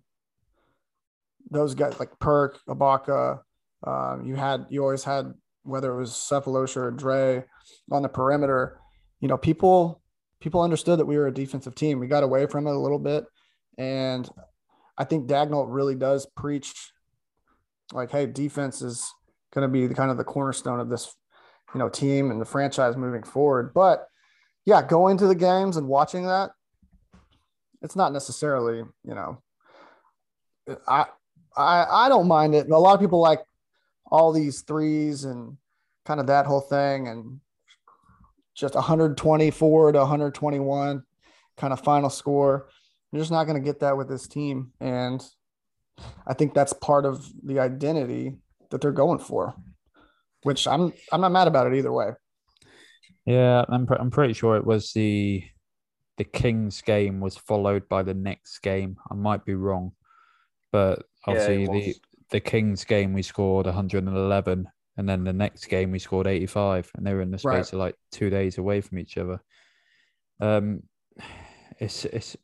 those 1.49 1.75
guys 1.75 1.99
like 1.99 2.19
Perk, 2.19 2.59
Ibaka. 2.67 3.39
Um, 3.85 4.25
you 4.25 4.35
had 4.35 4.65
you 4.69 4.81
always 4.81 5.03
had 5.03 5.33
whether 5.63 5.93
it 5.93 5.99
was 5.99 6.11
Sefolosha 6.11 6.77
or 6.77 6.91
Dre 6.91 7.45
on 7.91 8.01
the 8.01 8.09
perimeter. 8.09 8.79
You 9.19 9.27
know, 9.27 9.37
people 9.37 10.01
people 10.39 10.61
understood 10.61 10.99
that 10.99 11.05
we 11.05 11.17
were 11.17 11.27
a 11.27 11.33
defensive 11.33 11.75
team. 11.75 11.99
We 11.99 12.07
got 12.07 12.23
away 12.23 12.47
from 12.47 12.67
it 12.67 12.71
a 12.71 12.79
little 12.79 12.99
bit, 12.99 13.25
and 13.77 14.27
I 14.97 15.03
think 15.03 15.29
Daigneault 15.29 15.67
really 15.69 15.95
does 15.95 16.25
preach 16.35 16.91
like, 17.93 18.11
hey, 18.11 18.25
defense 18.25 18.81
is 18.81 19.13
going 19.53 19.67
to 19.67 19.71
be 19.71 19.85
the 19.87 19.95
kind 19.95 20.11
of 20.11 20.17
the 20.17 20.23
cornerstone 20.23 20.79
of 20.79 20.89
this 20.89 21.15
you 21.73 21.79
know 21.79 21.89
team 21.89 22.31
and 22.31 22.41
the 22.41 22.45
franchise 22.45 22.97
moving 22.97 23.23
forward. 23.23 23.73
But 23.73 24.07
yeah, 24.65 24.81
going 24.85 25.17
to 25.17 25.27
the 25.27 25.35
games 25.35 25.77
and 25.77 25.87
watching 25.87 26.25
that, 26.27 26.51
it's 27.81 27.95
not 27.95 28.13
necessarily 28.13 28.77
you 29.03 29.15
know. 29.15 29.41
I 30.87 31.05
I 31.55 31.85
I 32.05 32.09
don't 32.09 32.27
mind 32.27 32.55
it. 32.55 32.69
A 32.69 32.77
lot 32.77 32.93
of 32.93 32.99
people 32.99 33.19
like 33.19 33.41
all 34.11 34.31
these 34.31 34.61
threes 34.61 35.23
and 35.23 35.57
kind 36.05 36.19
of 36.19 36.27
that 36.27 36.45
whole 36.45 36.61
thing 36.61 37.07
and 37.07 37.39
just 38.53 38.75
124 38.75 39.91
to 39.93 39.97
121 39.99 41.03
kind 41.57 41.73
of 41.73 41.81
final 41.81 42.09
score. 42.09 42.67
You're 43.11 43.21
just 43.21 43.31
not 43.31 43.45
going 43.45 43.61
to 43.61 43.65
get 43.65 43.79
that 43.79 43.97
with 43.97 44.09
this 44.09 44.27
team. 44.27 44.71
And 44.79 45.23
I 46.27 46.33
think 46.33 46.53
that's 46.53 46.73
part 46.73 47.05
of 47.05 47.25
the 47.43 47.59
identity 47.59 48.35
that 48.69 48.81
they're 48.81 48.91
going 48.91 49.19
for 49.19 49.55
which 50.43 50.67
I'm 50.67 50.93
I'm 51.11 51.21
not 51.21 51.31
mad 51.31 51.47
about 51.47 51.67
it 51.67 51.77
either 51.77 51.91
way. 51.91 52.11
Yeah, 53.25 53.65
I'm 53.67 53.85
pre- 53.85 53.97
I'm 53.99 54.11
pretty 54.11 54.33
sure 54.33 54.57
it 54.57 54.65
was 54.65 54.91
the 54.93 55.43
the 56.17 56.23
Kings 56.23 56.81
game 56.81 57.19
was 57.19 57.37
followed 57.37 57.87
by 57.87 58.03
the 58.03 58.13
next 58.13 58.59
game. 58.59 58.97
I 59.09 59.15
might 59.15 59.45
be 59.45 59.55
wrong, 59.55 59.93
but 60.71 61.03
obviously 61.25 61.63
yeah, 61.63 61.71
the 61.71 61.95
the 62.31 62.39
Kings 62.39 62.83
game 62.85 63.13
we 63.13 63.21
scored 63.21 63.65
111, 63.65 64.67
and 64.97 65.09
then 65.09 65.23
the 65.23 65.33
next 65.33 65.65
game 65.65 65.91
we 65.91 65.99
scored 65.99 66.27
85, 66.27 66.91
and 66.95 67.05
they 67.05 67.13
were 67.13 67.21
in 67.21 67.31
the 67.31 67.37
space 67.37 67.51
right. 67.51 67.73
of 67.73 67.79
like 67.79 67.95
two 68.11 68.29
days 68.29 68.57
away 68.57 68.81
from 68.81 68.99
each 68.99 69.17
other. 69.17 69.39
Um, 70.39 70.83
it's 71.79 72.05
it's 72.05 72.37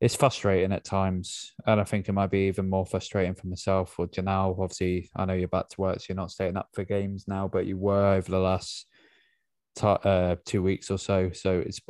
it's 0.00 0.16
frustrating 0.16 0.72
at 0.72 0.84
times, 0.84 1.52
and 1.66 1.80
I 1.80 1.84
think 1.84 2.08
it 2.08 2.12
might 2.12 2.30
be 2.30 2.48
even 2.48 2.70
more 2.70 2.86
frustrating 2.86 3.34
for 3.34 3.48
myself 3.48 3.98
or 3.98 4.06
Janelle. 4.06 4.58
Obviously, 4.58 5.10
I 5.14 5.26
know 5.26 5.34
you're 5.34 5.48
back 5.48 5.68
to 5.68 5.80
work, 5.80 6.00
so 6.00 6.06
you're 6.08 6.16
not 6.16 6.30
staying 6.30 6.56
up 6.56 6.68
for 6.72 6.84
games 6.84 7.26
now, 7.28 7.48
but 7.48 7.66
you 7.66 7.76
were 7.76 8.14
over 8.14 8.30
the 8.30 8.38
last 8.38 8.86
t- 9.76 9.86
uh, 9.86 10.36
two 10.46 10.62
weeks 10.62 10.90
or 10.90 10.98
so. 10.98 11.30
So 11.32 11.62
it's 11.66 11.80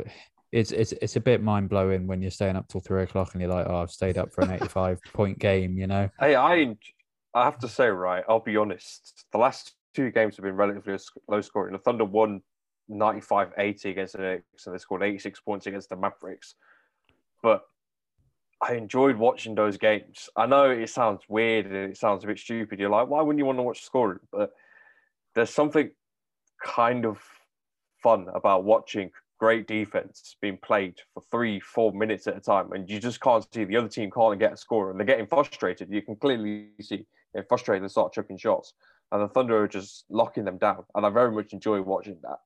it's 0.50 0.72
it's 0.72 0.92
it's 0.92 1.14
a 1.14 1.20
bit 1.20 1.40
mind 1.40 1.68
blowing 1.68 2.08
when 2.08 2.20
you're 2.20 2.32
staying 2.32 2.56
up 2.56 2.66
till 2.66 2.80
three 2.80 3.04
o'clock 3.04 3.34
and 3.34 3.42
you're 3.42 3.50
like, 3.50 3.66
oh, 3.68 3.76
I've 3.76 3.92
stayed 3.92 4.18
up 4.18 4.32
for 4.32 4.42
an 4.42 4.50
85 4.54 5.00
point 5.12 5.38
game, 5.38 5.78
you 5.78 5.86
know. 5.86 6.08
Hey, 6.18 6.34
I 6.34 6.74
I 7.32 7.44
have 7.44 7.58
to 7.60 7.68
say, 7.68 7.86
right, 7.86 8.24
I'll 8.28 8.40
be 8.40 8.56
honest. 8.56 9.24
The 9.30 9.38
last 9.38 9.74
two 9.94 10.10
games 10.10 10.36
have 10.36 10.44
been 10.44 10.56
relatively 10.56 10.96
low 11.28 11.40
scoring. 11.40 11.72
The 11.72 11.78
Thunder 11.78 12.04
won 12.04 12.42
95 12.88 13.52
80 13.56 13.90
against 13.90 14.14
the 14.14 14.22
Knicks 14.22 14.66
and 14.66 14.74
they 14.74 14.78
scored 14.78 15.04
86 15.04 15.38
points 15.40 15.66
against 15.66 15.90
the 15.90 15.96
Mavericks. 15.96 16.56
But 17.40 17.62
I 18.62 18.74
enjoyed 18.74 19.16
watching 19.16 19.54
those 19.54 19.78
games. 19.78 20.28
I 20.36 20.46
know 20.46 20.70
it 20.70 20.90
sounds 20.90 21.22
weird 21.28 21.66
and 21.66 21.74
it 21.74 21.96
sounds 21.96 22.24
a 22.24 22.26
bit 22.26 22.38
stupid. 22.38 22.78
You're 22.78 22.90
like, 22.90 23.08
why 23.08 23.22
wouldn't 23.22 23.38
you 23.38 23.46
want 23.46 23.58
to 23.58 23.62
watch 23.62 23.82
scoring? 23.82 24.20
But 24.30 24.52
there's 25.34 25.50
something 25.50 25.90
kind 26.62 27.06
of 27.06 27.22
fun 28.02 28.26
about 28.34 28.64
watching 28.64 29.10
great 29.38 29.66
defense 29.66 30.36
being 30.42 30.58
played 30.58 30.96
for 31.14 31.22
three, 31.30 31.58
four 31.60 31.92
minutes 31.92 32.26
at 32.26 32.36
a 32.36 32.40
time, 32.40 32.72
and 32.72 32.88
you 32.90 33.00
just 33.00 33.20
can't 33.20 33.46
see 33.54 33.64
the 33.64 33.76
other 33.76 33.88
team 33.88 34.10
can't 34.10 34.38
get 34.38 34.52
a 34.52 34.56
score, 34.56 34.90
and 34.90 35.00
they're 35.00 35.06
getting 35.06 35.26
frustrated. 35.26 35.90
You 35.90 36.02
can 36.02 36.14
clearly 36.16 36.68
see 36.82 37.06
they're 37.32 37.46
frustrated 37.48 37.82
and 37.82 37.90
start 37.90 38.12
chucking 38.12 38.36
shots, 38.36 38.74
and 39.10 39.22
the 39.22 39.28
Thunder 39.28 39.62
are 39.62 39.68
just 39.68 40.04
locking 40.10 40.44
them 40.44 40.58
down. 40.58 40.84
And 40.94 41.06
I 41.06 41.08
very 41.08 41.32
much 41.32 41.54
enjoy 41.54 41.80
watching 41.80 42.18
that. 42.22 42.40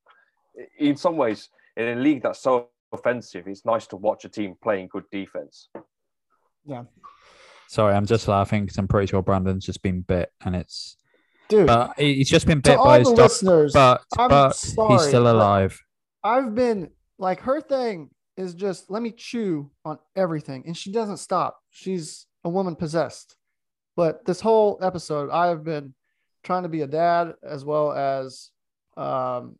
In 0.78 0.96
some 0.96 1.16
ways, 1.16 1.48
in 1.76 1.98
a 1.98 2.00
league 2.00 2.22
that's 2.22 2.40
so 2.40 2.68
offensive, 2.92 3.48
it's 3.48 3.64
nice 3.64 3.88
to 3.88 3.96
watch 3.96 4.24
a 4.24 4.28
team 4.28 4.54
playing 4.62 4.88
good 4.92 5.10
defense. 5.10 5.68
Yeah. 6.66 6.84
Sorry, 7.68 7.94
I'm 7.94 8.06
just 8.06 8.28
laughing 8.28 8.64
because 8.64 8.78
I'm 8.78 8.88
pretty 8.88 9.08
sure 9.08 9.22
Brandon's 9.22 9.64
just 9.64 9.82
been 9.82 10.02
bit, 10.02 10.30
and 10.44 10.54
it's 10.54 10.96
Dude, 11.48 11.66
but 11.66 11.98
he's 11.98 12.30
just 12.30 12.46
been 12.46 12.60
bit 12.60 12.78
by 12.78 12.98
the 12.98 13.00
his 13.00 13.08
dog, 13.08 13.18
listeners, 13.18 13.72
but 13.72 14.02
I'm 14.16 14.28
but 14.28 14.52
sorry, 14.52 14.92
he's 14.92 15.08
still 15.08 15.30
alive. 15.30 15.80
I've 16.22 16.54
been 16.54 16.90
like 17.18 17.40
her 17.40 17.60
thing 17.60 18.10
is 18.36 18.54
just 18.54 18.90
let 18.90 19.02
me 19.02 19.10
chew 19.10 19.70
on 19.84 19.98
everything, 20.16 20.64
and 20.66 20.76
she 20.76 20.92
doesn't 20.92 21.18
stop. 21.18 21.60
She's 21.70 22.26
a 22.44 22.48
woman 22.48 22.76
possessed. 22.76 23.36
But 23.96 24.24
this 24.24 24.40
whole 24.40 24.78
episode, 24.82 25.30
I 25.30 25.48
have 25.48 25.64
been 25.64 25.94
trying 26.42 26.64
to 26.64 26.68
be 26.68 26.82
a 26.82 26.86
dad 26.86 27.34
as 27.42 27.64
well 27.64 27.92
as 27.92 28.50
um, 28.96 29.56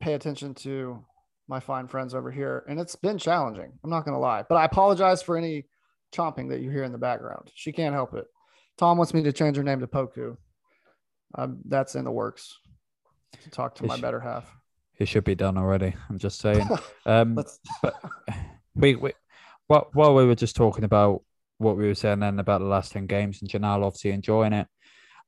pay 0.00 0.14
attention 0.14 0.54
to 0.54 1.04
my 1.48 1.60
fine 1.60 1.88
friends 1.88 2.14
over 2.14 2.30
here, 2.30 2.64
and 2.68 2.80
it's 2.80 2.96
been 2.96 3.18
challenging. 3.18 3.72
I'm 3.84 3.90
not 3.90 4.04
gonna 4.04 4.18
lie, 4.18 4.44
but 4.48 4.56
I 4.56 4.64
apologize 4.64 5.22
for 5.22 5.36
any 5.36 5.66
chomping 6.12 6.50
that 6.50 6.60
you 6.60 6.70
hear 6.70 6.84
in 6.84 6.92
the 6.92 6.98
background. 6.98 7.50
She 7.54 7.72
can't 7.72 7.94
help 7.94 8.14
it. 8.14 8.26
Tom 8.78 8.96
wants 8.98 9.14
me 9.14 9.22
to 9.22 9.32
change 9.32 9.56
her 9.56 9.62
name 9.62 9.80
to 9.80 9.86
Poku. 9.86 10.36
Um, 11.34 11.58
that's 11.64 11.94
in 11.94 12.04
the 12.04 12.10
works. 12.10 12.58
To 13.44 13.50
talk 13.50 13.74
to 13.76 13.84
Is 13.84 13.88
my 13.88 13.96
she- 13.96 14.02
better 14.02 14.20
half. 14.20 14.54
It 14.98 15.08
should 15.08 15.24
be 15.24 15.34
done 15.34 15.56
already. 15.56 15.94
I'm 16.08 16.18
just 16.18 16.38
saying. 16.38 16.68
Um, 17.06 17.34
Let's 17.34 17.58
we, 18.76 18.94
we 18.94 19.12
while, 19.66 19.88
while 19.92 20.14
we 20.14 20.24
were 20.24 20.34
just 20.36 20.54
talking 20.54 20.84
about 20.84 21.22
what 21.58 21.76
we 21.76 21.86
were 21.86 21.94
saying 21.94 22.20
then 22.20 22.38
about 22.38 22.60
the 22.60 22.66
last 22.66 22.92
10 22.92 23.06
games 23.06 23.40
and 23.40 23.50
Janelle 23.50 23.84
obviously 23.84 24.10
enjoying 24.10 24.52
it, 24.52 24.68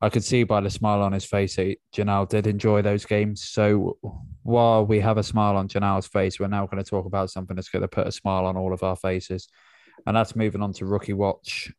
I 0.01 0.09
could 0.09 0.23
see 0.23 0.43
by 0.43 0.61
the 0.61 0.69
smile 0.69 1.01
on 1.01 1.11
his 1.11 1.25
face 1.25 1.55
that 1.55 1.75
Janelle 1.93 2.29
did 2.29 2.47
enjoy 2.47 2.81
those 2.81 3.05
games. 3.05 3.43
So 3.43 3.97
while 4.43 4.85
we 4.85 4.99
have 4.99 5.17
a 5.17 5.23
smile 5.23 5.57
on 5.57 5.67
Janelle's 5.67 6.07
face, 6.07 6.39
we're 6.39 6.47
now 6.47 6.65
going 6.67 6.81
to 6.83 6.89
talk 6.89 7.05
about 7.05 7.31
something 7.31 7.55
that's 7.55 7.69
going 7.69 7.81
to 7.81 7.87
put 7.87 8.07
a 8.07 8.11
smile 8.11 8.45
on 8.45 8.55
all 8.55 8.71
of 8.73 8.83
our 8.83 8.95
faces. 8.95 9.47
And 10.05 10.15
that's 10.15 10.35
moving 10.35 10.61
on 10.61 10.73
to 10.73 10.85
rookie 10.85 11.13
watch 11.13 11.71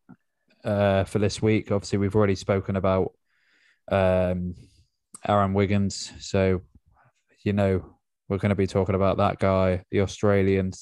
uh, 0.64 1.04
for 1.04 1.18
this 1.18 1.40
week. 1.40 1.70
Obviously, 1.70 1.98
we've 1.98 2.16
already 2.16 2.34
spoken 2.34 2.76
about 2.76 3.12
um, 3.90 4.54
Aaron 5.26 5.54
Wiggins. 5.54 6.12
So, 6.20 6.62
you 7.44 7.52
know, 7.52 7.84
we're 8.28 8.38
going 8.38 8.50
to 8.50 8.56
be 8.56 8.66
talking 8.66 8.94
about 8.94 9.18
that 9.18 9.38
guy, 9.38 9.84
the 9.90 10.00
Australian 10.00 10.72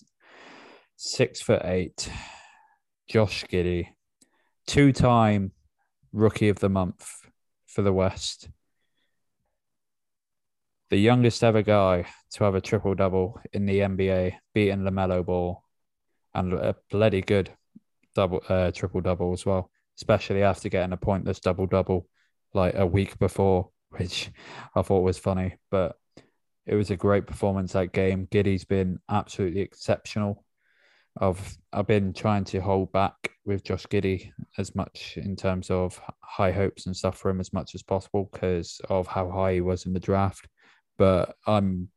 six 0.97 1.40
foot 1.40 1.62
eight, 1.64 2.09
Josh 3.09 3.45
Giddey, 3.45 3.88
two 4.66 4.92
time 4.92 5.53
rookie 6.12 6.49
of 6.49 6.61
the 6.61 6.68
month 6.68 7.11
for 7.66 7.82
the 7.82 7.92
West. 7.92 8.49
The 10.90 10.97
youngest 10.99 11.42
ever 11.42 11.62
guy 11.62 12.07
to 12.32 12.45
have 12.45 12.55
a 12.55 12.61
triple 12.61 12.95
double 12.95 13.40
in 13.53 13.66
the 13.66 13.80
NBA, 13.80 14.34
beating 14.55 14.80
LaMelo 14.80 15.24
Ball, 15.24 15.64
and 16.35 16.53
a 16.53 16.76
bloody 16.91 17.20
good 17.20 17.51
double 18.14 18.43
uh, 18.49 18.70
triple 18.70 19.01
double 19.01 19.32
as 19.32 19.45
well, 19.45 19.70
especially 19.97 20.43
after 20.43 20.68
getting 20.68 20.93
a 20.93 20.97
pointless 20.97 21.41
double 21.41 21.66
double 21.66 22.07
like 22.53 22.74
a 22.74 22.87
week 22.87 23.18
before, 23.18 23.70
which 23.91 24.30
I 24.74 24.82
thought 24.82 25.01
was 25.01 25.18
funny. 25.18 25.57
But 25.70 25.97
it 26.66 26.74
was 26.74 26.91
a 26.91 26.97
great 26.97 27.26
performance 27.26 27.72
that 27.72 27.93
game. 27.93 28.28
Giddey's 28.30 28.64
been 28.64 28.99
absolutely 29.09 29.61
exceptional. 29.61 30.45
I've 31.20 31.59
I've 31.72 31.87
been 31.87 32.12
trying 32.12 32.45
to 32.45 32.61
hold 32.61 32.93
back 32.93 33.30
with 33.45 33.62
Josh 33.62 33.87
Giddey 33.87 34.32
as 34.59 34.74
much 34.74 35.16
in 35.16 35.37
terms 35.37 35.70
of 35.70 36.01
high 36.20 36.51
hopes 36.51 36.87
and 36.87 36.97
stuff 36.97 37.18
for 37.18 37.30
him 37.30 37.41
as 37.41 37.53
much 37.53 37.74
as 37.74 37.82
possible 37.82 38.28
because 38.32 38.80
of 38.89 39.07
how 39.07 39.30
high 39.30 39.55
he 39.55 39.61
was 39.61 39.87
in 39.87 39.93
the 39.93 40.01
draft. 40.01 40.49
But 40.97 41.37
I'm 41.47 41.89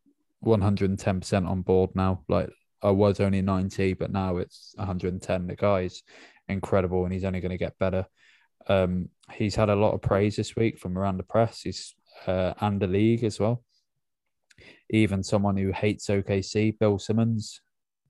110% 0.45 1.47
on 1.47 1.61
board 1.61 1.91
now. 1.95 2.23
Like 2.27 2.49
I 2.82 2.91
was 2.91 3.19
only 3.19 3.41
90, 3.41 3.93
but 3.93 4.11
now 4.11 4.38
it's 4.38 4.73
110. 4.78 5.47
The 5.47 5.55
guy's 5.55 6.03
incredible 6.47 7.03
and 7.03 7.13
he's 7.13 7.23
only 7.23 7.39
going 7.39 7.51
to 7.51 7.57
get 7.57 7.78
better. 7.80 8.05
Um, 8.67 9.09
he's 9.32 9.55
had 9.55 9.69
a 9.69 9.75
lot 9.75 9.93
of 9.93 10.01
praise 10.01 10.36
this 10.36 10.55
week 10.55 10.78
from 10.78 10.97
around 10.97 11.17
the 11.17 11.23
press. 11.23 11.61
He's 11.61 11.95
uh, 12.25 12.53
and 12.59 12.82
the 12.82 12.88
league 12.88 13.23
as 13.23 13.39
well. 13.39 13.63
Even 14.89 15.23
someone 15.23 15.57
who 15.57 15.71
hates 15.71 16.07
OKC, 16.07 16.78
Bill 16.80 16.97
Simmons, 16.97 17.61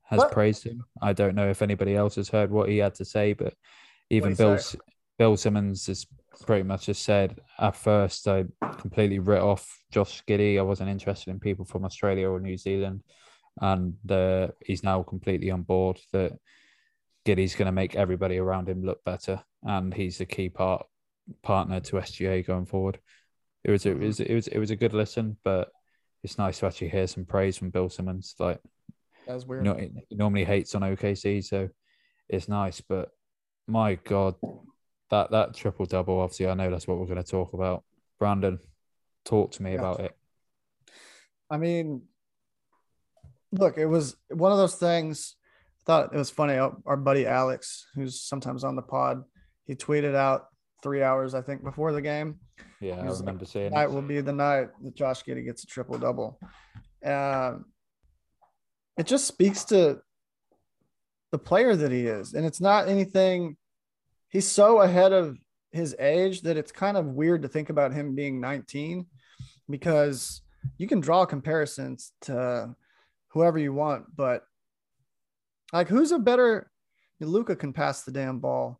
has 0.03 0.19
What? 0.19 0.31
praised 0.31 0.63
him. 0.63 0.85
I 1.01 1.13
don't 1.13 1.35
know 1.35 1.49
if 1.49 1.61
anybody 1.61 1.95
else 1.95 2.15
has 2.15 2.29
heard 2.29 2.49
what 2.49 2.69
he 2.69 2.77
had 2.77 2.95
to 2.95 3.05
say, 3.05 3.33
but 3.33 3.53
even 4.09 4.35
Bill 4.35 4.57
say? 4.57 4.79
Bill 5.17 5.35
Simmons 5.35 5.87
has 5.87 6.05
pretty 6.45 6.63
much 6.63 6.85
just 6.85 7.03
said 7.03 7.39
at 7.59 7.75
first 7.75 8.27
I 8.27 8.45
completely 8.77 9.19
writ 9.19 9.41
off 9.41 9.67
Josh 9.91 10.23
Giddey. 10.27 10.59
I 10.59 10.61
wasn't 10.61 10.89
interested 10.89 11.31
in 11.31 11.39
people 11.39 11.65
from 11.65 11.83
Australia 11.83 12.29
or 12.29 12.39
New 12.39 12.57
Zealand, 12.57 13.01
and 13.61 13.95
uh, 14.11 14.49
he's 14.65 14.83
now 14.83 15.03
completely 15.03 15.51
on 15.51 15.63
board 15.63 15.99
that 16.13 16.37
Giddey's 17.25 17.55
going 17.55 17.65
to 17.67 17.71
make 17.71 17.95
everybody 17.95 18.37
around 18.37 18.69
him 18.69 18.83
look 18.83 19.03
better, 19.03 19.41
and 19.63 19.93
he's 19.93 20.17
the 20.17 20.25
key 20.25 20.49
part 20.49 20.85
partner 21.43 21.79
to 21.81 21.97
SGA 21.97 22.45
going 22.45 22.65
forward. 22.65 22.99
It 23.63 23.71
was 23.71 23.85
it 23.85 23.97
was 23.99 24.19
it 24.19 24.33
was 24.33 24.47
it 24.47 24.59
was 24.59 24.71
a 24.71 24.75
good 24.75 24.93
listen, 24.93 25.37
but 25.43 25.69
it's 26.23 26.37
nice 26.37 26.59
to 26.59 26.65
actually 26.67 26.89
hear 26.89 27.07
some 27.07 27.25
praise 27.25 27.57
from 27.57 27.69
Bill 27.69 27.89
Simmons. 27.89 28.35
Like 28.39 28.59
That's 29.25 29.43
you 29.43 29.49
weird. 29.49 29.63
know, 29.65 29.75
he 29.75 30.15
normally 30.15 30.45
hates 30.45 30.73
on 30.73 30.81
OKC, 30.83 31.43
so 31.43 31.69
it's 32.29 32.47
nice. 32.47 32.79
But 32.81 33.09
my 33.67 33.95
God, 33.95 34.35
that 35.09 35.31
that 35.31 35.53
triple 35.53 35.85
double. 35.85 36.21
Obviously, 36.21 36.47
I 36.47 36.53
know 36.53 36.71
that's 36.71 36.87
what 36.87 36.97
we're 36.97 37.05
going 37.07 37.23
to 37.23 37.29
talk 37.29 37.53
about. 37.53 37.83
Brandon, 38.19 38.59
talk 39.25 39.51
to 39.53 39.63
me 39.63 39.73
Yeah. 39.73 39.79
about 39.79 39.99
it. 39.99 40.17
I 41.49 41.57
mean, 41.57 42.03
look, 43.51 43.77
it 43.77 43.85
was 43.85 44.15
one 44.29 44.51
of 44.51 44.57
those 44.57 44.75
things. 44.75 45.35
I 45.81 45.83
thought 45.85 46.13
it 46.13 46.17
was 46.17 46.29
funny. 46.29 46.57
Our 46.57 46.75
our 46.85 46.97
buddy 46.97 47.25
Alex, 47.25 47.87
who's 47.95 48.21
sometimes 48.21 48.63
on 48.63 48.75
the 48.75 48.81
pod, 48.81 49.23
he 49.65 49.75
tweeted 49.75 50.15
out 50.15 50.47
three 50.83 51.01
hours, 51.01 51.33
I 51.33 51.41
think, 51.41 51.63
before 51.63 51.91
the 51.91 52.01
game. 52.01 52.39
Yeah, 52.79 52.95
I 52.99 53.03
He's 53.03 53.11
like, 53.11 53.19
remember 53.21 53.45
seeing 53.45 53.69
Tonight 53.69 53.87
will 53.87 54.01
be 54.01 54.21
the 54.21 54.33
night 54.33 54.69
that 54.83 54.95
Josh 54.95 55.23
Giddey 55.23 55.45
gets 55.45 55.63
a 55.63 55.67
triple 55.67 55.97
double. 55.97 56.39
Um, 57.03 57.65
it 58.97 59.05
just 59.05 59.27
speaks 59.27 59.63
to 59.65 60.01
the 61.31 61.37
player 61.37 61.75
that 61.75 61.91
he 61.91 62.07
is, 62.07 62.33
and 62.33 62.45
it's 62.45 62.61
not 62.61 62.87
anything. 62.87 63.57
He's 64.29 64.47
so 64.47 64.81
ahead 64.81 65.13
of 65.13 65.37
his 65.71 65.95
age 65.99 66.41
that 66.41 66.57
it's 66.57 66.71
kind 66.71 66.97
of 66.97 67.05
weird 67.05 67.43
to 67.43 67.47
think 67.47 67.69
about 67.69 67.93
him 67.93 68.15
being 68.15 68.41
19 68.41 69.05
because 69.69 70.41
you 70.77 70.87
can 70.87 70.99
draw 70.99 71.25
comparisons 71.25 72.13
to 72.21 72.75
whoever 73.29 73.57
you 73.59 73.73
want, 73.73 74.05
but 74.15 74.43
like 75.73 75.87
who's 75.87 76.11
a 76.11 76.19
better 76.19 76.71
Luka 77.19 77.55
can 77.55 77.73
pass 77.73 78.03
the 78.03 78.11
damn 78.11 78.39
ball. 78.39 78.79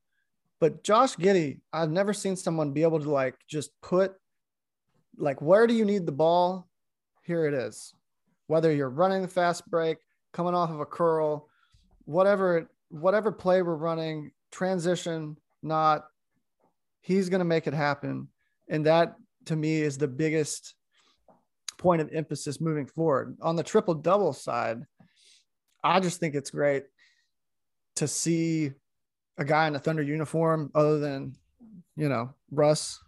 But 0.60 0.84
Josh 0.84 1.16
Giddey, 1.16 1.60
I've 1.74 1.92
never 1.92 2.14
seen 2.14 2.36
someone 2.36 2.72
be 2.72 2.84
able 2.84 3.00
to 3.00 3.10
like 3.10 3.36
just 3.48 3.72
put 3.82 4.14
like 5.18 5.42
where 5.42 5.68
do 5.68 5.74
you 5.74 5.86
need 5.86 6.06
the 6.06 6.12
ball? 6.12 6.68
Here 7.24 7.46
it 7.46 7.54
is. 7.54 7.94
Whether 8.48 8.72
you're 8.74 8.90
running 8.90 9.22
the 9.22 9.28
fast 9.28 9.70
break, 9.70 9.98
coming 10.34 10.56
off 10.56 10.70
of 10.70 10.80
a 10.80 10.86
curl, 10.86 11.50
whatever 12.06 12.70
whatever 12.90 13.32
play 13.32 13.62
we're 13.62 13.76
running, 13.76 14.32
transition, 14.52 15.38
not 15.62 16.06
he's 17.02 17.30
to 17.40 17.46
make 17.46 17.68
it 17.68 17.74
happen. 17.74 18.28
And 18.70 18.86
that 18.86 19.16
to 19.46 19.56
me 19.56 19.82
is 19.82 19.98
the 19.98 20.08
biggest 20.08 20.76
point 21.78 22.02
of 22.02 22.12
emphasis 22.14 22.60
moving 22.60 22.86
forward. 22.86 23.38
On 23.42 23.56
the 23.56 23.64
triple 23.64 23.94
double 23.94 24.34
side, 24.34 24.84
I 25.84 26.00
just 26.00 26.20
think 26.20 26.36
it's 26.36 26.52
great 26.52 26.86
to 27.98 28.08
see 28.08 28.72
a 29.38 29.46
guy 29.46 29.68
in 29.68 29.76
a 29.76 29.80
Thunder 29.80 30.02
uniform 30.02 30.72
other 30.74 31.00
than, 31.00 31.36
you 31.96 32.10
know, 32.10 32.34
Russ 32.52 33.00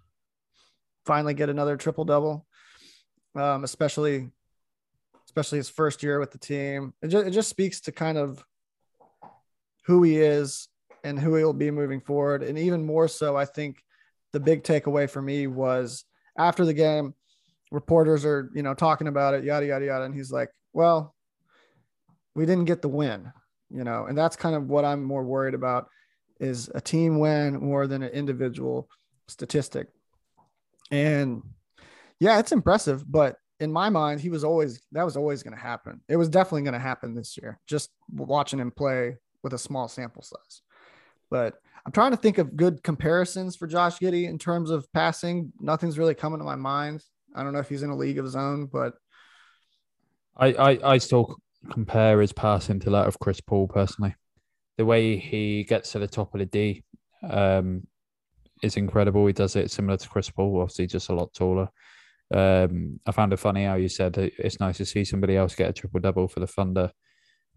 finally 1.05 1.33
get 1.33 1.49
another 1.49 1.77
triple 1.77 2.05
double, 2.05 2.45
um, 3.35 3.63
especially 3.63 4.29
especially 5.25 5.57
his 5.57 5.69
first 5.69 6.01
year 6.01 6.19
with 6.19 6.31
the 6.31 6.39
team. 6.39 6.93
It 7.03 7.09
just, 7.09 7.27
it 7.27 7.31
just 7.31 7.49
speaks 7.49 7.81
to 7.81 7.91
kind 7.91 8.17
of 8.17 8.43
who 9.85 10.01
he 10.01 10.17
is 10.17 10.67
and 11.03 11.19
who 11.19 11.35
he'll 11.35 11.53
be 11.53 11.69
moving 11.69 12.01
forward. 12.01 12.41
And 12.41 12.57
even 12.57 12.83
more 12.83 13.07
so, 13.07 13.37
I 13.37 13.45
think 13.45 13.83
the 14.33 14.39
big 14.39 14.63
takeaway 14.63 15.09
for 15.09 15.21
me 15.21 15.45
was 15.45 16.03
after 16.35 16.65
the 16.65 16.73
game, 16.73 17.13
reporters 17.71 18.25
are, 18.25 18.49
you 18.53 18.63
know, 18.63 18.73
talking 18.73 19.07
about 19.07 19.33
it, 19.33 19.43
yada, 19.43 19.65
yada, 19.65 19.85
yada. 19.85 20.05
And 20.05 20.15
he's 20.15 20.31
like, 20.31 20.49
well, 20.73 21.15
we 22.35 22.45
didn't 22.45 22.65
get 22.65 22.81
the 22.81 22.87
win, 22.87 23.31
you 23.69 23.83
know, 23.83 24.05
and 24.05 24.17
that's 24.17 24.35
kind 24.35 24.55
of 24.55 24.67
what 24.67 24.85
I'm 24.85 25.03
more 25.03 25.23
worried 25.23 25.53
about 25.53 25.87
is 26.39 26.69
a 26.73 26.81
team 26.81 27.19
win 27.19 27.59
more 27.59 27.85
than 27.85 28.01
an 28.01 28.11
individual 28.11 28.87
statistic. 29.27 29.87
And 30.91 31.43
yeah, 32.19 32.39
it's 32.39 32.51
impressive, 32.51 33.09
but 33.09 33.37
in 33.59 33.71
my 33.71 33.89
mind, 33.89 34.21
he 34.21 34.29
was 34.29 34.43
always 34.43 34.81
that 34.93 35.03
was 35.03 35.17
always 35.17 35.43
going 35.43 35.55
to 35.55 35.61
happen. 35.61 36.01
It 36.07 36.15
was 36.15 36.29
definitely 36.29 36.61
going 36.61 36.73
to 36.73 36.79
happen 36.79 37.13
this 37.13 37.37
year. 37.37 37.59
Just 37.67 37.89
watching 38.11 38.59
him 38.59 38.71
play 38.71 39.17
with 39.43 39.53
a 39.53 39.57
small 39.57 39.87
sample 39.87 40.21
size. 40.21 40.61
But 41.29 41.55
I'm 41.85 41.91
trying 41.91 42.11
to 42.11 42.17
think 42.17 42.37
of 42.37 42.55
good 42.55 42.83
comparisons 42.83 43.55
for 43.55 43.67
Josh 43.67 43.99
Giddey 43.99 44.27
in 44.27 44.37
terms 44.37 44.69
of 44.69 44.91
passing. 44.93 45.51
Nothing's 45.59 45.97
really 45.97 46.15
coming 46.15 46.39
to 46.39 46.45
my 46.45 46.55
mind. 46.55 47.03
I 47.35 47.43
don't 47.43 47.53
know 47.53 47.59
if 47.59 47.69
he's 47.69 47.83
in 47.83 47.89
a 47.89 47.95
league 47.95 48.17
of 48.17 48.25
his 48.25 48.35
own, 48.35 48.65
but 48.67 48.93
I 50.37 50.47
I, 50.47 50.79
I 50.93 50.97
still 50.97 51.37
compare 51.71 52.21
his 52.21 52.33
passing 52.33 52.79
to 52.81 52.89
that 52.91 53.07
of 53.07 53.19
Chris 53.19 53.41
Paul 53.41 53.67
personally. 53.67 54.15
The 54.77 54.85
way 54.85 55.17
he 55.17 55.63
gets 55.63 55.91
to 55.91 55.99
the 55.99 56.07
top 56.07 56.33
of 56.33 56.39
the 56.39 56.45
D 56.45 56.83
um, 57.29 57.85
is 58.63 58.77
incredible. 58.77 59.27
He 59.27 59.33
does 59.33 59.55
it 59.55 59.71
similar 59.71 59.97
to 59.97 60.09
Chris 60.09 60.29
Paul, 60.29 60.61
obviously 60.61 60.87
just 60.87 61.09
a 61.09 61.13
lot 61.13 61.33
taller. 61.33 61.69
Um, 62.33 62.99
I 63.07 63.11
found 63.11 63.33
it 63.33 63.37
funny 63.37 63.65
how 63.65 63.75
you 63.75 63.89
said 63.89 64.15
it's 64.17 64.59
nice 64.59 64.77
to 64.77 64.85
see 64.85 65.03
somebody 65.03 65.35
else 65.35 65.55
get 65.55 65.69
a 65.69 65.73
triple 65.73 65.99
double 65.99 66.27
for 66.27 66.39
the 66.39 66.47
Thunder. 66.47 66.91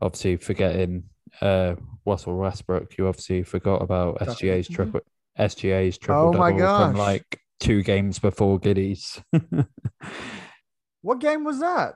Obviously, 0.01 0.37
forgetting 0.37 1.05
uh, 1.41 1.75
Russell 2.05 2.37
Westbrook, 2.37 2.97
you 2.99 3.07
obviously 3.07 3.43
forgot 3.43 3.83
about 3.83 4.19
SGA's 4.21 4.69
triple 4.69 5.01
SGA's 5.39 5.99
triple 5.99 6.33
double. 6.33 6.45
Oh 6.45 6.51
my 6.51 6.59
double 6.59 6.89
from 6.89 6.97
like 6.97 7.41
two 7.63 7.83
games 7.83 8.19
before 8.19 8.59
Giddey's. 8.59 9.23
what 11.01 11.21
game 11.21 11.45
was 11.45 11.61
that? 11.61 11.95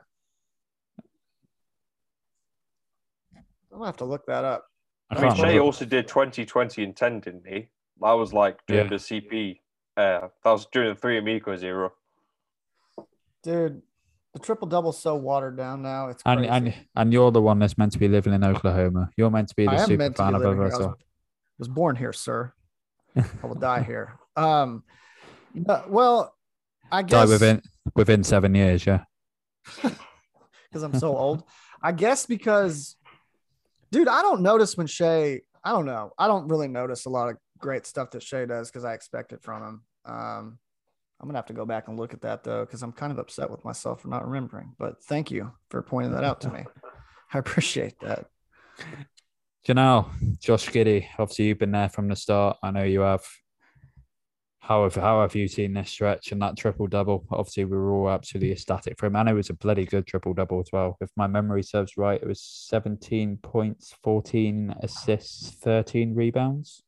I'm 3.71 3.79
gonna 3.79 3.85
have 3.85 3.97
to 3.97 4.05
look 4.05 4.25
that 4.27 4.43
up. 4.45 4.65
I 5.09 5.15
I 5.15 5.21
mean, 5.21 5.27
can't 5.35 5.39
Shai 5.51 5.57
also 5.59 5.85
did 5.85 6.07
2020 6.07 6.83
and 6.83 6.95
10, 6.95 7.19
didn't 7.19 7.47
he? 7.47 7.69
That 8.01 8.13
was 8.13 8.33
like 8.33 8.59
during 8.65 8.85
Yeah. 8.85 8.89
the 8.89 8.95
CP. 8.99 9.59
Uh, 9.95 10.27
that 10.43 10.51
was 10.51 10.65
during 10.71 10.89
the 10.89 10.95
three 10.99 11.17
amigos 11.17 11.63
era. 11.63 11.91
Dude, 13.43 13.81
the 14.33 14.39
triple 14.39 14.67
double's 14.67 14.99
so 15.01 15.15
watered 15.15 15.57
down 15.57 15.81
now. 15.81 16.09
It's 16.09 16.21
And, 16.25 16.39
crazy. 16.39 16.49
and 16.51 16.73
and 16.95 17.13
you're 17.13 17.31
the 17.31 17.41
one 17.41 17.59
that's 17.59 17.77
meant 17.77 17.91
to 17.93 17.99
be 17.99 18.07
living 18.07 18.33
in 18.33 18.43
Oklahoma. 18.43 19.09
You're 19.17 19.29
meant 19.31 19.49
to 19.49 19.55
be 19.55 19.65
the 19.65 19.71
I 19.71 19.75
am 19.81 19.87
super 19.87 19.97
meant 19.97 20.15
to 20.17 20.21
be 20.23 20.25
fan 20.25 20.35
of 20.35 20.41
living. 20.41 20.59
I 20.61 20.77
was, 20.77 20.95
was 21.59 21.67
born 21.67 21.95
here, 21.95 22.13
sir. 22.13 22.53
I 23.15 23.23
will 23.47 23.55
die 23.55 23.83
here. 23.87 24.19
Um, 24.35 24.83
no- 25.65 25.85
well, 25.87 26.35
I 26.91 27.01
Die 27.01 27.07
guess 27.07 27.29
within 27.29 27.61
within 27.95 28.23
seven 28.23 28.55
years, 28.55 28.85
yeah. 28.85 29.03
because 29.81 30.83
I'm 30.83 30.93
so 30.93 31.15
old. 31.15 31.43
I 31.81 31.91
guess 31.91 32.25
because, 32.25 32.95
dude, 33.91 34.07
I 34.07 34.21
don't 34.21 34.41
notice 34.41 34.77
when 34.77 34.87
Shai. 34.87 35.41
I 35.63 35.71
don't 35.71 35.85
know. 35.85 36.11
I 36.17 36.27
don't 36.27 36.47
really 36.47 36.67
notice 36.67 37.05
a 37.05 37.09
lot 37.09 37.29
of 37.29 37.37
great 37.57 37.85
stuff 37.85 38.11
that 38.11 38.23
Shai 38.23 38.45
does 38.45 38.69
because 38.69 38.85
I 38.85 38.93
expect 38.93 39.33
it 39.33 39.41
from 39.41 39.63
him. 39.63 39.81
Um, 40.05 40.59
I'm 41.19 41.27
gonna 41.27 41.37
have 41.37 41.47
to 41.47 41.53
go 41.53 41.65
back 41.65 41.87
and 41.87 41.97
look 41.97 42.13
at 42.13 42.21
that 42.21 42.43
though 42.43 42.63
because 42.63 42.83
I'm 42.83 42.91
kind 42.91 43.11
of 43.11 43.19
upset 43.19 43.49
with 43.49 43.65
myself 43.65 44.01
for 44.01 44.07
not 44.07 44.25
remembering. 44.25 44.73
But 44.77 45.03
thank 45.03 45.31
you 45.31 45.51
for 45.69 45.81
pointing 45.81 46.13
that 46.13 46.23
out 46.23 46.41
to 46.41 46.49
me. 46.49 46.63
I 47.33 47.39
appreciate 47.39 47.99
that. 48.01 48.27
Janelle, 49.67 50.07
Josh 50.39 50.69
Giddey, 50.69 51.07
obviously 51.17 51.45
you've 51.45 51.59
been 51.59 51.71
there 51.71 51.89
from 51.89 52.07
the 52.07 52.15
start. 52.15 52.57
I 52.63 52.71
know 52.71 52.83
you 52.83 53.01
have. 53.01 53.25
How 54.67 54.83
have 54.83 54.95
how 54.95 55.21
have 55.21 55.33
you 55.33 55.47
seen 55.47 55.73
this 55.73 55.89
stretch 55.89 56.33
and 56.33 56.41
that 56.41 56.57
triple 56.57 56.87
double? 56.87 57.25
Obviously, 57.31 57.63
we 57.63 57.77
were 57.77 57.93
all 57.93 58.09
absolutely 58.09 58.51
ecstatic 58.51 58.99
for 58.99 59.05
him, 59.05 59.15
and 59.15 59.29
it 59.29 59.33
was 59.33 59.49
a 59.49 59.53
bloody 59.53 59.85
good 59.85 60.05
triple 60.05 60.33
double 60.33 60.59
as 60.59 60.67
well. 60.73 60.97
If 60.99 61.09
my 61.15 61.25
memory 61.25 61.63
serves 61.63 61.95
right, 61.95 62.21
it 62.21 62.27
was 62.27 62.41
17 62.41 63.37
points, 63.37 63.95
14 64.03 64.75
assists, 64.81 65.51
13 65.51 66.13
rebounds. 66.13 66.83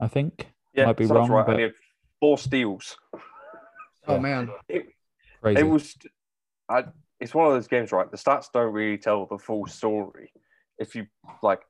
I 0.00 0.08
think 0.08 0.50
Yeah, 0.72 0.86
might 0.86 0.96
be 0.96 1.04
wrong, 1.04 1.28
right. 1.30 1.44
but 1.44 1.50
And 1.52 1.58
he 1.58 1.64
had 1.64 1.74
four 2.20 2.38
steals. 2.38 2.96
Oh 4.06 4.14
Yeah. 4.14 4.18
man, 4.18 4.50
crazy. 5.42 5.60
It 5.60 5.64
was. 5.64 5.94
I, 6.70 6.84
it's 7.20 7.34
one 7.34 7.48
of 7.48 7.52
those 7.52 7.68
games, 7.68 7.92
right? 7.92 8.10
The 8.10 8.16
stats 8.16 8.46
don't 8.50 8.72
really 8.72 8.96
tell 8.96 9.26
the 9.26 9.36
full 9.36 9.66
story. 9.66 10.32
If 10.78 10.94
you 10.94 11.06
like, 11.42 11.60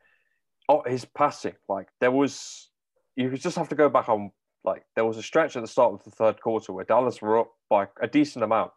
oh, 0.69 0.85
his 0.87 1.05
passing, 1.07 1.57
like 1.69 1.89
there 2.01 2.13
was, 2.13 2.71
you 3.17 3.37
just 3.37 3.57
have 3.57 3.71
to 3.71 3.75
go 3.75 3.89
back 3.89 4.09
on. 4.09 4.31
Like 4.65 4.85
there 4.95 5.05
was 5.05 5.17
a 5.17 5.23
stretch 5.23 5.57
at 5.57 5.63
the 5.63 5.69
start 5.69 5.95
of 5.95 6.05
the 6.05 6.11
third 6.11 6.41
quarter 6.41 6.73
where 6.73 6.85
Dallas 6.85 7.23
were 7.23 7.39
up 7.39 7.51
by 7.69 7.87
a 8.01 8.07
decent 8.07 8.45
amount, 8.45 8.73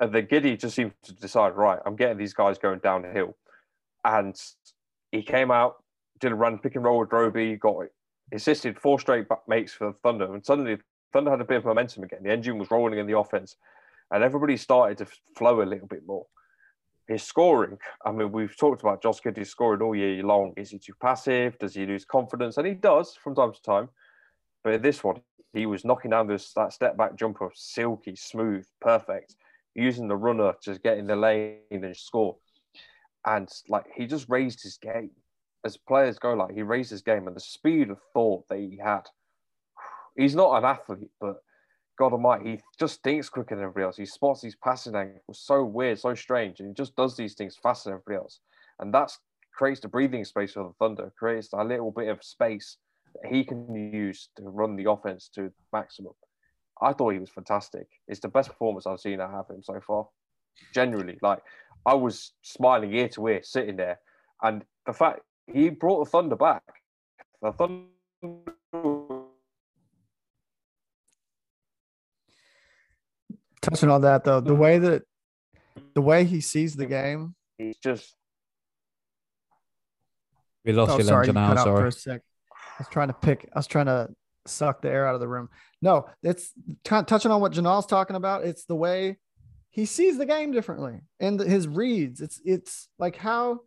and 0.00 0.12
the 0.12 0.22
Giddey 0.22 0.58
just 0.58 0.74
seemed 0.74 0.92
to 1.04 1.12
decide, 1.12 1.54
right, 1.56 1.78
I'm 1.86 1.96
getting 1.96 2.18
these 2.18 2.34
guys 2.34 2.58
going 2.58 2.80
downhill, 2.80 3.36
and 4.04 4.34
he 5.12 5.22
came 5.22 5.50
out, 5.50 5.76
did 6.20 6.32
a 6.32 6.34
run 6.34 6.58
pick 6.58 6.74
and 6.74 6.84
roll 6.84 6.98
with 6.98 7.12
Roby, 7.12 7.56
got 7.56 7.86
assisted 8.32 8.78
four 8.78 8.98
straight 8.98 9.26
makes 9.46 9.72
for 9.72 9.92
Thunder, 10.02 10.32
and 10.34 10.44
suddenly 10.44 10.78
Thunder 11.12 11.30
had 11.30 11.40
a 11.40 11.44
bit 11.44 11.58
of 11.58 11.64
momentum 11.64 12.04
again. 12.04 12.22
The 12.22 12.32
engine 12.32 12.58
was 12.58 12.70
rolling 12.70 12.98
in 12.98 13.06
the 13.06 13.18
offense, 13.18 13.56
and 14.10 14.24
everybody 14.24 14.56
started 14.56 14.98
to 14.98 15.06
flow 15.36 15.62
a 15.62 15.64
little 15.64 15.88
bit 15.88 16.06
more. 16.06 16.26
His 17.08 17.24
scoring, 17.24 17.78
I 18.04 18.12
mean, 18.12 18.30
we've 18.30 18.56
talked 18.56 18.82
about 18.82 19.02
Josh 19.02 19.20
Giddey's 19.20 19.50
scoring 19.50 19.82
all 19.82 19.96
year 19.96 20.22
long. 20.22 20.52
Is 20.56 20.70
he 20.70 20.78
too 20.78 20.94
passive? 21.00 21.58
Does 21.58 21.74
he 21.74 21.84
lose 21.84 22.04
confidence? 22.04 22.56
And 22.56 22.66
he 22.66 22.74
does 22.74 23.16
from 23.20 23.34
time 23.34 23.52
to 23.52 23.62
time. 23.62 23.88
But 24.62 24.82
this 24.82 25.02
one, 25.02 25.22
he 25.52 25.66
was 25.66 25.84
knocking 25.84 26.10
down 26.10 26.26
this 26.26 26.52
that 26.54 26.72
step 26.72 26.96
back 26.96 27.16
jumper, 27.16 27.50
silky, 27.54 28.14
smooth, 28.16 28.66
perfect, 28.80 29.36
using 29.74 30.08
the 30.08 30.16
runner 30.16 30.54
to 30.62 30.78
get 30.78 30.98
in 30.98 31.06
the 31.06 31.16
lane 31.16 31.58
and 31.70 31.96
score. 31.96 32.36
And 33.26 33.48
like 33.68 33.86
he 33.94 34.06
just 34.06 34.28
raised 34.28 34.62
his 34.62 34.78
game. 34.78 35.10
As 35.64 35.76
players 35.76 36.18
go, 36.18 36.32
like 36.32 36.54
he 36.54 36.62
raised 36.62 36.90
his 36.90 37.02
game 37.02 37.26
and 37.26 37.36
the 37.36 37.40
speed 37.40 37.90
of 37.90 37.98
thought 38.14 38.48
that 38.48 38.58
he 38.58 38.78
had. 38.82 39.02
He's 40.16 40.34
not 40.34 40.56
an 40.56 40.64
athlete, 40.64 41.10
but 41.20 41.42
God 41.98 42.12
Almighty, 42.12 42.52
he 42.52 42.60
just 42.78 43.02
thinks 43.02 43.28
quicker 43.28 43.54
than 43.54 43.64
everybody 43.64 43.84
else. 43.84 43.96
He 43.98 44.06
spots 44.06 44.40
these 44.40 44.56
passing 44.56 44.94
angles 44.94 45.20
so 45.38 45.62
weird, 45.64 45.98
so 45.98 46.14
strange, 46.14 46.60
and 46.60 46.68
he 46.68 46.74
just 46.74 46.96
does 46.96 47.14
these 47.14 47.34
things 47.34 47.58
faster 47.62 47.90
than 47.90 47.98
everybody 47.98 48.22
else. 48.22 48.40
And 48.78 48.92
that's 48.92 49.18
creates 49.52 49.80
the 49.80 49.88
breathing 49.88 50.24
space 50.24 50.54
for 50.54 50.62
the 50.62 50.72
Thunder, 50.78 51.12
creates 51.18 51.50
a 51.52 51.62
little 51.62 51.90
bit 51.90 52.08
of 52.08 52.24
space 52.24 52.78
that 52.78 52.89
he 53.28 53.44
can 53.44 53.72
use 53.92 54.28
to 54.36 54.42
run 54.44 54.76
the 54.76 54.90
offense 54.90 55.28
to 55.34 55.52
maximum. 55.72 56.12
I 56.82 56.92
thought 56.92 57.10
he 57.12 57.18
was 57.18 57.30
fantastic. 57.30 57.86
It's 58.08 58.20
the 58.20 58.28
best 58.28 58.48
performance 58.48 58.86
I've 58.86 59.00
seen 59.00 59.20
out 59.20 59.34
of 59.34 59.50
him 59.50 59.62
so 59.62 59.80
far. 59.86 60.08
Generally, 60.74 61.18
like 61.22 61.40
I 61.86 61.94
was 61.94 62.32
smiling 62.42 62.94
ear 62.94 63.08
to 63.10 63.26
ear, 63.28 63.40
sitting 63.42 63.76
there, 63.76 63.98
and 64.42 64.64
the 64.86 64.92
fact 64.92 65.20
he 65.52 65.70
brought 65.70 66.04
the 66.04 66.10
Thunder 66.10 66.36
back. 66.36 66.62
The 67.42 67.52
Thunder 67.52 67.86
touching 73.62 73.90
on 73.90 74.00
that 74.02 74.24
though, 74.24 74.40
the 74.40 74.54
way 74.54 74.78
that 74.78 75.02
the 75.94 76.00
way 76.00 76.24
he 76.24 76.40
sees 76.40 76.76
the 76.76 76.86
game. 76.86 77.34
he's 77.58 77.76
just 77.78 78.14
we 80.64 80.72
lost 80.72 80.92
Oh, 80.92 80.98
you, 80.98 81.04
sorry, 81.04 81.26
then, 81.26 81.36
you 81.36 81.40
Janelle. 81.40 81.48
cut 81.48 81.58
out 81.58 81.78
for 81.78 81.90
Sorry. 81.90 82.20
Was 82.80 82.88
trying 82.88 83.08
to 83.08 83.14
pick. 83.14 83.48
I 83.54 83.58
was 83.58 83.66
trying 83.66 83.86
to 83.86 84.08
suck 84.46 84.82
the 84.82 84.90
air 84.90 85.06
out 85.06 85.14
of 85.14 85.20
the 85.20 85.28
room. 85.28 85.48
No, 85.82 86.06
it's 86.22 86.52
kind 86.84 87.00
of 87.00 87.06
touching 87.06 87.30
on 87.30 87.40
what 87.40 87.52
Janelle's 87.52 87.86
talking 87.86 88.16
about. 88.16 88.44
It's 88.44 88.64
the 88.64 88.76
way 88.76 89.18
he 89.70 89.86
sees 89.86 90.18
the 90.18 90.26
game 90.26 90.52
differently 90.52 91.00
and 91.20 91.38
his 91.40 91.68
reads. 91.68 92.20
It's 92.20 92.40
it's 92.44 92.88
like 92.98 93.16
how 93.16 93.60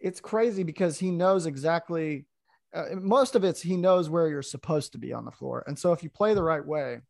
it's 0.00 0.20
crazy 0.20 0.62
because 0.62 0.98
he 0.98 1.10
knows 1.10 1.46
exactly. 1.46 2.26
Uh, 2.72 2.94
most 2.94 3.34
of 3.34 3.42
it's 3.42 3.60
he 3.60 3.76
knows 3.76 4.08
where 4.08 4.28
you're 4.28 4.42
supposed 4.42 4.92
to 4.92 4.98
be 4.98 5.12
on 5.12 5.24
the 5.24 5.30
floor, 5.30 5.64
and 5.66 5.78
so 5.78 5.92
if 5.92 6.02
you 6.02 6.10
play 6.10 6.34
the 6.34 6.42
right 6.42 6.64
way, 6.64 7.00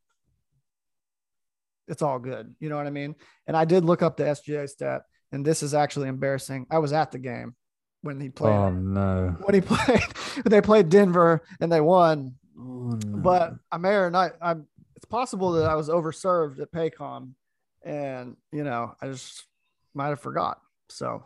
it's 1.88 2.02
all 2.02 2.18
good. 2.18 2.54
You 2.60 2.68
know 2.70 2.76
what 2.76 2.86
I 2.86 2.90
mean? 2.90 3.14
And 3.46 3.56
I 3.56 3.64
did 3.64 3.84
look 3.84 4.00
up 4.00 4.16
the 4.16 4.24
SGA 4.24 4.68
stat, 4.68 5.02
and 5.32 5.44
this 5.44 5.62
is 5.62 5.74
actually 5.74 6.08
embarrassing. 6.08 6.66
I 6.70 6.78
was 6.78 6.92
at 6.92 7.10
the 7.10 7.18
game 7.18 7.54
when 8.02 8.20
he 8.20 8.28
played 8.30 8.52
Oh 8.52 8.70
no. 8.70 9.36
when 9.44 9.54
he 9.54 9.60
played 9.66 10.00
they 10.44 10.60
played 10.60 10.88
Denver 10.88 11.42
and 11.60 11.70
they 11.70 11.80
won. 11.80 12.34
Oh, 12.58 12.98
no. 13.06 13.18
But 13.18 13.54
I 13.70 13.78
may 13.78 13.94
or 13.94 14.10
not 14.10 14.32
I'm 14.40 14.66
it's 14.96 15.04
possible 15.06 15.52
that 15.52 15.66
I 15.68 15.74
was 15.76 15.88
overserved 15.88 16.60
at 16.60 16.70
Paycom 16.72 17.32
and 17.82 18.36
you 18.52 18.64
know, 18.64 18.94
I 19.00 19.08
just 19.08 19.44
might 19.94 20.08
have 20.08 20.20
forgot. 20.20 20.60
So 20.88 21.22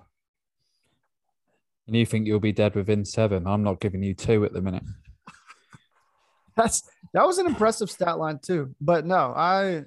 And 1.86 1.96
you 1.96 2.06
think 2.06 2.26
you'll 2.26 2.40
be 2.40 2.52
dead 2.52 2.74
within 2.74 3.04
seven? 3.04 3.46
I'm 3.46 3.62
not 3.62 3.80
giving 3.80 4.02
you 4.02 4.14
two 4.14 4.44
at 4.44 4.52
the 4.52 4.62
minute. 4.62 4.84
That's 6.56 6.82
that 7.12 7.26
was 7.26 7.38
an 7.38 7.46
impressive 7.46 7.90
stat 7.90 8.18
line 8.18 8.38
too. 8.40 8.74
But 8.80 9.04
no, 9.06 9.32
I 9.34 9.78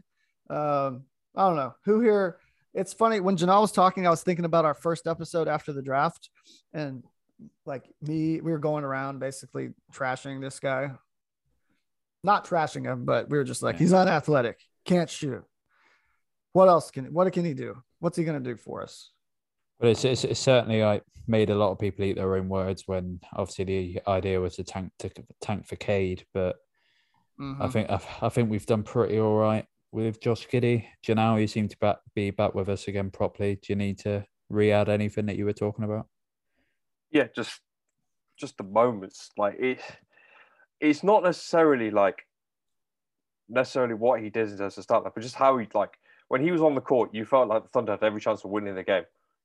um 0.49 1.03
I 1.35 1.47
don't 1.47 1.55
know 1.55 1.75
who 1.85 2.01
here. 2.01 2.38
It's 2.78 2.93
funny 2.93 3.19
when 3.19 3.36
Janelle 3.36 3.61
was 3.61 3.71
talking, 3.71 4.05
I 4.05 4.11
was 4.11 4.21
thinking 4.21 4.45
about 4.45 4.63
our 4.63 4.75
first 4.75 5.07
episode 5.07 5.47
after 5.47 5.73
the 5.73 5.82
draft, 5.82 6.30
and 6.73 7.03
like 7.65 7.89
me, 8.03 8.39
we 8.39 8.51
were 8.51 8.59
going 8.59 8.84
around 8.84 9.17
basically 9.19 9.71
trashing 9.91 10.41
this 10.41 10.59
guy. 10.59 10.91
Not 12.23 12.45
trashing 12.45 12.86
him, 12.86 13.03
but 13.03 13.30
we 13.30 13.38
were 13.39 13.43
just 13.43 13.63
like, 13.63 13.75
Yeah. 13.75 13.80
he's 13.80 13.93
unathletic, 13.93 14.59
can't 14.86 15.09
shoot. 15.09 15.43
What 16.53 16.67
else 16.69 16.91
can 16.91 17.05
what 17.13 17.32
can 17.34 17.45
he 17.45 17.55
do? 17.55 17.82
What's 17.99 18.15
he 18.17 18.23
gonna 18.23 18.39
do 18.39 18.55
for 18.57 18.84
us? 18.84 19.11
But 19.80 19.89
it's, 19.89 20.05
it's, 20.05 20.23
it's 20.23 20.39
certainly 20.39 20.84
like 20.84 21.03
made 21.28 21.49
a 21.49 21.55
lot 21.55 21.71
of 21.71 21.80
people 21.80 22.05
eat 22.05 22.15
their 22.17 22.36
own 22.36 22.47
words 22.47 22.84
when 22.86 23.19
obviously 23.34 23.65
the 23.65 24.01
idea 24.07 24.39
was 24.39 24.55
to 24.57 24.63
tank 24.63 24.91
to 24.99 25.09
tank 25.41 25.65
for 25.65 25.78
Cade, 25.78 26.25
but 26.32 26.57
I 27.39 27.41
Mhm. 27.41 27.71
think 27.73 27.89
I, 27.89 27.99
I 28.21 28.30
think 28.30 28.51
we've 28.51 28.65
done 28.67 28.84
pretty 28.84 29.19
all 29.19 29.36
right 29.36 29.65
with 29.91 30.19
Josh 30.21 30.47
Giddey. 30.47 30.85
Janelle, 31.05 31.41
you 31.41 31.47
seem 31.47 31.67
to 31.69 31.97
be 32.15 32.31
back 32.31 32.53
with 32.55 32.69
us 32.69 32.88
again 32.88 33.11
properly. 33.11 33.55
Do 33.55 33.73
you 33.73 33.75
need 33.75 33.99
to 33.99 34.25
re-add 34.49 34.89
anything 34.89 35.25
that 35.27 35.38
you 35.38 35.45
were 35.45 35.53
talking 35.53 35.85
about? 35.85 36.07
yeah, 37.11 37.25
just 37.35 37.61
just 38.38 38.57
the 38.57 38.63
moments. 38.63 39.31
Like 39.38 39.55
it, 39.59 39.79
it's 40.79 41.03
not 41.03 41.23
necessarily 41.23 41.91
like 41.91 42.25
necessarily 43.49 43.93
what 43.93 44.21
he 44.21 44.29
did 44.29 44.59
as 44.59 44.77
a 44.77 44.83
start, 44.83 45.03
but 45.03 45.21
just 45.21 45.35
how 45.35 45.57
he 45.57 45.67
like 45.73 45.97
when 46.27 46.41
he 46.41 46.51
was 46.51 46.61
on 46.61 46.75
the 46.75 46.81
court, 46.81 47.13
you 47.13 47.25
felt 47.25 47.47
like 47.47 47.63
the 47.63 47.69
Thunder 47.69 47.93
had 47.93 48.03
every 48.03 48.21
chance 48.21 48.43
of 48.43 48.51
winning 48.51 48.75
the 48.75 48.83
game. 48.83 49.03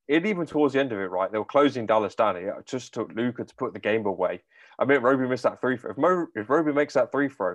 And 0.08 0.26
even 0.26 0.46
towards 0.46 0.74
the 0.74 0.80
end 0.80 0.90
of 0.92 0.98
it, 0.98 1.10
right, 1.10 1.30
they 1.30 1.38
were 1.38 1.44
closing 1.44 1.86
Dallas 1.86 2.16
down. 2.16 2.36
It 2.36 2.52
just 2.66 2.92
took 2.92 3.12
Luka 3.12 3.44
to 3.44 3.54
put 3.54 3.72
the 3.72 3.78
game 3.78 4.04
away. 4.04 4.42
I 4.78 4.84
mean, 4.84 5.00
Roby 5.00 5.28
missed 5.28 5.44
that 5.44 5.60
three. 5.60 5.76
If, 5.76 5.96
Mo, 5.96 6.26
if 6.34 6.50
Roby 6.50 6.72
makes 6.72 6.94
that 6.94 7.12
three 7.12 7.28
throw, 7.28 7.54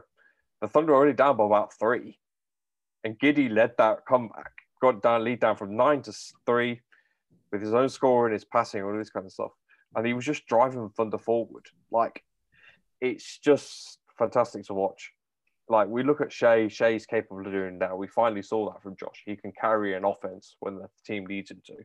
the 0.62 0.70
Thunder 0.70 0.94
are 0.94 0.96
already 0.96 1.14
down 1.14 1.36
by 1.36 1.46
about 1.46 1.74
three, 1.78 2.18
and 3.08 3.20
Giddey 3.20 3.50
led 3.50 3.72
that 3.78 4.06
comeback, 4.06 4.52
got 4.82 5.02
down 5.02 5.24
lead 5.24 5.40
down 5.40 5.56
from 5.56 5.76
nine 5.76 6.02
to 6.04 6.14
three, 6.46 6.82
with 7.52 7.62
his 7.62 7.74
own 7.74 7.90
scoring, 7.90 8.34
his 8.34 8.46
passing, 8.46 8.84
all 8.84 8.98
this 8.98 9.10
kind 9.10 9.26
of 9.26 9.32
stuff 9.32 9.52
and 9.96 10.06
he 10.06 10.14
was 10.14 10.26
just 10.26 10.48
driving 10.48 10.90
Thunder 10.90 11.18
forward. 11.18 11.66
Like, 11.92 12.24
it's 13.02 13.40
just 13.40 14.00
fantastic 14.18 14.66
to 14.66 14.74
watch. 14.74 15.12
Like, 15.70 15.88
we 15.88 16.04
look 16.04 16.22
at 16.22 16.32
Shai, 16.32 16.68
Shai's 16.68 17.06
capable 17.06 17.46
of 17.46 17.52
doing 17.52 17.80
that. 17.80 17.98
We 17.98 18.08
finally 18.08 18.42
saw 18.42 18.72
that 18.72 18.82
from 18.82 18.96
Josh. 18.96 19.24
He 19.26 19.36
can 19.36 19.52
carry 19.60 19.96
an 19.96 20.06
offense 20.06 20.56
when 20.60 20.76
the 20.76 20.88
team 21.06 21.26
needs 21.26 21.52
him 21.52 21.62
to. 21.66 21.76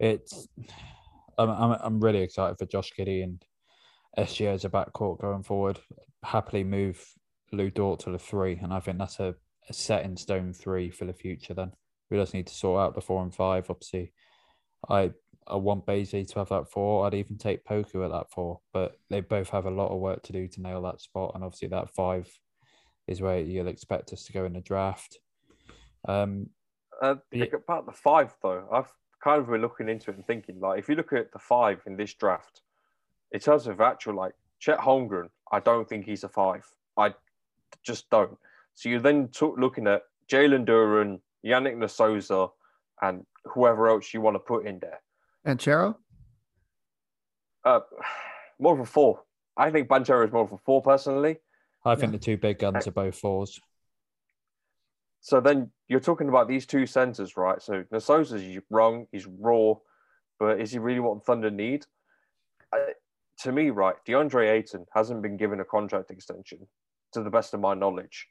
It's 0.00 0.48
I'm 1.38 1.50
I'm, 1.50 1.78
I'm 1.80 2.00
really 2.00 2.22
excited 2.22 2.58
for 2.58 2.66
Josh 2.66 2.90
Giddey 2.98 3.22
and 3.22 3.44
SGA 4.18 4.54
as 4.54 4.64
a 4.64 4.70
backcourt 4.70 5.20
going 5.20 5.44
forward. 5.44 5.78
Happily 6.24 6.64
move 6.64 7.06
Lu 7.54 7.70
Dort 7.70 8.00
to 8.00 8.10
the 8.10 8.18
three, 8.18 8.58
and 8.62 8.72
I 8.72 8.80
think 8.80 8.98
that's 8.98 9.20
a, 9.20 9.34
a 9.68 9.72
set 9.72 10.04
in 10.04 10.16
stone 10.16 10.52
three 10.52 10.90
for 10.90 11.04
the 11.04 11.12
future. 11.12 11.54
Then 11.54 11.72
we 12.10 12.18
just 12.18 12.34
need 12.34 12.46
to 12.48 12.54
sort 12.54 12.80
out 12.80 12.94
the 12.94 13.00
four 13.00 13.22
and 13.22 13.34
five. 13.34 13.70
Obviously, 13.70 14.12
I 14.88 15.12
I 15.46 15.56
want 15.56 15.86
Bazley 15.86 16.26
to 16.28 16.38
have 16.38 16.48
that 16.48 16.70
four. 16.70 17.06
I'd 17.06 17.14
even 17.14 17.36
take 17.38 17.64
Poku 17.64 18.04
at 18.04 18.10
that 18.10 18.30
four, 18.30 18.60
but 18.72 18.98
they 19.10 19.20
both 19.20 19.50
have 19.50 19.66
a 19.66 19.70
lot 19.70 19.92
of 19.92 20.00
work 20.00 20.22
to 20.24 20.32
do 20.32 20.48
to 20.48 20.62
nail 20.62 20.82
that 20.82 21.00
spot. 21.00 21.32
And 21.34 21.44
obviously, 21.44 21.68
that 21.68 21.94
five 21.94 22.30
is 23.06 23.20
where 23.20 23.40
you'll 23.40 23.68
expect 23.68 24.12
us 24.12 24.24
to 24.24 24.32
go 24.32 24.44
in 24.46 24.54
the 24.54 24.60
draft. 24.60 25.18
Um, 26.08 26.50
Uh, 27.02 27.16
Yeah. 27.32 27.46
About 27.52 27.86
the 27.86 27.92
five, 27.92 28.34
though, 28.42 28.68
I've 28.72 28.92
kind 29.22 29.40
of 29.40 29.48
been 29.48 29.60
looking 29.60 29.88
into 29.88 30.10
it 30.10 30.16
and 30.16 30.24
thinking, 30.24 30.60
like, 30.60 30.78
if 30.78 30.88
you 30.88 30.94
look 30.94 31.12
at 31.12 31.32
the 31.32 31.38
five 31.38 31.82
in 31.86 31.96
this 31.96 32.14
draft, 32.14 32.62
in 33.32 33.40
terms 33.40 33.66
of 33.66 33.80
actual, 33.80 34.14
like, 34.14 34.34
Chet 34.60 34.78
Holmgren, 34.78 35.28
I 35.50 35.60
don't 35.60 35.88
think 35.88 36.06
he's 36.06 36.24
a 36.24 36.28
five. 36.28 36.64
I 36.96 37.14
just 37.82 38.08
don't. 38.10 38.36
So 38.74 38.88
you're 38.88 39.00
then 39.00 39.28
t- 39.28 39.50
looking 39.56 39.86
at 39.86 40.02
Jalen 40.28 40.66
Duren, 40.66 41.20
Yannick 41.44 41.76
Nzosa, 41.76 42.50
and 43.02 43.24
whoever 43.44 43.88
else 43.88 44.12
you 44.14 44.20
want 44.20 44.34
to 44.36 44.38
put 44.40 44.66
in 44.66 44.78
there. 44.78 45.00
And 45.44 45.58
Chero? 45.58 45.96
Uh, 47.64 47.80
more 48.58 48.74
of 48.74 48.80
a 48.80 48.84
four. 48.86 49.22
I 49.56 49.70
think 49.70 49.88
Banchero 49.88 50.26
is 50.26 50.32
more 50.32 50.44
of 50.44 50.52
a 50.52 50.58
four 50.58 50.82
personally. 50.82 51.38
I 51.84 51.94
think 51.94 52.12
Yeah. 52.12 52.18
the 52.18 52.24
two 52.24 52.36
big 52.36 52.58
guns 52.58 52.86
are 52.86 52.90
both 52.92 53.16
fours. 53.16 53.60
So 55.20 55.40
then 55.40 55.70
you're 55.88 56.00
talking 56.00 56.28
about 56.28 56.48
these 56.48 56.66
two 56.66 56.86
centers, 56.86 57.36
right? 57.36 57.60
So 57.62 57.82
Nzosa's 57.84 58.62
wrong, 58.70 59.06
he's 59.12 59.26
raw, 59.26 59.74
but 60.38 60.60
is 60.60 60.72
he 60.72 60.78
really 60.78 61.00
what 61.00 61.14
the 61.18 61.24
Thunder 61.24 61.50
need? 61.50 61.86
I, 62.72 62.94
to 63.38 63.52
me, 63.52 63.70
right, 63.70 63.96
DeAndre 64.06 64.50
Ayton 64.50 64.86
hasn't 64.92 65.22
been 65.22 65.36
given 65.36 65.60
a 65.60 65.64
contract 65.64 66.10
extension, 66.10 66.66
to 67.14 67.22
the 67.22 67.30
best 67.30 67.54
of 67.54 67.60
my 67.60 67.74
knowledge. 67.74 68.28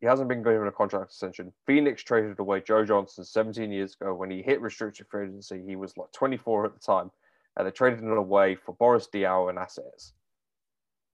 He 0.00 0.06
hasn't 0.06 0.28
been 0.28 0.42
given 0.42 0.66
a 0.68 0.72
contract 0.72 1.06
extension. 1.06 1.52
Phoenix 1.66 2.02
traded 2.02 2.38
away 2.38 2.60
Joe 2.60 2.84
Johnson 2.84 3.24
17 3.24 3.72
years 3.72 3.96
ago 3.98 4.14
when 4.14 4.30
he 4.30 4.42
hit 4.42 4.60
restricted 4.60 5.06
free 5.08 5.24
agency. 5.26 5.62
He 5.66 5.76
was 5.76 5.96
like 5.96 6.12
24 6.12 6.66
at 6.66 6.74
the 6.74 6.80
time, 6.80 7.10
and 7.56 7.66
they 7.66 7.70
traded 7.70 8.00
him 8.00 8.10
away 8.12 8.54
for 8.56 8.74
Boris 8.74 9.08
Diaw 9.12 9.48
and 9.48 9.58
assets 9.58 10.12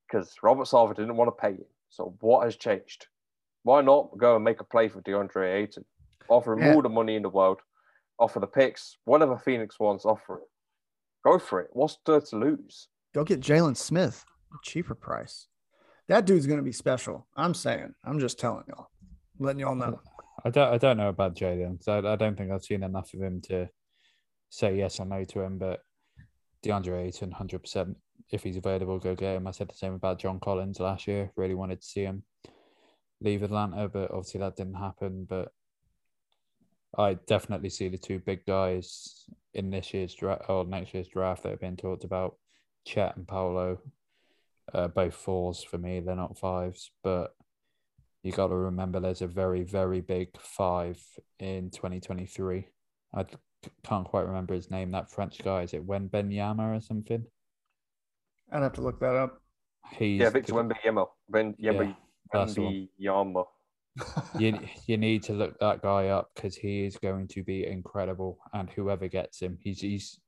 because 0.08 0.34
Robert 0.42 0.64
Sarver 0.64 0.96
didn't 0.96 1.16
want 1.16 1.28
to 1.28 1.40
pay 1.40 1.52
him. 1.52 1.66
So 1.90 2.14
what 2.20 2.44
has 2.44 2.56
changed? 2.56 3.06
Why 3.62 3.80
not 3.80 4.16
go 4.18 4.34
and 4.36 4.44
make 4.44 4.60
a 4.60 4.64
play 4.64 4.88
for 4.88 5.00
DeAndre 5.02 5.62
Ayton? 5.62 5.84
Offer 6.28 6.54
him 6.54 6.60
Yeah. 6.60 6.74
all 6.74 6.82
the 6.82 6.88
money 6.88 7.14
in 7.16 7.22
the 7.22 7.28
world, 7.28 7.60
offer 8.18 8.40
the 8.40 8.46
picks, 8.46 8.96
whatever 9.04 9.36
Phoenix 9.38 9.78
wants, 9.78 10.04
offer 10.04 10.38
it. 10.38 10.48
Go 11.24 11.38
for 11.38 11.60
it. 11.60 11.68
What's 11.74 11.98
there 12.06 12.20
to 12.20 12.36
lose? 12.36 12.88
Go 13.14 13.24
get 13.24 13.40
Jalen 13.40 13.76
Smith, 13.76 14.24
cheaper 14.62 14.94
price. 14.94 15.46
That 16.10 16.26
dude's 16.26 16.48
gonna 16.48 16.60
be 16.60 16.72
special. 16.72 17.28
I'm 17.36 17.54
saying. 17.54 17.94
I'm 18.04 18.18
just 18.18 18.36
telling 18.36 18.64
y'all, 18.66 18.88
letting 19.38 19.60
y'all 19.60 19.76
know. 19.76 20.00
I 20.44 20.50
don't 20.50 20.74
I 20.74 20.76
don't 20.76 20.96
know 20.96 21.08
about 21.08 21.36
Jalen. 21.36 21.86
I, 21.86 21.98
I 21.98 22.16
don't 22.16 22.36
think 22.36 22.50
I've 22.50 22.64
seen 22.64 22.82
enough 22.82 23.14
of 23.14 23.22
him 23.22 23.40
to 23.42 23.68
say 24.48 24.76
yes 24.76 24.98
or 24.98 25.06
no 25.06 25.22
to 25.22 25.40
him. 25.40 25.58
But 25.58 25.82
DeAndre 26.64 27.06
Ayton, 27.06 27.30
hundred 27.30 27.60
percent. 27.60 27.96
If 28.28 28.42
he's 28.42 28.56
available, 28.56 28.98
go 28.98 29.14
get 29.14 29.36
him. 29.36 29.46
I 29.46 29.52
said 29.52 29.68
the 29.68 29.76
same 29.76 29.94
about 29.94 30.18
John 30.18 30.40
Collins 30.40 30.80
last 30.80 31.06
year. 31.06 31.30
Really 31.36 31.54
wanted 31.54 31.80
to 31.80 31.86
see 31.86 32.02
him 32.02 32.24
leave 33.20 33.44
Atlanta, 33.44 33.88
but 33.88 34.10
obviously 34.10 34.40
that 34.40 34.56
didn't 34.56 34.74
happen. 34.74 35.26
But 35.28 35.52
I 36.98 37.14
definitely 37.28 37.70
see 37.70 37.86
the 37.86 37.98
two 37.98 38.18
big 38.18 38.44
guys 38.46 39.26
in 39.54 39.70
this 39.70 39.94
year's 39.94 40.16
draft 40.16 40.42
or 40.48 40.64
next 40.64 40.92
year's 40.92 41.06
draft 41.06 41.44
that 41.44 41.50
have 41.50 41.60
been 41.60 41.76
talked 41.76 42.02
about, 42.02 42.34
Chet 42.84 43.16
and 43.16 43.28
Paolo. 43.28 43.78
Uh, 44.72 44.88
both 44.88 45.14
fours 45.14 45.62
for 45.62 45.78
me. 45.78 46.00
They're 46.00 46.14
not 46.14 46.38
fives, 46.38 46.90
but 47.02 47.34
you 48.22 48.32
got 48.32 48.48
to 48.48 48.54
remember 48.54 49.00
there's 49.00 49.22
a 49.22 49.26
very, 49.26 49.62
very 49.62 50.00
big 50.00 50.28
five 50.38 51.02
in 51.38 51.70
2023. 51.70 52.66
I 53.14 53.24
can't 53.82 54.06
quite 54.06 54.26
remember 54.26 54.54
his 54.54 54.70
name. 54.70 54.90
That 54.90 55.10
French 55.10 55.38
guy 55.42 55.62
is 55.62 55.74
it 55.74 55.84
Wen 55.84 56.08
Benyama 56.08 56.76
or 56.76 56.80
something? 56.80 57.24
I'd 58.52 58.62
have 58.62 58.74
to 58.74 58.82
look 58.82 59.00
that 59.00 59.14
up. 59.14 59.40
He's 59.92 60.20
yeah, 60.20 60.30
Victor 60.30 60.54
Wembanyama. 60.54 61.06
Ben 61.28 61.54
Yeah, 61.58 61.92
that's 62.32 62.54
the 62.54 62.62
one. 62.62 62.88
Wembanyama. 63.00 63.44
you 64.38 64.58
you 64.86 64.96
need 64.96 65.22
to 65.24 65.32
look 65.32 65.58
that 65.58 65.82
guy 65.82 66.08
up 66.08 66.30
because 66.34 66.54
he 66.54 66.84
is 66.84 66.96
going 66.96 67.26
to 67.28 67.42
be 67.42 67.66
incredible, 67.66 68.38
and 68.52 68.70
whoever 68.70 69.08
gets 69.08 69.40
him, 69.40 69.58
he's 69.60 69.80
he's 69.80 70.20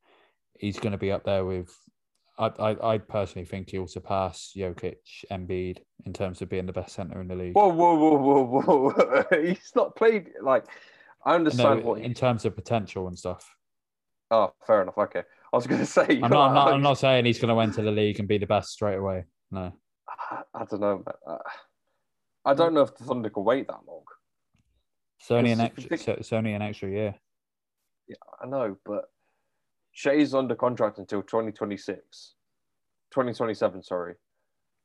he's 0.58 0.78
going 0.78 0.92
to 0.92 0.98
be 0.98 1.12
up 1.12 1.24
there 1.24 1.44
with. 1.44 1.72
I, 2.42 2.70
I 2.70 2.94
I 2.94 2.98
personally 2.98 3.46
think 3.46 3.70
he'll 3.70 3.86
surpass 3.86 4.52
Jokic, 4.56 4.96
Embiid 5.30 5.78
in 6.04 6.12
terms 6.12 6.42
of 6.42 6.48
being 6.48 6.66
the 6.66 6.72
best 6.72 6.94
center 6.94 7.20
in 7.20 7.28
the 7.28 7.34
league. 7.34 7.54
Whoa, 7.54 7.68
whoa, 7.68 7.94
whoa, 7.94 8.42
whoa, 8.42 8.90
whoa. 8.90 9.24
He's 9.42 9.72
not 9.74 9.94
played 9.96 10.30
like 10.42 10.64
I 11.24 11.34
understand 11.34 11.80
No, 11.80 11.86
what 11.86 11.98
he 12.00 12.04
in 12.04 12.14
terms 12.14 12.44
of 12.44 12.54
potential 12.54 13.06
and 13.08 13.18
stuff. 13.18 13.54
Oh, 14.30 14.52
fair 14.66 14.82
enough. 14.82 14.98
Okay. 14.98 15.22
I 15.52 15.56
was 15.56 15.66
gonna 15.66 15.86
say 15.98 16.20
I'm 16.22 16.30
not, 16.30 16.48
I'm 16.48 16.54
not. 16.54 16.72
I'm 16.72 16.82
not 16.82 16.98
saying 16.98 17.24
he's 17.24 17.38
going 17.38 17.54
to 17.54 17.60
enter 17.60 17.82
the 17.82 17.90
league 17.90 18.18
and 18.18 18.26
be 18.26 18.38
the 18.38 18.46
best 18.46 18.70
straight 18.70 18.96
away. 18.96 19.24
No. 19.50 19.72
I, 20.54 20.64
don't 20.64 20.80
know, 20.80 21.02
man. 21.06 21.14
Uh, 21.26 21.38
I 22.44 22.54
don't 22.54 22.74
know 22.74 22.82
if 22.82 22.96
the 22.96 23.04
Thunder 23.04 23.30
can 23.30 23.44
wait 23.44 23.68
that 23.68 23.80
long. 23.86 24.02
It's 25.20 25.30
only 25.30 25.52
an 25.52 25.60
extra. 25.60 25.96
so 25.96 26.12
It's 26.12 26.32
only 26.32 26.54
an 26.54 26.62
extra 26.62 26.90
year. 26.90 27.14
Yeah, 28.08 28.16
I 28.42 28.46
know, 28.46 28.76
but 28.84 29.04
Shai's 29.92 30.34
under 30.34 30.54
contract 30.54 30.98
until 30.98 31.22
2026, 31.22 32.34
2027. 33.10 33.82
Sorry. 33.82 34.14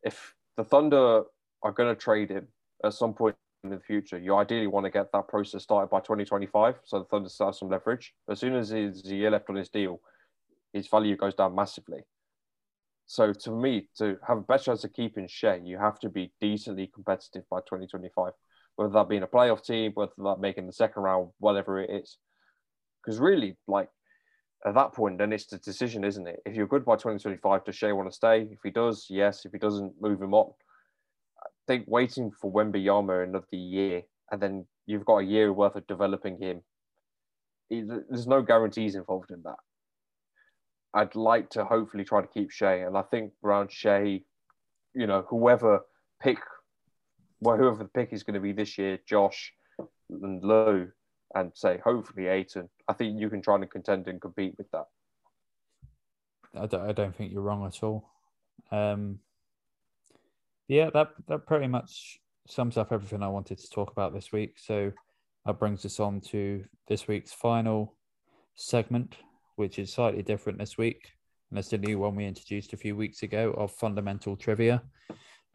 If 0.04 0.36
the 0.58 0.64
Thunder 0.64 1.24
are 1.64 1.72
going 1.72 1.94
to 1.94 2.00
trade 2.00 2.30
him 2.30 2.48
at 2.84 2.94
some 2.94 3.14
point 3.14 3.36
in 3.64 3.70
the 3.70 3.80
future, 3.80 4.18
you 4.18 4.36
ideally 4.36 4.68
want 4.68 4.86
to 4.86 4.92
get 4.92 5.12
that 5.14 5.28
process 5.28 5.64
started 5.64 5.90
by 5.90 6.00
2025, 6.00 6.76
so 6.84 7.00
the 7.00 7.06
Thunder 7.06 7.30
still 7.30 7.48
have 7.48 7.56
some 7.56 7.70
leverage. 7.70 8.14
As 8.30 8.40
soon 8.40 8.56
as 8.56 8.70
there's 8.70 9.06
a 9.06 9.16
year 9.16 9.32
left 9.32 9.50
on 9.50 9.56
his 9.56 9.70
deal, 9.70 10.02
his 10.74 10.88
value 10.88 11.16
goes 11.16 11.34
down 11.34 11.56
massively. 11.56 12.02
So 13.08 13.32
to 13.32 13.52
me, 13.52 13.88
to 13.98 14.18
have 14.28 14.40
a 14.40 14.42
better 14.42 14.66
chance 14.66 14.84
of 14.84 14.92
keeping 14.92 15.28
Shai, 15.30 15.62
you 15.64 15.78
have 15.78 15.98
to 16.00 16.10
be 16.10 16.34
decently 16.42 16.92
competitive 16.94 17.44
by 17.50 17.60
2025, 17.60 18.34
whether 18.76 18.92
that 18.92 19.08
being 19.08 19.24
a 19.24 19.28
playoff 19.28 19.64
team, 19.66 19.94
whether 19.94 20.12
that 20.18 20.42
making 20.42 20.68
the 20.68 20.74
second 20.74 21.04
round, 21.04 21.30
whatever 21.40 21.80
it 21.80 21.90
is. 21.90 22.18
Because 23.02 23.20
really, 23.20 23.56
like 23.68 23.90
at 24.66 24.74
that 24.74 24.94
point, 24.94 25.18
then 25.18 25.32
it's 25.32 25.46
the 25.46 25.58
decision, 25.60 26.04
isn't 26.04 26.28
it? 26.28 26.42
If 26.46 26.56
you're 26.56 26.68
good 26.68 26.84
by 26.84 26.96
2025, 26.96 27.66
does 27.66 27.76
Shai 27.76 27.92
want 27.92 28.10
to 28.10 28.16
stay? 28.16 28.48
If 28.52 28.60
he 28.64 28.72
does, 28.72 29.06
yes. 29.10 29.46
If 29.46 29.52
he 29.52 29.60
doesn't, 29.60 29.94
move 30.02 30.22
him 30.22 30.34
on. 30.34 30.52
I 31.42 31.48
think 31.68 31.86
waiting 31.88 32.32
for 32.32 32.52
Wembanyama 32.52 33.24
another 33.24 33.46
year, 33.52 34.04
and 34.32 34.42
then 34.42 34.66
you've 34.86 35.06
got 35.06 35.18
a 35.18 35.26
year 35.26 35.54
worth 35.54 35.76
of 35.76 35.86
developing 35.88 36.40
him. 36.42 36.62
There's 37.70 38.28
no 38.28 38.42
guarantees 38.42 38.96
involved 38.96 39.32
in 39.32 39.44
that. 39.44 39.58
I'd 40.94 41.16
like 41.16 41.50
to 41.52 41.66
hopefully 41.66 42.04
try 42.04 42.22
to 42.22 42.28
keep 42.28 42.50
Shai, 42.50 42.78
and 42.78 42.98
I 42.98 43.04
think 43.04 43.34
around 43.44 43.72
Shai, 43.72 44.22
you 44.96 45.06
know, 45.06 45.26
whoever 45.30 45.82
pick, 46.22 46.40
well, 47.42 47.58
whoever 47.58 47.78
the 47.78 47.90
pick 47.90 48.14
is 48.14 48.24
going 48.24 48.34
to 48.34 48.40
be 48.40 48.54
this 48.54 48.78
year, 48.78 48.98
Josh 49.08 49.54
and 50.10 50.44
Lu, 50.44 50.90
and 51.36 51.52
say 51.54 51.80
hopefully 51.84 52.28
Ayton. 52.28 52.70
I 52.88 52.94
think 52.94 53.20
you 53.20 53.30
can 53.30 53.42
try 53.42 53.56
and 53.56 53.70
contend 53.70 54.08
and 54.08 54.22
compete 54.22 54.56
with 54.58 54.70
that. 54.72 54.88
I 56.56 56.66
don't, 56.66 56.90
I 56.90 56.92
don't 56.94 57.16
think 57.16 57.32
you're 57.32 57.42
wrong 57.42 57.66
at 57.66 57.84
all. 57.84 58.10
Um, 58.72 59.20
yeah, 60.68 60.90
that 60.94 61.10
that 61.28 61.46
pretty 61.46 61.68
much 61.68 62.20
sums 62.48 62.78
up 62.78 62.92
everything 62.92 63.24
I 63.24 63.28
wanted 63.28 63.58
to 63.60 63.70
talk 63.70 63.92
about 63.92 64.14
this 64.14 64.32
week. 64.32 64.58
So 64.58 64.92
that 65.46 65.60
brings 65.60 65.86
us 65.86 66.00
on 66.00 66.22
to 66.22 66.64
this 66.88 67.08
week's 67.08 67.34
final 67.34 67.96
segment, 68.56 69.18
which 69.56 69.80
is 69.80 69.94
slightly 69.94 70.24
different 70.24 70.60
this 70.60 70.78
week. 70.78 71.12
And 71.50 71.60
it's 71.60 71.70
the 71.70 71.78
new 71.78 72.00
one 72.00 72.16
we 72.16 72.26
introduced 72.26 72.74
a 72.74 72.78
few 72.78 72.96
weeks 72.96 73.24
ago 73.24 73.52
of 73.52 73.72
fundamental 73.72 74.36
trivia. 74.36 74.84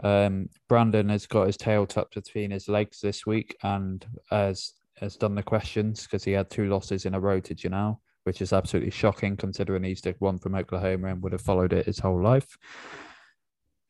Um, 0.02 0.48
Brandon 0.68 1.08
has 1.10 1.26
got 1.26 1.46
his 1.46 1.56
tail 1.56 1.86
tucked 1.86 2.14
between 2.14 2.50
his 2.50 2.68
legs 2.68 3.00
this 3.00 3.26
week 3.26 3.56
and 3.62 4.04
has 4.30 4.72
has 5.02 5.16
done 5.16 5.34
the 5.34 5.42
questions 5.42 6.04
because 6.04 6.24
he 6.24 6.32
had 6.32 6.48
two 6.48 6.68
losses 6.68 7.04
in 7.04 7.14
a 7.14 7.20
row 7.20 7.40
to 7.40 7.54
Janelle, 7.54 7.98
which 8.24 8.40
is 8.40 8.52
absolutely 8.52 8.90
shocking 8.90 9.36
considering 9.36 9.82
he's 9.82 10.00
the 10.00 10.14
one 10.20 10.38
from 10.38 10.54
Oklahoma 10.54 11.08
and 11.08 11.22
would 11.22 11.32
have 11.32 11.42
followed 11.42 11.72
it 11.72 11.86
his 11.86 11.98
whole 11.98 12.22
life. 12.22 12.56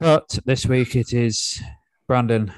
But 0.00 0.38
this 0.44 0.66
week 0.66 0.96
it 0.96 1.12
is 1.12 1.62
Brandon. 2.08 2.52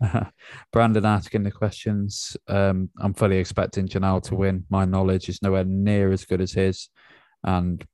Brandon 0.72 1.04
asking 1.04 1.42
the 1.42 1.50
questions. 1.50 2.36
Um, 2.46 2.90
I'm 3.00 3.14
fully 3.14 3.38
expecting 3.38 3.88
Janelle 3.88 4.22
to 4.24 4.34
win. 4.34 4.64
My 4.70 4.84
knowledge 4.84 5.28
is 5.28 5.42
nowhere 5.42 5.64
near 5.64 6.12
as 6.12 6.24
good 6.24 6.40
as 6.40 6.52
his, 6.52 6.88
and 7.42 7.84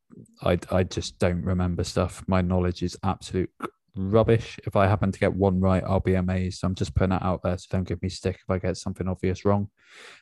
I 0.43 0.59
I 0.71 0.83
just 0.83 1.19
don't 1.19 1.43
remember 1.43 1.85
stuff. 1.85 2.23
My 2.27 2.43
knowledge 2.43 2.83
is 2.83 2.99
absolute 3.03 3.51
rubbish. 3.99 4.59
If 4.65 4.77
I 4.77 4.87
happen 4.87 5.11
to 5.13 5.19
get 5.19 5.35
one 5.35 5.61
right, 5.61 5.83
I'll 5.85 6.01
be 6.01 6.15
amazed. 6.15 6.61
So 6.61 6.69
I'm 6.69 6.75
just 6.75 6.95
putting 6.95 7.11
that 7.11 7.23
out 7.23 7.43
there, 7.43 7.59
so 7.59 7.67
don't 7.71 7.87
give 7.87 8.01
me 8.01 8.09
stick 8.09 8.39
if 8.43 8.49
I 8.49 8.59
get 8.59 8.77
something 8.77 9.09
obvious 9.09 9.45
wrong. 9.45 9.69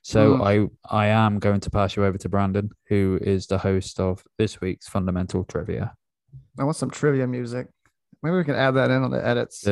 So 0.03 0.39
mm. 0.39 0.43
I 0.43 0.69
I 1.05 1.09
am 1.09 1.39
going 1.39 1.61
to 1.61 1.71
pass 1.71 1.95
you 1.97 2.05
over 2.05 2.19
to 2.19 2.29
Brandon, 2.29 2.71
who 2.89 3.19
is 3.21 3.47
the 3.47 3.59
host 3.59 4.01
of 4.01 4.25
this 4.39 4.61
week's 4.61 4.89
fundamental 4.89 5.45
trivia. 5.45 5.95
I 6.59 6.65
want 6.65 6.77
some 6.77 6.91
trivia 6.91 7.27
music. 7.27 7.69
Maybe 8.23 8.37
we 8.37 8.45
can 8.45 8.55
add 8.55 8.73
that 8.73 8.91
in 8.91 9.03
on 9.03 9.11
the 9.11 9.25
edits. 9.25 9.67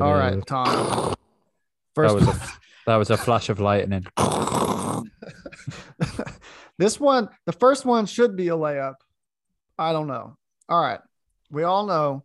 All 0.00 0.14
right, 0.14 0.40
Tom. 0.46 1.14
First, 1.94 2.14
that 2.14 2.26
was 2.26 2.28
a, 2.28 2.40
that 2.86 2.96
was 2.96 3.10
a 3.10 3.16
flash 3.16 3.48
of 3.48 3.58
lightning. 3.58 4.06
this 6.78 7.00
one, 7.00 7.28
the 7.46 7.52
first 7.52 7.84
one 7.84 8.06
should 8.06 8.36
be 8.36 8.48
a 8.48 8.52
layup. 8.52 8.94
I 9.78 9.92
don't 9.92 10.06
know. 10.06 10.36
All 10.68 10.80
right 10.80 11.00
we 11.50 11.62
all 11.62 11.86
know 11.86 12.24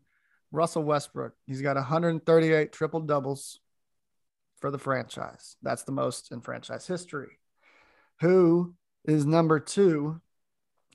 Russell 0.52 0.84
Westbrook. 0.84 1.34
He's 1.46 1.62
got 1.62 1.76
138 1.76 2.72
triple 2.72 3.02
doubles 3.02 3.60
for 4.60 4.72
the 4.72 4.78
franchise. 4.78 5.56
That's 5.62 5.84
the 5.84 5.92
most 5.92 6.32
in 6.32 6.42
franchise 6.42 6.88
history. 6.88 7.40
Who 8.20 8.76
is 9.06 9.26
number 9.26 9.60
two 9.60 10.22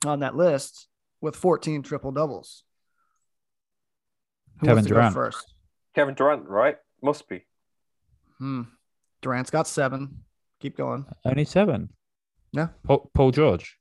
on 0.05 0.19
that 0.21 0.35
list 0.35 0.87
with 1.21 1.35
14 1.35 1.83
triple 1.83 2.11
doubles? 2.11 2.63
Kevin 4.63 4.85
Durant 4.85 5.13
first. 5.13 5.53
Kevin 5.93 6.15
Durant, 6.15 6.47
right? 6.47 6.77
Must 7.01 7.27
be. 7.27 7.45
Hmm. 8.39 8.63
Durant's 9.21 9.51
got 9.51 9.67
seven. 9.67 10.23
Keep 10.59 10.77
going. 10.77 11.05
Only 11.25 11.45
seven. 11.45 11.89
Yeah. 12.51 12.69
Paul, 12.83 13.11
Paul 13.13 13.31
George. 13.31 13.77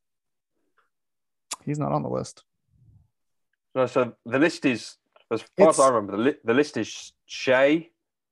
He's 1.64 1.78
not 1.78 1.92
on 1.92 2.02
the 2.02 2.08
list. 2.08 2.44
No, 3.76 3.84
so 3.84 4.14
the 4.24 4.38
list 4.38 4.64
is, 4.64 4.96
as 5.30 5.42
far 5.42 5.68
it's, 5.68 5.78
as 5.78 5.84
I 5.84 5.88
remember, 5.88 6.16
the, 6.16 6.22
li- 6.22 6.38
the 6.42 6.54
list 6.54 6.78
is 6.78 7.12
Shai, 7.26 7.90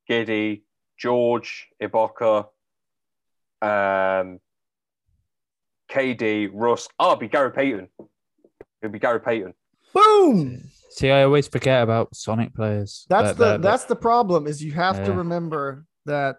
Giddey, 0.08 0.62
George, 0.98 1.68
Ibaka, 1.82 2.46
um, 3.60 4.40
KD, 5.90 6.48
Russ. 6.50 6.88
Oh, 6.98 7.08
it'd 7.08 7.20
be 7.20 7.28
Gary 7.28 7.52
Payton. 7.52 7.88
It'd 8.80 8.90
be 8.90 8.98
Gary 8.98 9.20
Payton. 9.20 9.52
Boom. 9.92 10.62
See, 10.88 11.10
I 11.10 11.24
always 11.24 11.46
forget 11.46 11.82
about 11.82 12.16
Sonic 12.16 12.54
players. 12.54 13.04
That's 13.10 13.36
the 13.36 13.58
that's 13.58 13.84
the 13.84 13.96
problem 13.96 14.46
is 14.46 14.64
you 14.64 14.72
have 14.72 14.96
yeah. 14.96 15.06
to 15.06 15.12
remember 15.12 15.84
that. 16.06 16.36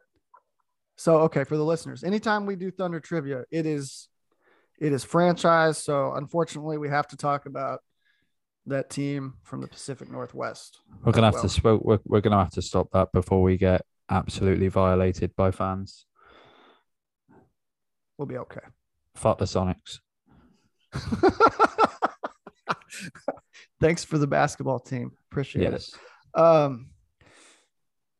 So 0.95 1.19
okay, 1.19 1.43
for 1.43 1.57
the 1.57 1.63
listeners, 1.63 2.03
anytime 2.03 2.47
we 2.47 2.55
do 2.55 2.71
Thunder 2.71 2.99
trivia, 2.99 3.43
it 3.51 3.67
is 3.67 4.07
it 4.79 4.93
is 4.93 5.03
franchise. 5.03 5.77
So 5.77 6.13
unfortunately, 6.15 6.79
we 6.79 6.89
have 6.89 7.07
to 7.09 7.17
talk 7.17 7.45
about 7.45 7.81
that 8.67 8.89
team 8.89 9.35
from 9.43 9.61
the 9.61 9.67
Pacific 9.67 10.11
Northwest. 10.11 10.79
We're 11.03 11.11
gonna 11.11 11.27
have 11.27 11.35
well. 11.35 11.47
to 11.47 11.77
we're, 11.77 11.99
we're 12.05 12.21
gonna 12.21 12.39
have 12.39 12.51
to 12.51 12.61
stop 12.61 12.89
that 12.93 13.11
before 13.11 13.41
we 13.41 13.57
get 13.57 13.81
absolutely 14.09 14.67
violated 14.67 15.35
by 15.35 15.51
fans. 15.51 16.05
We'll 18.17 18.27
be 18.27 18.37
okay. 18.37 18.61
Fuck 19.15 19.37
the 19.39 19.45
Sonics. 19.45 19.99
Thanks 23.81 24.03
for 24.03 24.17
the 24.17 24.27
basketball 24.27 24.79
team. 24.79 25.11
Appreciate 25.31 25.71
yes. 25.71 25.93
it. 25.93 26.39
Um, 26.39 26.89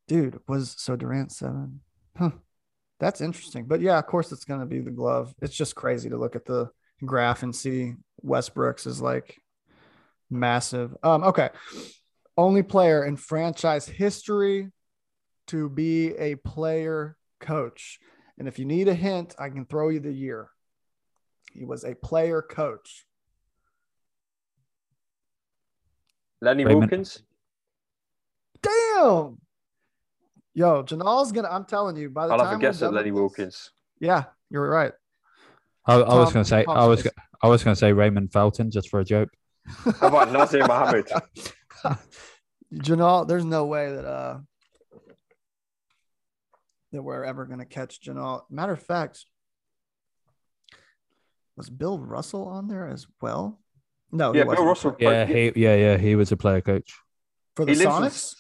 dude, 0.08 0.40
was 0.48 0.76
so 0.78 0.96
Durant 0.96 1.32
seven? 1.32 1.82
Huh. 2.18 2.32
That's 3.00 3.22
interesting. 3.22 3.66
But 3.66 3.82
yeah, 3.82 3.98
of 3.98 4.06
course 4.06 4.32
it's 4.32 4.46
gonna 4.46 4.66
be 4.66 4.80
the 4.80 4.92
glove. 4.92 5.34
It's 5.42 5.56
just 5.56 5.76
crazy 5.76 6.10
to 6.10 6.18
look 6.18 6.36
at 6.36 6.46
the 6.46 6.70
graph 7.04 7.44
and 7.44 7.56
see 7.56 7.94
Westbrook's 8.22 8.86
is 8.86 9.02
like 9.02 9.42
massive. 10.30 10.96
Um, 11.04 11.24
okay. 11.24 11.50
Only 12.38 12.64
player 12.64 13.06
in 13.06 13.18
franchise 13.18 13.88
history 13.88 14.72
to 15.48 15.70
be 15.70 16.16
a 16.16 16.36
player 16.36 17.18
coach. 17.40 18.00
And 18.38 18.48
if 18.48 18.60
you 18.60 18.66
need 18.66 18.88
a 18.88 18.94
hint, 18.94 19.36
I 19.40 19.50
can 19.50 19.66
throw 19.66 19.90
you 19.90 20.00
the 20.00 20.12
year. 20.12 20.50
He 21.54 21.64
was 21.64 21.86
a 21.86 21.96
player 21.96 22.42
coach. 22.42 23.06
Lenny 26.42 26.66
Wilkens. 26.66 27.22
Damn. 28.62 29.38
Yo, 30.54 30.84
Janelle's 30.84 31.32
gonna. 31.32 31.50
I'm 31.50 31.66
telling 31.66 31.96
you. 31.98 32.10
By 32.10 32.28
the 32.28 32.32
time. 32.32 32.40
I'll 32.40 32.46
time 32.46 32.54
have 32.54 32.60
a 32.60 32.62
guess 32.62 32.82
at 32.82 32.94
Lenny 32.94 33.12
Wilkens. 33.12 33.70
Yeah, 34.00 34.26
you're 34.50 34.70
right. 34.70 34.92
I, 35.86 35.96
I 35.96 36.16
was 36.16 36.34
gonna 36.34 36.46
say. 36.46 36.66
I 36.68 36.86
was. 36.86 37.08
I 37.42 37.48
was 37.48 37.64
gonna 37.64 37.76
say 37.76 37.94
Raymond 37.94 38.32
Felton 38.32 38.72
just 38.72 38.90
for 38.90 39.00
a 39.00 39.06
joke. 39.06 39.30
How 39.68 40.08
about 40.08 40.30
Nazr 40.30 40.68
Mohammed? 40.68 41.08
Janelle, 42.74 43.28
there's 43.28 43.46
no 43.46 43.66
way 43.66 43.92
that 43.92 44.06
uh 44.06 44.40
that 46.92 47.04
we're 47.04 47.24
ever 47.24 47.46
gonna 47.46 47.66
catch 47.66 48.02
Janelle. 48.02 48.44
Matter 48.50 48.74
of 48.74 48.82
fact, 48.82 49.26
was 51.56 51.70
Bill 51.70 52.00
Russell 52.00 52.48
on 52.48 52.68
there 52.68 52.88
as 52.88 53.08
well? 53.22 53.60
No, 54.12 54.34
yeah, 54.34 54.44
Bill 54.44 54.66
Russell. 54.66 54.96
Yeah, 55.00 55.26
he 55.26 55.52
yeah 55.56 55.76
yeah 55.76 55.98
he 55.98 56.16
was 56.16 56.32
a 56.32 56.38
player 56.38 56.62
coach 56.62 56.94
for 57.56 57.66
the 57.66 57.74
he 57.74 57.80
Sonics. 57.80 58.34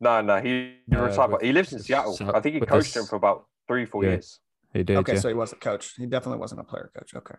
In, 0.00 0.04
no, 0.04 0.20
no, 0.20 0.40
he 0.40 0.76
no, 0.86 1.04
retired. 1.04 1.42
he 1.42 1.52
lives 1.52 1.72
in 1.72 1.78
Seattle. 1.78 2.16
I 2.34 2.40
think 2.40 2.56
he 2.56 2.60
coached 2.60 2.96
him 2.96 3.04
for 3.04 3.16
about 3.16 3.46
three, 3.66 3.86
four 3.86 4.04
yeah, 4.04 4.10
years. 4.10 4.40
He 4.72 4.82
did. 4.82 4.96
Okay, 4.98 5.14
yeah. 5.14 5.20
so 5.20 5.28
he 5.28 5.34
was 5.34 5.52
a 5.52 5.56
coach. 5.56 5.94
He 5.96 6.06
definitely 6.06 6.40
wasn't 6.40 6.60
a 6.60 6.64
player 6.64 6.90
coach. 6.96 7.14
Okay. 7.14 7.36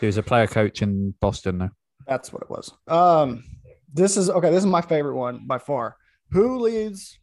He 0.00 0.06
was 0.06 0.16
a 0.16 0.22
player 0.22 0.46
coach 0.46 0.80
in 0.82 1.14
Boston, 1.20 1.58
though. 1.58 1.70
That's 2.08 2.32
what 2.32 2.42
it 2.42 2.50
was. 2.50 2.72
Um, 2.88 3.44
this 3.92 4.16
is 4.16 4.30
okay. 4.30 4.50
This 4.50 4.60
is 4.60 4.66
my 4.66 4.80
favorite 4.80 5.14
one 5.14 5.46
by 5.46 5.58
far. 5.58 5.96
Who 6.30 6.58
leads 6.58 7.18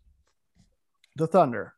the 1.15 1.25
Thunder 1.25 1.73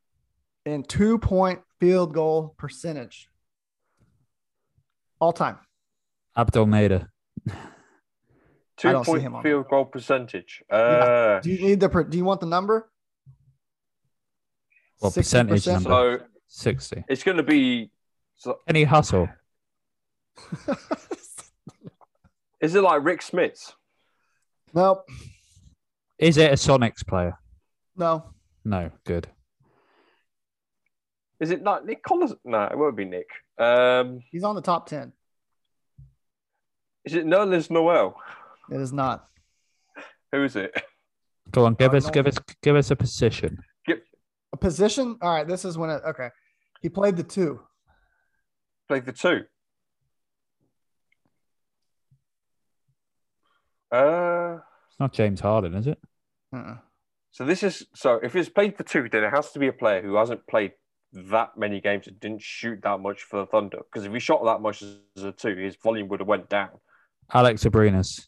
in 0.66 0.84
two 0.84 1.18
point 1.18 1.62
field 1.80 2.14
goal 2.14 2.54
percentage 2.58 3.30
all 5.20 5.32
time? 5.32 5.58
Abdel 6.36 6.66
Nader. 6.66 7.08
Two 8.78 9.02
point 9.04 9.42
field 9.42 9.68
goal 9.70 9.86
percentage. 9.86 10.64
Uh, 10.72 10.78
yeah. 10.78 11.40
Do 11.42 11.50
you 11.50 11.68
need 11.68 11.80
the? 11.80 11.88
Do 12.08 12.16
you 12.16 12.24
want 12.24 12.42
the 12.42 12.46
number? 12.46 12.92
What 15.00 15.16
percentage 15.16 15.66
number? 15.66 15.90
So 15.90 16.26
sixty. 16.48 17.04
It's 17.10 17.24
going 17.24 17.38
to 17.38 17.44
be. 17.44 17.90
So, 18.36 18.60
Any 18.68 18.84
hustle. 18.84 19.30
Is 22.62 22.76
it 22.76 22.82
like 22.82 23.04
Rick 23.04 23.22
Smits? 23.22 23.74
No. 24.74 25.04
Is 26.18 26.38
it 26.38 26.52
a 26.52 26.56
Sonics 26.56 27.06
player? 27.06 27.38
No. 27.96 28.32
No. 28.66 28.92
Good. 29.06 29.28
Is 31.40 31.52
it 31.52 31.62
not 31.62 31.86
Nick 31.86 32.04
Collison? 32.04 32.38
No, 32.44 32.64
it 32.64 32.78
won't 32.78 32.98
be 32.98 33.06
Nick. 33.06 33.28
Um, 33.60 34.22
He's 34.32 34.44
on 34.44 34.56
the 34.56 34.62
top 34.62 34.88
ten. 34.88 35.14
Is 37.06 37.14
it 37.14 37.26
Nerlens 37.26 37.70
Noel? 37.70 38.16
It 38.72 38.82
is 38.82 38.92
not. 38.92 39.28
Who 40.32 40.44
is 40.44 40.56
it? 40.56 40.74
Go 41.52 41.66
on, 41.66 41.76
give 41.76 41.94
us 41.94 42.06
Cardinal. 42.06 42.24
give 42.24 42.34
us 42.34 42.56
give 42.62 42.76
us 42.76 42.92
a 42.92 42.96
position. 42.96 43.60
Give... 43.86 44.00
A 44.52 44.58
position. 44.58 45.18
All 45.22 45.34
right. 45.34 45.48
This 45.48 45.64
is 45.64 45.78
when 45.78 45.90
it. 45.90 46.02
Okay. 46.06 46.30
He 46.82 46.90
played 46.90 47.16
the 47.16 47.24
two. 47.24 47.62
Played 48.88 49.06
the 49.06 49.14
two. 49.14 49.44
Uh, 53.92 54.58
It's 54.90 55.00
not 55.00 55.14
James 55.14 55.40
Harden, 55.40 55.74
is 55.76 55.88
it? 55.88 56.00
Uh-uh. 56.56 56.78
so 57.32 57.46
this 57.46 57.62
is 57.64 57.86
so 57.94 58.20
if 58.24 58.36
it's 58.36 58.50
played 58.50 58.78
for 58.78 58.84
two, 58.84 59.10
then 59.10 59.24
it 59.24 59.32
has 59.32 59.52
to 59.52 59.60
be 59.60 59.68
a 59.68 59.74
player 59.74 60.02
who 60.02 60.16
hasn't 60.16 60.48
played 60.48 60.72
that 61.14 61.58
many 61.58 61.82
games 61.82 62.08
and 62.08 62.20
didn't 62.20 62.42
shoot 62.42 62.82
that 62.84 63.00
much 63.00 63.24
for 63.24 63.40
the 63.40 63.46
Thunder. 63.46 63.80
Because 63.92 64.06
if 64.06 64.14
he 64.14 64.20
shot 64.20 64.44
that 64.46 64.62
much 64.62 64.82
as 64.82 65.24
a 65.24 65.32
two, 65.32 65.56
his 65.56 65.76
volume 65.76 66.08
would 66.10 66.20
have 66.20 66.28
went 66.28 66.50
down. 66.50 66.70
Alex 67.34 67.64
Abrines. 67.64 68.28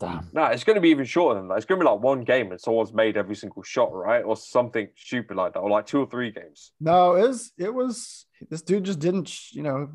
Damn. 0.00 0.28
No, 0.32 0.44
it's 0.44 0.62
going 0.62 0.76
to 0.76 0.80
be 0.80 0.90
even 0.90 1.04
shorter 1.04 1.40
than 1.40 1.48
that. 1.48 1.56
It's 1.56 1.66
going 1.66 1.80
to 1.80 1.84
be 1.84 1.90
like 1.90 2.00
one 2.00 2.22
game 2.22 2.52
and 2.52 2.60
someone's 2.60 2.92
made 2.92 3.16
every 3.16 3.34
single 3.34 3.64
shot, 3.64 3.92
right? 3.92 4.22
Or 4.22 4.36
something 4.36 4.88
stupid 4.96 5.36
like 5.36 5.54
that, 5.54 5.58
or 5.60 5.68
like 5.70 5.86
two 5.86 6.00
or 6.00 6.06
three 6.08 6.30
games. 6.30 6.72
No, 6.80 7.14
it 7.16 7.26
was. 7.28 7.52
It 7.58 7.74
was. 7.74 8.26
This 8.48 8.62
dude 8.62 8.84
just 8.84 9.00
didn't. 9.00 9.52
You 9.52 9.62
know, 9.64 9.90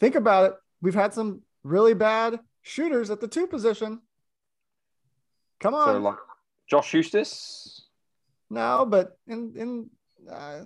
think 0.00 0.14
about 0.14 0.52
it. 0.52 0.56
We've 0.80 0.94
had 0.94 1.12
some 1.12 1.42
really 1.62 1.92
bad 1.94 2.40
shooters 2.68 3.10
at 3.10 3.20
the 3.20 3.28
two 3.28 3.46
position. 3.46 4.00
Come 5.60 5.74
on. 5.74 5.86
So 5.86 5.98
like 5.98 6.16
Josh 6.68 6.90
Huestis, 6.92 7.82
no, 8.50 8.84
but 8.88 9.16
in 9.28 9.54
in 9.56 9.90
uh, 10.30 10.62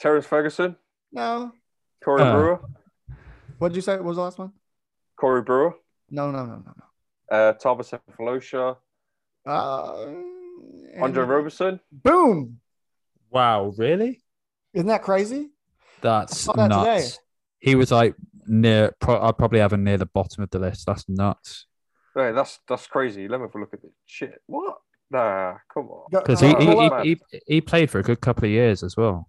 Terrence 0.00 0.24
Ferguson, 0.26 0.76
no. 1.12 1.52
Corey 2.02 2.22
Uh. 2.22 2.32
Brewer, 2.36 2.60
What 3.58 3.68
did 3.68 3.76
you 3.76 3.82
say? 3.82 3.94
What 3.96 4.04
was 4.04 4.16
the 4.16 4.22
last 4.22 4.38
one? 4.38 4.52
Corey 5.16 5.42
Brewer, 5.42 5.74
No, 6.10 6.30
no, 6.32 6.44
no, 6.44 6.56
no, 6.56 6.72
no. 6.76 7.36
uh, 7.36 7.52
Thabo 7.54 7.82
Sefolosha, 7.86 8.76
Uh, 9.46 10.06
Andre 11.00 11.22
and- 11.22 11.30
Roberson. 11.30 11.80
Boom! 11.92 12.58
Wow, 13.30 13.72
really? 13.76 14.20
Isn't 14.74 14.88
that 14.88 15.02
crazy? 15.02 15.50
That's 16.00 16.36
saw 16.40 16.54
that 16.54 16.68
nuts. 16.68 17.10
today. 17.12 17.22
He 17.60 17.74
was 17.76 17.92
like 17.92 18.16
near. 18.46 18.92
Pro- 19.00 19.20
I'd 19.20 19.38
probably 19.38 19.60
have 19.60 19.72
him 19.72 19.84
near 19.84 19.98
the 19.98 20.06
bottom 20.06 20.42
of 20.42 20.50
the 20.50 20.58
list. 20.58 20.86
That's 20.86 21.08
nuts. 21.08 21.66
Hey, 22.14 22.32
that's 22.32 22.58
that's 22.68 22.86
crazy. 22.86 23.28
Let 23.28 23.40
me 23.40 23.46
have 23.46 23.54
a 23.54 23.58
look 23.58 23.74
at 23.74 23.82
this. 23.82 23.92
Shit, 24.06 24.40
what? 24.46 24.76
Nah, 25.10 25.56
come 25.72 25.88
on. 25.88 26.06
Because 26.10 26.42
uh, 26.42 26.46
he, 26.46 26.54
pull, 26.54 27.02
he, 27.02 27.08
he, 27.08 27.20
he 27.30 27.40
he 27.46 27.60
played 27.60 27.90
for 27.90 27.98
a 27.98 28.02
good 28.02 28.20
couple 28.20 28.44
of 28.44 28.50
years 28.50 28.82
as 28.82 28.96
well. 28.96 29.28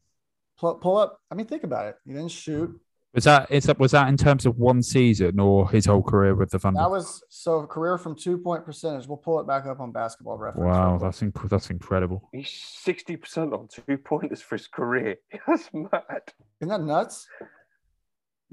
pull, 0.57 0.75
pull 0.75 0.97
up. 0.97 1.19
I 1.31 1.35
mean, 1.35 1.45
think 1.45 1.63
about 1.63 1.87
it. 1.87 1.95
He 2.05 2.13
didn't 2.13 2.31
shoot. 2.31 2.79
Was 3.13 3.25
that 3.25 3.51
is 3.51 3.65
that 3.65 3.77
was 3.77 3.91
that 3.91 4.07
in 4.07 4.17
terms 4.17 4.47
of 4.47 4.57
one 4.57 4.81
season 4.81 5.39
or 5.39 5.69
his 5.69 5.85
whole 5.85 6.01
career 6.01 6.33
with 6.33 6.49
the 6.49 6.57
Thunder? 6.57 6.79
That 6.79 6.89
was 6.89 7.23
so 7.29 7.63
career 7.67 7.99
from 7.99 8.15
two 8.15 8.39
point 8.39 8.65
percentage. 8.65 9.07
We'll 9.07 9.17
pull 9.17 9.39
it 9.39 9.45
back 9.45 9.67
up 9.67 9.79
on 9.79 9.91
basketball 9.91 10.39
reference. 10.39 10.65
wow, 10.65 10.91
real 10.91 10.99
that's 10.99 11.21
inc- 11.21 11.49
that's 11.49 11.69
incredible. 11.69 12.27
He's 12.31 12.49
sixty 12.49 13.15
percent 13.15 13.53
on 13.53 13.67
two 13.67 13.97
pointers 13.97 14.41
for 14.41 14.57
his 14.57 14.67
career. 14.67 15.17
That's 15.47 15.69
mad. 15.73 16.23
Isn't 16.59 16.69
that 16.69 16.81
nuts? 16.81 17.27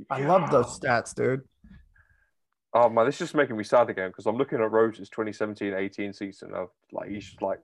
I 0.09 0.23
love 0.23 0.51
those 0.51 0.79
stats, 0.79 1.15
dude. 1.15 1.43
Oh 2.73 2.89
man, 2.89 3.07
this 3.07 3.17
is 3.17 3.19
just 3.21 3.35
making 3.35 3.57
me 3.57 3.65
sad 3.65 3.91
again 3.91 4.11
because 4.11 4.27
I'm 4.27 4.37
looking 4.37 4.61
at 4.61 4.71
Rose's 4.71 5.11
2017-18 5.11 6.15
season 6.15 6.53
of 6.55 6.69
like 6.93 7.09
he's 7.11 7.35
like 7.41 7.59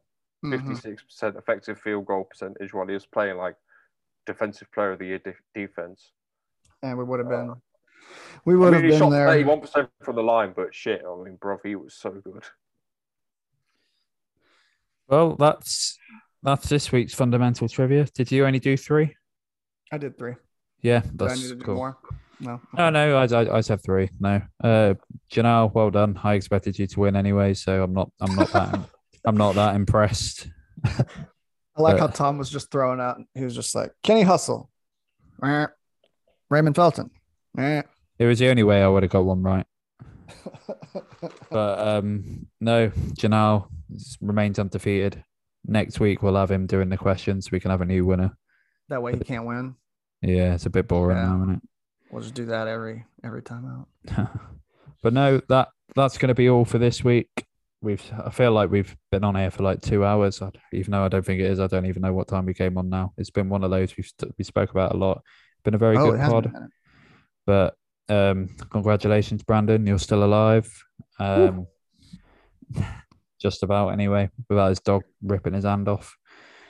Mhm. 0.44 0.58
56 0.58 1.02
percent 1.04 1.36
effective 1.36 1.80
field 1.80 2.04
goal 2.06 2.24
percentage 2.24 2.74
while 2.74 2.86
he 2.86 2.92
was 2.94 3.06
playing 3.06 3.36
like 3.38 3.56
defensive 4.26 4.70
player 4.72 4.92
of 4.92 4.98
the 4.98 5.06
year 5.06 5.18
de- 5.18 5.34
defense. 5.54 6.10
And 6.82 6.98
we 6.98 7.04
would 7.04 7.20
have 7.20 7.28
been, 7.28 7.54
we 8.44 8.54
I 8.54 8.56
would 8.56 8.64
mean, 8.66 8.72
have 8.74 8.82
he 8.82 8.88
been 8.90 8.98
shot 8.98 9.10
there. 9.10 9.26
31 9.28 9.60
percent 9.60 9.88
from 10.02 10.16
the 10.16 10.22
line, 10.22 10.52
but 10.54 10.74
shit, 10.74 11.02
I 11.08 11.22
mean, 11.24 11.36
bro, 11.36 11.58
he 11.64 11.74
was 11.76 11.94
so 11.94 12.10
good. 12.10 12.42
Well, 15.08 15.36
that's 15.36 15.98
that's 16.42 16.68
this 16.68 16.90
week's 16.92 17.14
fundamental 17.14 17.68
trivia. 17.68 18.04
Did 18.14 18.30
you 18.32 18.44
only 18.46 18.58
do 18.58 18.76
three? 18.76 19.14
I 19.92 19.98
did 19.98 20.18
three. 20.18 20.34
Yeah, 20.82 21.00
Do 21.00 21.24
I 21.24 21.28
that's 21.28 21.42
need 21.42 21.48
to 21.50 21.54
do 21.56 21.64
cool. 21.64 21.74
more? 21.76 21.98
No. 22.40 22.60
No, 22.76 22.90
no, 22.90 23.16
I, 23.16 23.24
I, 23.24 23.56
I 23.56 23.60
said 23.62 23.82
three. 23.82 24.10
No, 24.20 24.42
uh, 24.62 24.94
Janelle, 25.32 25.72
well 25.72 25.90
done. 25.90 26.18
I 26.22 26.34
expected 26.34 26.78
you 26.78 26.86
to 26.86 27.00
win 27.00 27.16
anyway, 27.16 27.54
so 27.54 27.82
I'm 27.82 27.92
not, 27.94 28.10
I'm 28.20 28.34
not 28.36 28.52
that, 28.52 28.78
I'm 29.24 29.36
not 29.44 29.54
that 29.54 29.74
impressed. 29.74 30.48
I 30.84 31.80
like 31.82 31.94
Uh, 31.96 32.00
how 32.00 32.06
Tom 32.08 32.38
was 32.38 32.50
just 32.50 32.70
throwing 32.70 33.00
out. 33.00 33.20
He 33.34 33.42
was 33.44 33.54
just 33.54 33.74
like 33.74 33.90
Kenny 34.02 34.22
Hustle. 34.22 34.70
Raymond 36.50 36.76
Felton. 36.76 37.10
It 37.58 37.84
was 38.26 38.38
the 38.38 38.48
only 38.48 38.62
way 38.62 38.82
I 38.82 38.88
would 38.88 39.02
have 39.02 39.12
got 39.12 39.24
one 39.24 39.42
right. 39.42 39.66
But 41.50 41.78
um, 41.78 42.46
no, 42.60 42.88
Janelle 43.18 43.68
remains 44.20 44.58
undefeated. 44.58 45.22
Next 45.66 45.98
week 46.00 46.22
we'll 46.22 46.36
have 46.36 46.50
him 46.50 46.66
doing 46.66 46.88
the 46.88 46.96
questions. 46.96 47.50
We 47.50 47.60
can 47.60 47.70
have 47.70 47.80
a 47.80 47.86
new 47.86 48.04
winner. 48.04 48.36
that 48.88 49.02
way 49.02 49.12
he 49.14 49.20
can't 49.20 49.46
win. 49.46 49.74
Yeah, 50.22 50.54
it's 50.54 50.66
a 50.66 50.70
bit 50.70 50.86
boring 50.88 51.16
Yeah. 51.16 51.26
now, 51.26 51.36
isn't 51.42 51.54
it? 51.56 51.62
We'll 52.10 52.22
just 52.22 52.34
do 52.34 52.46
that 52.46 52.68
every 52.68 53.04
every 53.24 53.42
time 53.42 53.86
out. 54.16 54.28
but 55.02 55.12
no, 55.12 55.40
that 55.48 55.68
that's 55.94 56.18
going 56.18 56.28
to 56.28 56.34
be 56.34 56.48
all 56.48 56.64
for 56.64 56.78
this 56.78 57.02
week. 57.02 57.28
We've 57.82 58.02
I 58.24 58.30
feel 58.30 58.52
like 58.52 58.70
we've 58.70 58.96
been 59.10 59.24
on 59.24 59.36
here 59.36 59.50
for 59.50 59.62
like 59.62 59.80
two 59.80 60.04
hours, 60.04 60.40
I- 60.40 60.50
even 60.72 60.92
though 60.92 61.04
I 61.04 61.08
don't 61.08 61.24
think 61.24 61.40
it 61.40 61.50
is. 61.50 61.60
I 61.60 61.66
don't 61.66 61.86
even 61.86 62.02
know 62.02 62.12
what 62.12 62.28
time 62.28 62.46
we 62.46 62.54
came 62.54 62.78
on 62.78 62.88
now. 62.88 63.12
It's 63.16 63.30
been 63.30 63.48
one 63.48 63.64
of 63.64 63.70
those 63.70 63.96
we've 63.96 64.10
we 64.38 64.44
spoke 64.44 64.70
about 64.70 64.94
a 64.94 64.96
lot. 64.96 65.22
Been 65.64 65.74
a 65.74 65.78
very 65.78 65.96
oh, 65.96 66.12
good 66.12 66.20
pod. 66.20 66.52
been. 66.52 66.68
But 67.44 67.74
um, 68.08 68.56
congratulations, 68.70 69.42
Brandon. 69.42 69.86
You're 69.86 69.98
still 69.98 70.24
alive. 70.24 70.72
Um, 71.18 71.66
just 73.40 73.62
about 73.62 73.88
anyway, 73.88 74.30
without 74.48 74.70
his 74.70 74.80
dog 74.80 75.02
ripping 75.22 75.54
his 75.54 75.64
hand 75.64 75.88
off. 75.88 76.16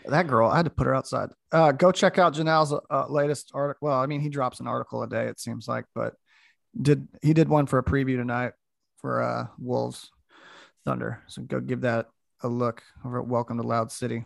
That 0.09 0.27
girl, 0.27 0.49
I 0.49 0.57
had 0.57 0.67
to 0.67 0.71
put 0.71 0.87
her 0.87 0.95
outside. 0.95 1.31
Uh, 1.51 1.73
go 1.73 1.91
check 1.93 2.19
out 2.19 2.35
Janelle's 2.35 2.75
uh, 2.91 3.07
latest 3.09 3.51
article. 3.55 3.89
Well, 3.89 3.99
I 3.99 4.07
mean, 4.07 4.21
he 4.21 4.29
drops 4.29 4.61
an 4.61 4.67
article 4.67 5.03
a 5.03 5.09
day, 5.09 5.27
it 5.27 5.41
seems 5.41 5.67
like, 5.69 5.85
but 5.95 6.15
did 6.81 7.09
he 7.23 7.33
did 7.33 7.49
one 7.49 7.67
for 7.67 7.79
a 7.79 7.85
preview 7.85 8.17
tonight 8.17 8.53
for 8.99 9.23
uh, 9.23 9.47
Wolves 9.59 10.11
Thunder. 10.85 11.23
So 11.27 11.43
go 11.43 11.61
give 11.61 11.83
that 11.83 12.07
a 12.43 12.49
look 12.49 12.83
over 13.05 13.21
at 13.21 13.27
Welcome 13.27 13.57
to 13.59 13.63
Loud 13.63 13.91
City. 13.91 14.25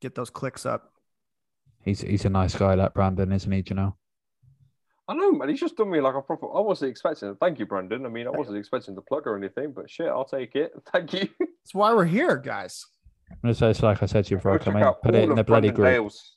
Get 0.00 0.14
those 0.14 0.30
clicks 0.30 0.66
up. 0.66 0.92
He's 1.84 2.00
he's 2.00 2.24
a 2.24 2.30
nice 2.30 2.54
guy, 2.54 2.76
that 2.76 2.94
Brandon, 2.94 3.32
isn't 3.32 3.50
he? 3.50 3.62
Janelle? 3.62 3.94
I 5.08 5.14
know, 5.14 5.32
man. 5.32 5.48
He's 5.48 5.60
just 5.60 5.76
done 5.76 5.90
me 5.90 6.00
like 6.00 6.16
a 6.16 6.20
proper. 6.20 6.46
I 6.52 6.60
wasn't 6.60 6.90
expecting 6.90 7.30
it. 7.30 7.36
Thank 7.40 7.58
you, 7.58 7.66
Brandon. 7.66 8.04
I 8.04 8.08
mean, 8.08 8.26
I 8.26 8.30
wasn't 8.30 8.58
expecting 8.58 8.94
the 8.94 9.02
plug 9.02 9.26
or 9.26 9.36
anything, 9.36 9.72
but 9.72 9.88
shit, 9.88 10.08
I'll 10.08 10.24
take 10.24 10.56
it. 10.56 10.72
Thank 10.92 11.12
you. 11.12 11.28
That's 11.38 11.74
why 11.74 11.94
we're 11.94 12.04
here, 12.04 12.36
guys. 12.36 12.84
I'm 13.30 13.38
gonna 13.42 13.54
say 13.54 13.70
it's 13.70 13.82
like 13.82 14.02
I 14.02 14.06
said 14.06 14.24
to 14.26 14.30
you 14.30 14.36
before 14.36 14.52
I 14.52 14.58
Go 14.58 14.64
come 14.64 14.74
check 14.74 14.82
in. 14.82 14.86
out 14.88 15.02
Put 15.02 15.14
it 15.14 15.18
all 15.18 15.24
in 15.24 15.30
of 15.30 15.36
the 15.36 15.44
bloody 15.44 15.68
Brandon 15.70 15.74
group. 15.74 16.04
Dale's. 16.04 16.32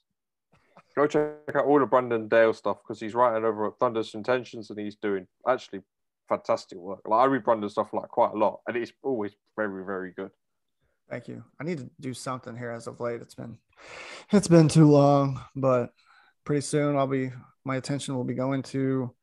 Go 0.96 1.08
check 1.08 1.56
out 1.56 1.66
all 1.66 1.82
of 1.82 1.90
Brandon 1.90 2.28
Dale 2.28 2.54
stuff 2.54 2.78
because 2.84 3.00
he's 3.00 3.14
writing 3.14 3.46
over 3.46 3.68
at 3.68 3.74
Thunderous 3.80 4.16
Intentions 4.16 4.70
and 4.70 4.80
he's 4.80 4.96
doing 4.96 5.28
actually 5.48 5.82
fantastic 6.28 6.78
work. 6.78 7.02
Like 7.08 7.22
I 7.22 7.26
read 7.26 7.44
Brandon 7.44 7.70
stuff 7.70 7.94
like 7.94 8.10
quite 8.10 8.32
a 8.34 8.38
lot, 8.38 8.62
and 8.68 8.76
it's 8.76 8.92
always 9.04 9.34
very, 9.56 9.86
very 9.86 10.12
good. 10.12 10.32
Thank 11.10 11.28
you. 11.28 11.44
I 11.60 11.64
need 11.64 11.78
to 11.80 11.90
do 12.00 12.14
something 12.14 12.56
here 12.56 12.72
as 12.72 12.88
of 12.88 13.00
late. 13.00 13.22
It's 13.22 13.36
been 13.36 13.58
it's 14.32 14.48
been 14.48 14.68
too 14.68 14.90
long, 14.90 15.42
but 15.56 15.92
pretty 16.44 16.62
soon 16.62 16.96
I'll 16.96 17.08
be 17.08 17.32
my 17.66 17.78
attention 17.78 18.16
will 18.16 18.24
be 18.24 18.34
going 18.34 18.64
to 18.64 19.14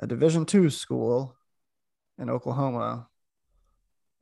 a 0.00 0.06
division 0.06 0.44
two 0.46 0.70
school 0.70 1.36
in 2.18 2.30
Oklahoma 2.30 3.08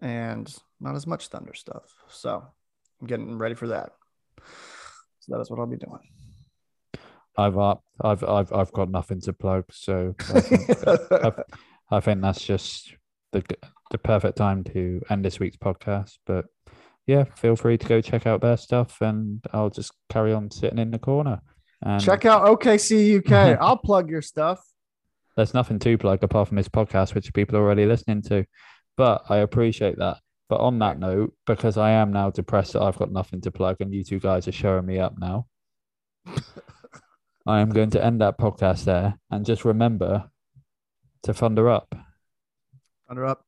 and 0.01 0.55
not 0.81 0.95
as 0.95 1.07
much 1.07 1.29
thunder 1.29 1.55
stuff. 1.55 1.95
So 2.09 2.47
I'm 3.01 3.07
getting 3.07 3.39
ready 3.39 3.55
for 3.55 3.69
that. 3.69 3.93
So 5.21 5.35
that 5.35 5.41
is 5.41 5.51
what 5.51 5.59
I'll 5.61 5.67
be 5.67 5.77
doing. 5.77 6.01
I've 7.37 7.59
uh, 7.59 7.75
I've 8.01 8.25
I've 8.25 8.53
I've 8.53 8.73
got 8.73 8.91
nothing 8.91 9.21
to 9.23 9.33
plug, 9.33 9.65
so 9.71 10.15
I 10.35 10.41
think, 10.41 10.71
I've- 11.13 11.43
I 11.91 12.01
think 12.01 12.21
that's 12.23 12.43
just 12.45 12.95
the 13.33 13.43
the 13.91 13.99
perfect 13.99 14.37
time 14.39 14.65
to 14.65 15.01
end 15.11 15.25
this 15.25 15.39
week's 15.39 15.57
podcast. 15.59 16.19
But 16.27 16.47
yeah, 17.07 17.25
feel 17.37 17.55
free 17.57 17.77
to 17.79 17.87
go 17.87 18.01
check 18.01 18.27
out 18.27 18.41
their 18.41 18.57
stuff, 18.57 19.01
and 19.01 19.45
I'll 19.53 19.71
just 19.71 19.93
carry 20.09 20.33
on 20.33 20.51
sitting 20.51 20.79
in 20.79 20.91
the 20.91 20.99
corner. 20.99 21.41
And 21.83 22.03
Check 22.03 22.25
out 22.25 22.47
OKC 22.47 23.19
UK. 23.19 23.59
I'll 23.61 23.77
plug 23.77 24.09
your 24.11 24.23
stuff. 24.23 24.61
there's 25.37 25.53
nothing 25.55 25.79
to 25.81 25.99
plug 25.99 26.23
apart 26.25 26.49
from 26.49 26.57
this 26.57 26.69
podcast, 26.71 27.15
which 27.15 27.33
people 27.35 27.57
are 27.59 27.63
already 27.63 27.85
listening 27.85 28.23
to. 28.23 28.47
But 28.97 29.23
I 29.29 29.37
appreciate 29.39 29.99
that. 29.99 30.17
But 30.49 30.61
on 30.61 30.79
that 30.79 30.99
note, 30.99 31.35
because 31.47 31.77
I 31.77 31.91
am 31.91 32.13
now 32.13 32.31
depressed 32.31 32.75
that 32.75 32.83
I've 32.83 32.99
got 32.99 33.11
nothing 33.11 33.41
to 33.43 33.51
plug, 33.51 33.77
and 33.81 33.93
you 33.93 34.05
two 34.05 34.21
guys 34.21 34.47
are 34.47 34.53
showing 34.53 34.87
me 34.87 34.99
up 34.99 35.19
now, 35.19 35.47
I 37.47 37.61
am 37.61 37.71
going 37.71 37.91
to 37.91 38.05
end 38.05 38.21
that 38.21 38.39
podcast 38.39 38.85
there. 38.85 39.19
And 39.31 39.47
just 39.47 39.65
remember 39.65 40.31
to 41.23 41.35
thunder 41.35 41.71
up. 41.71 41.95
Thunder 43.09 43.25
up. 43.25 43.46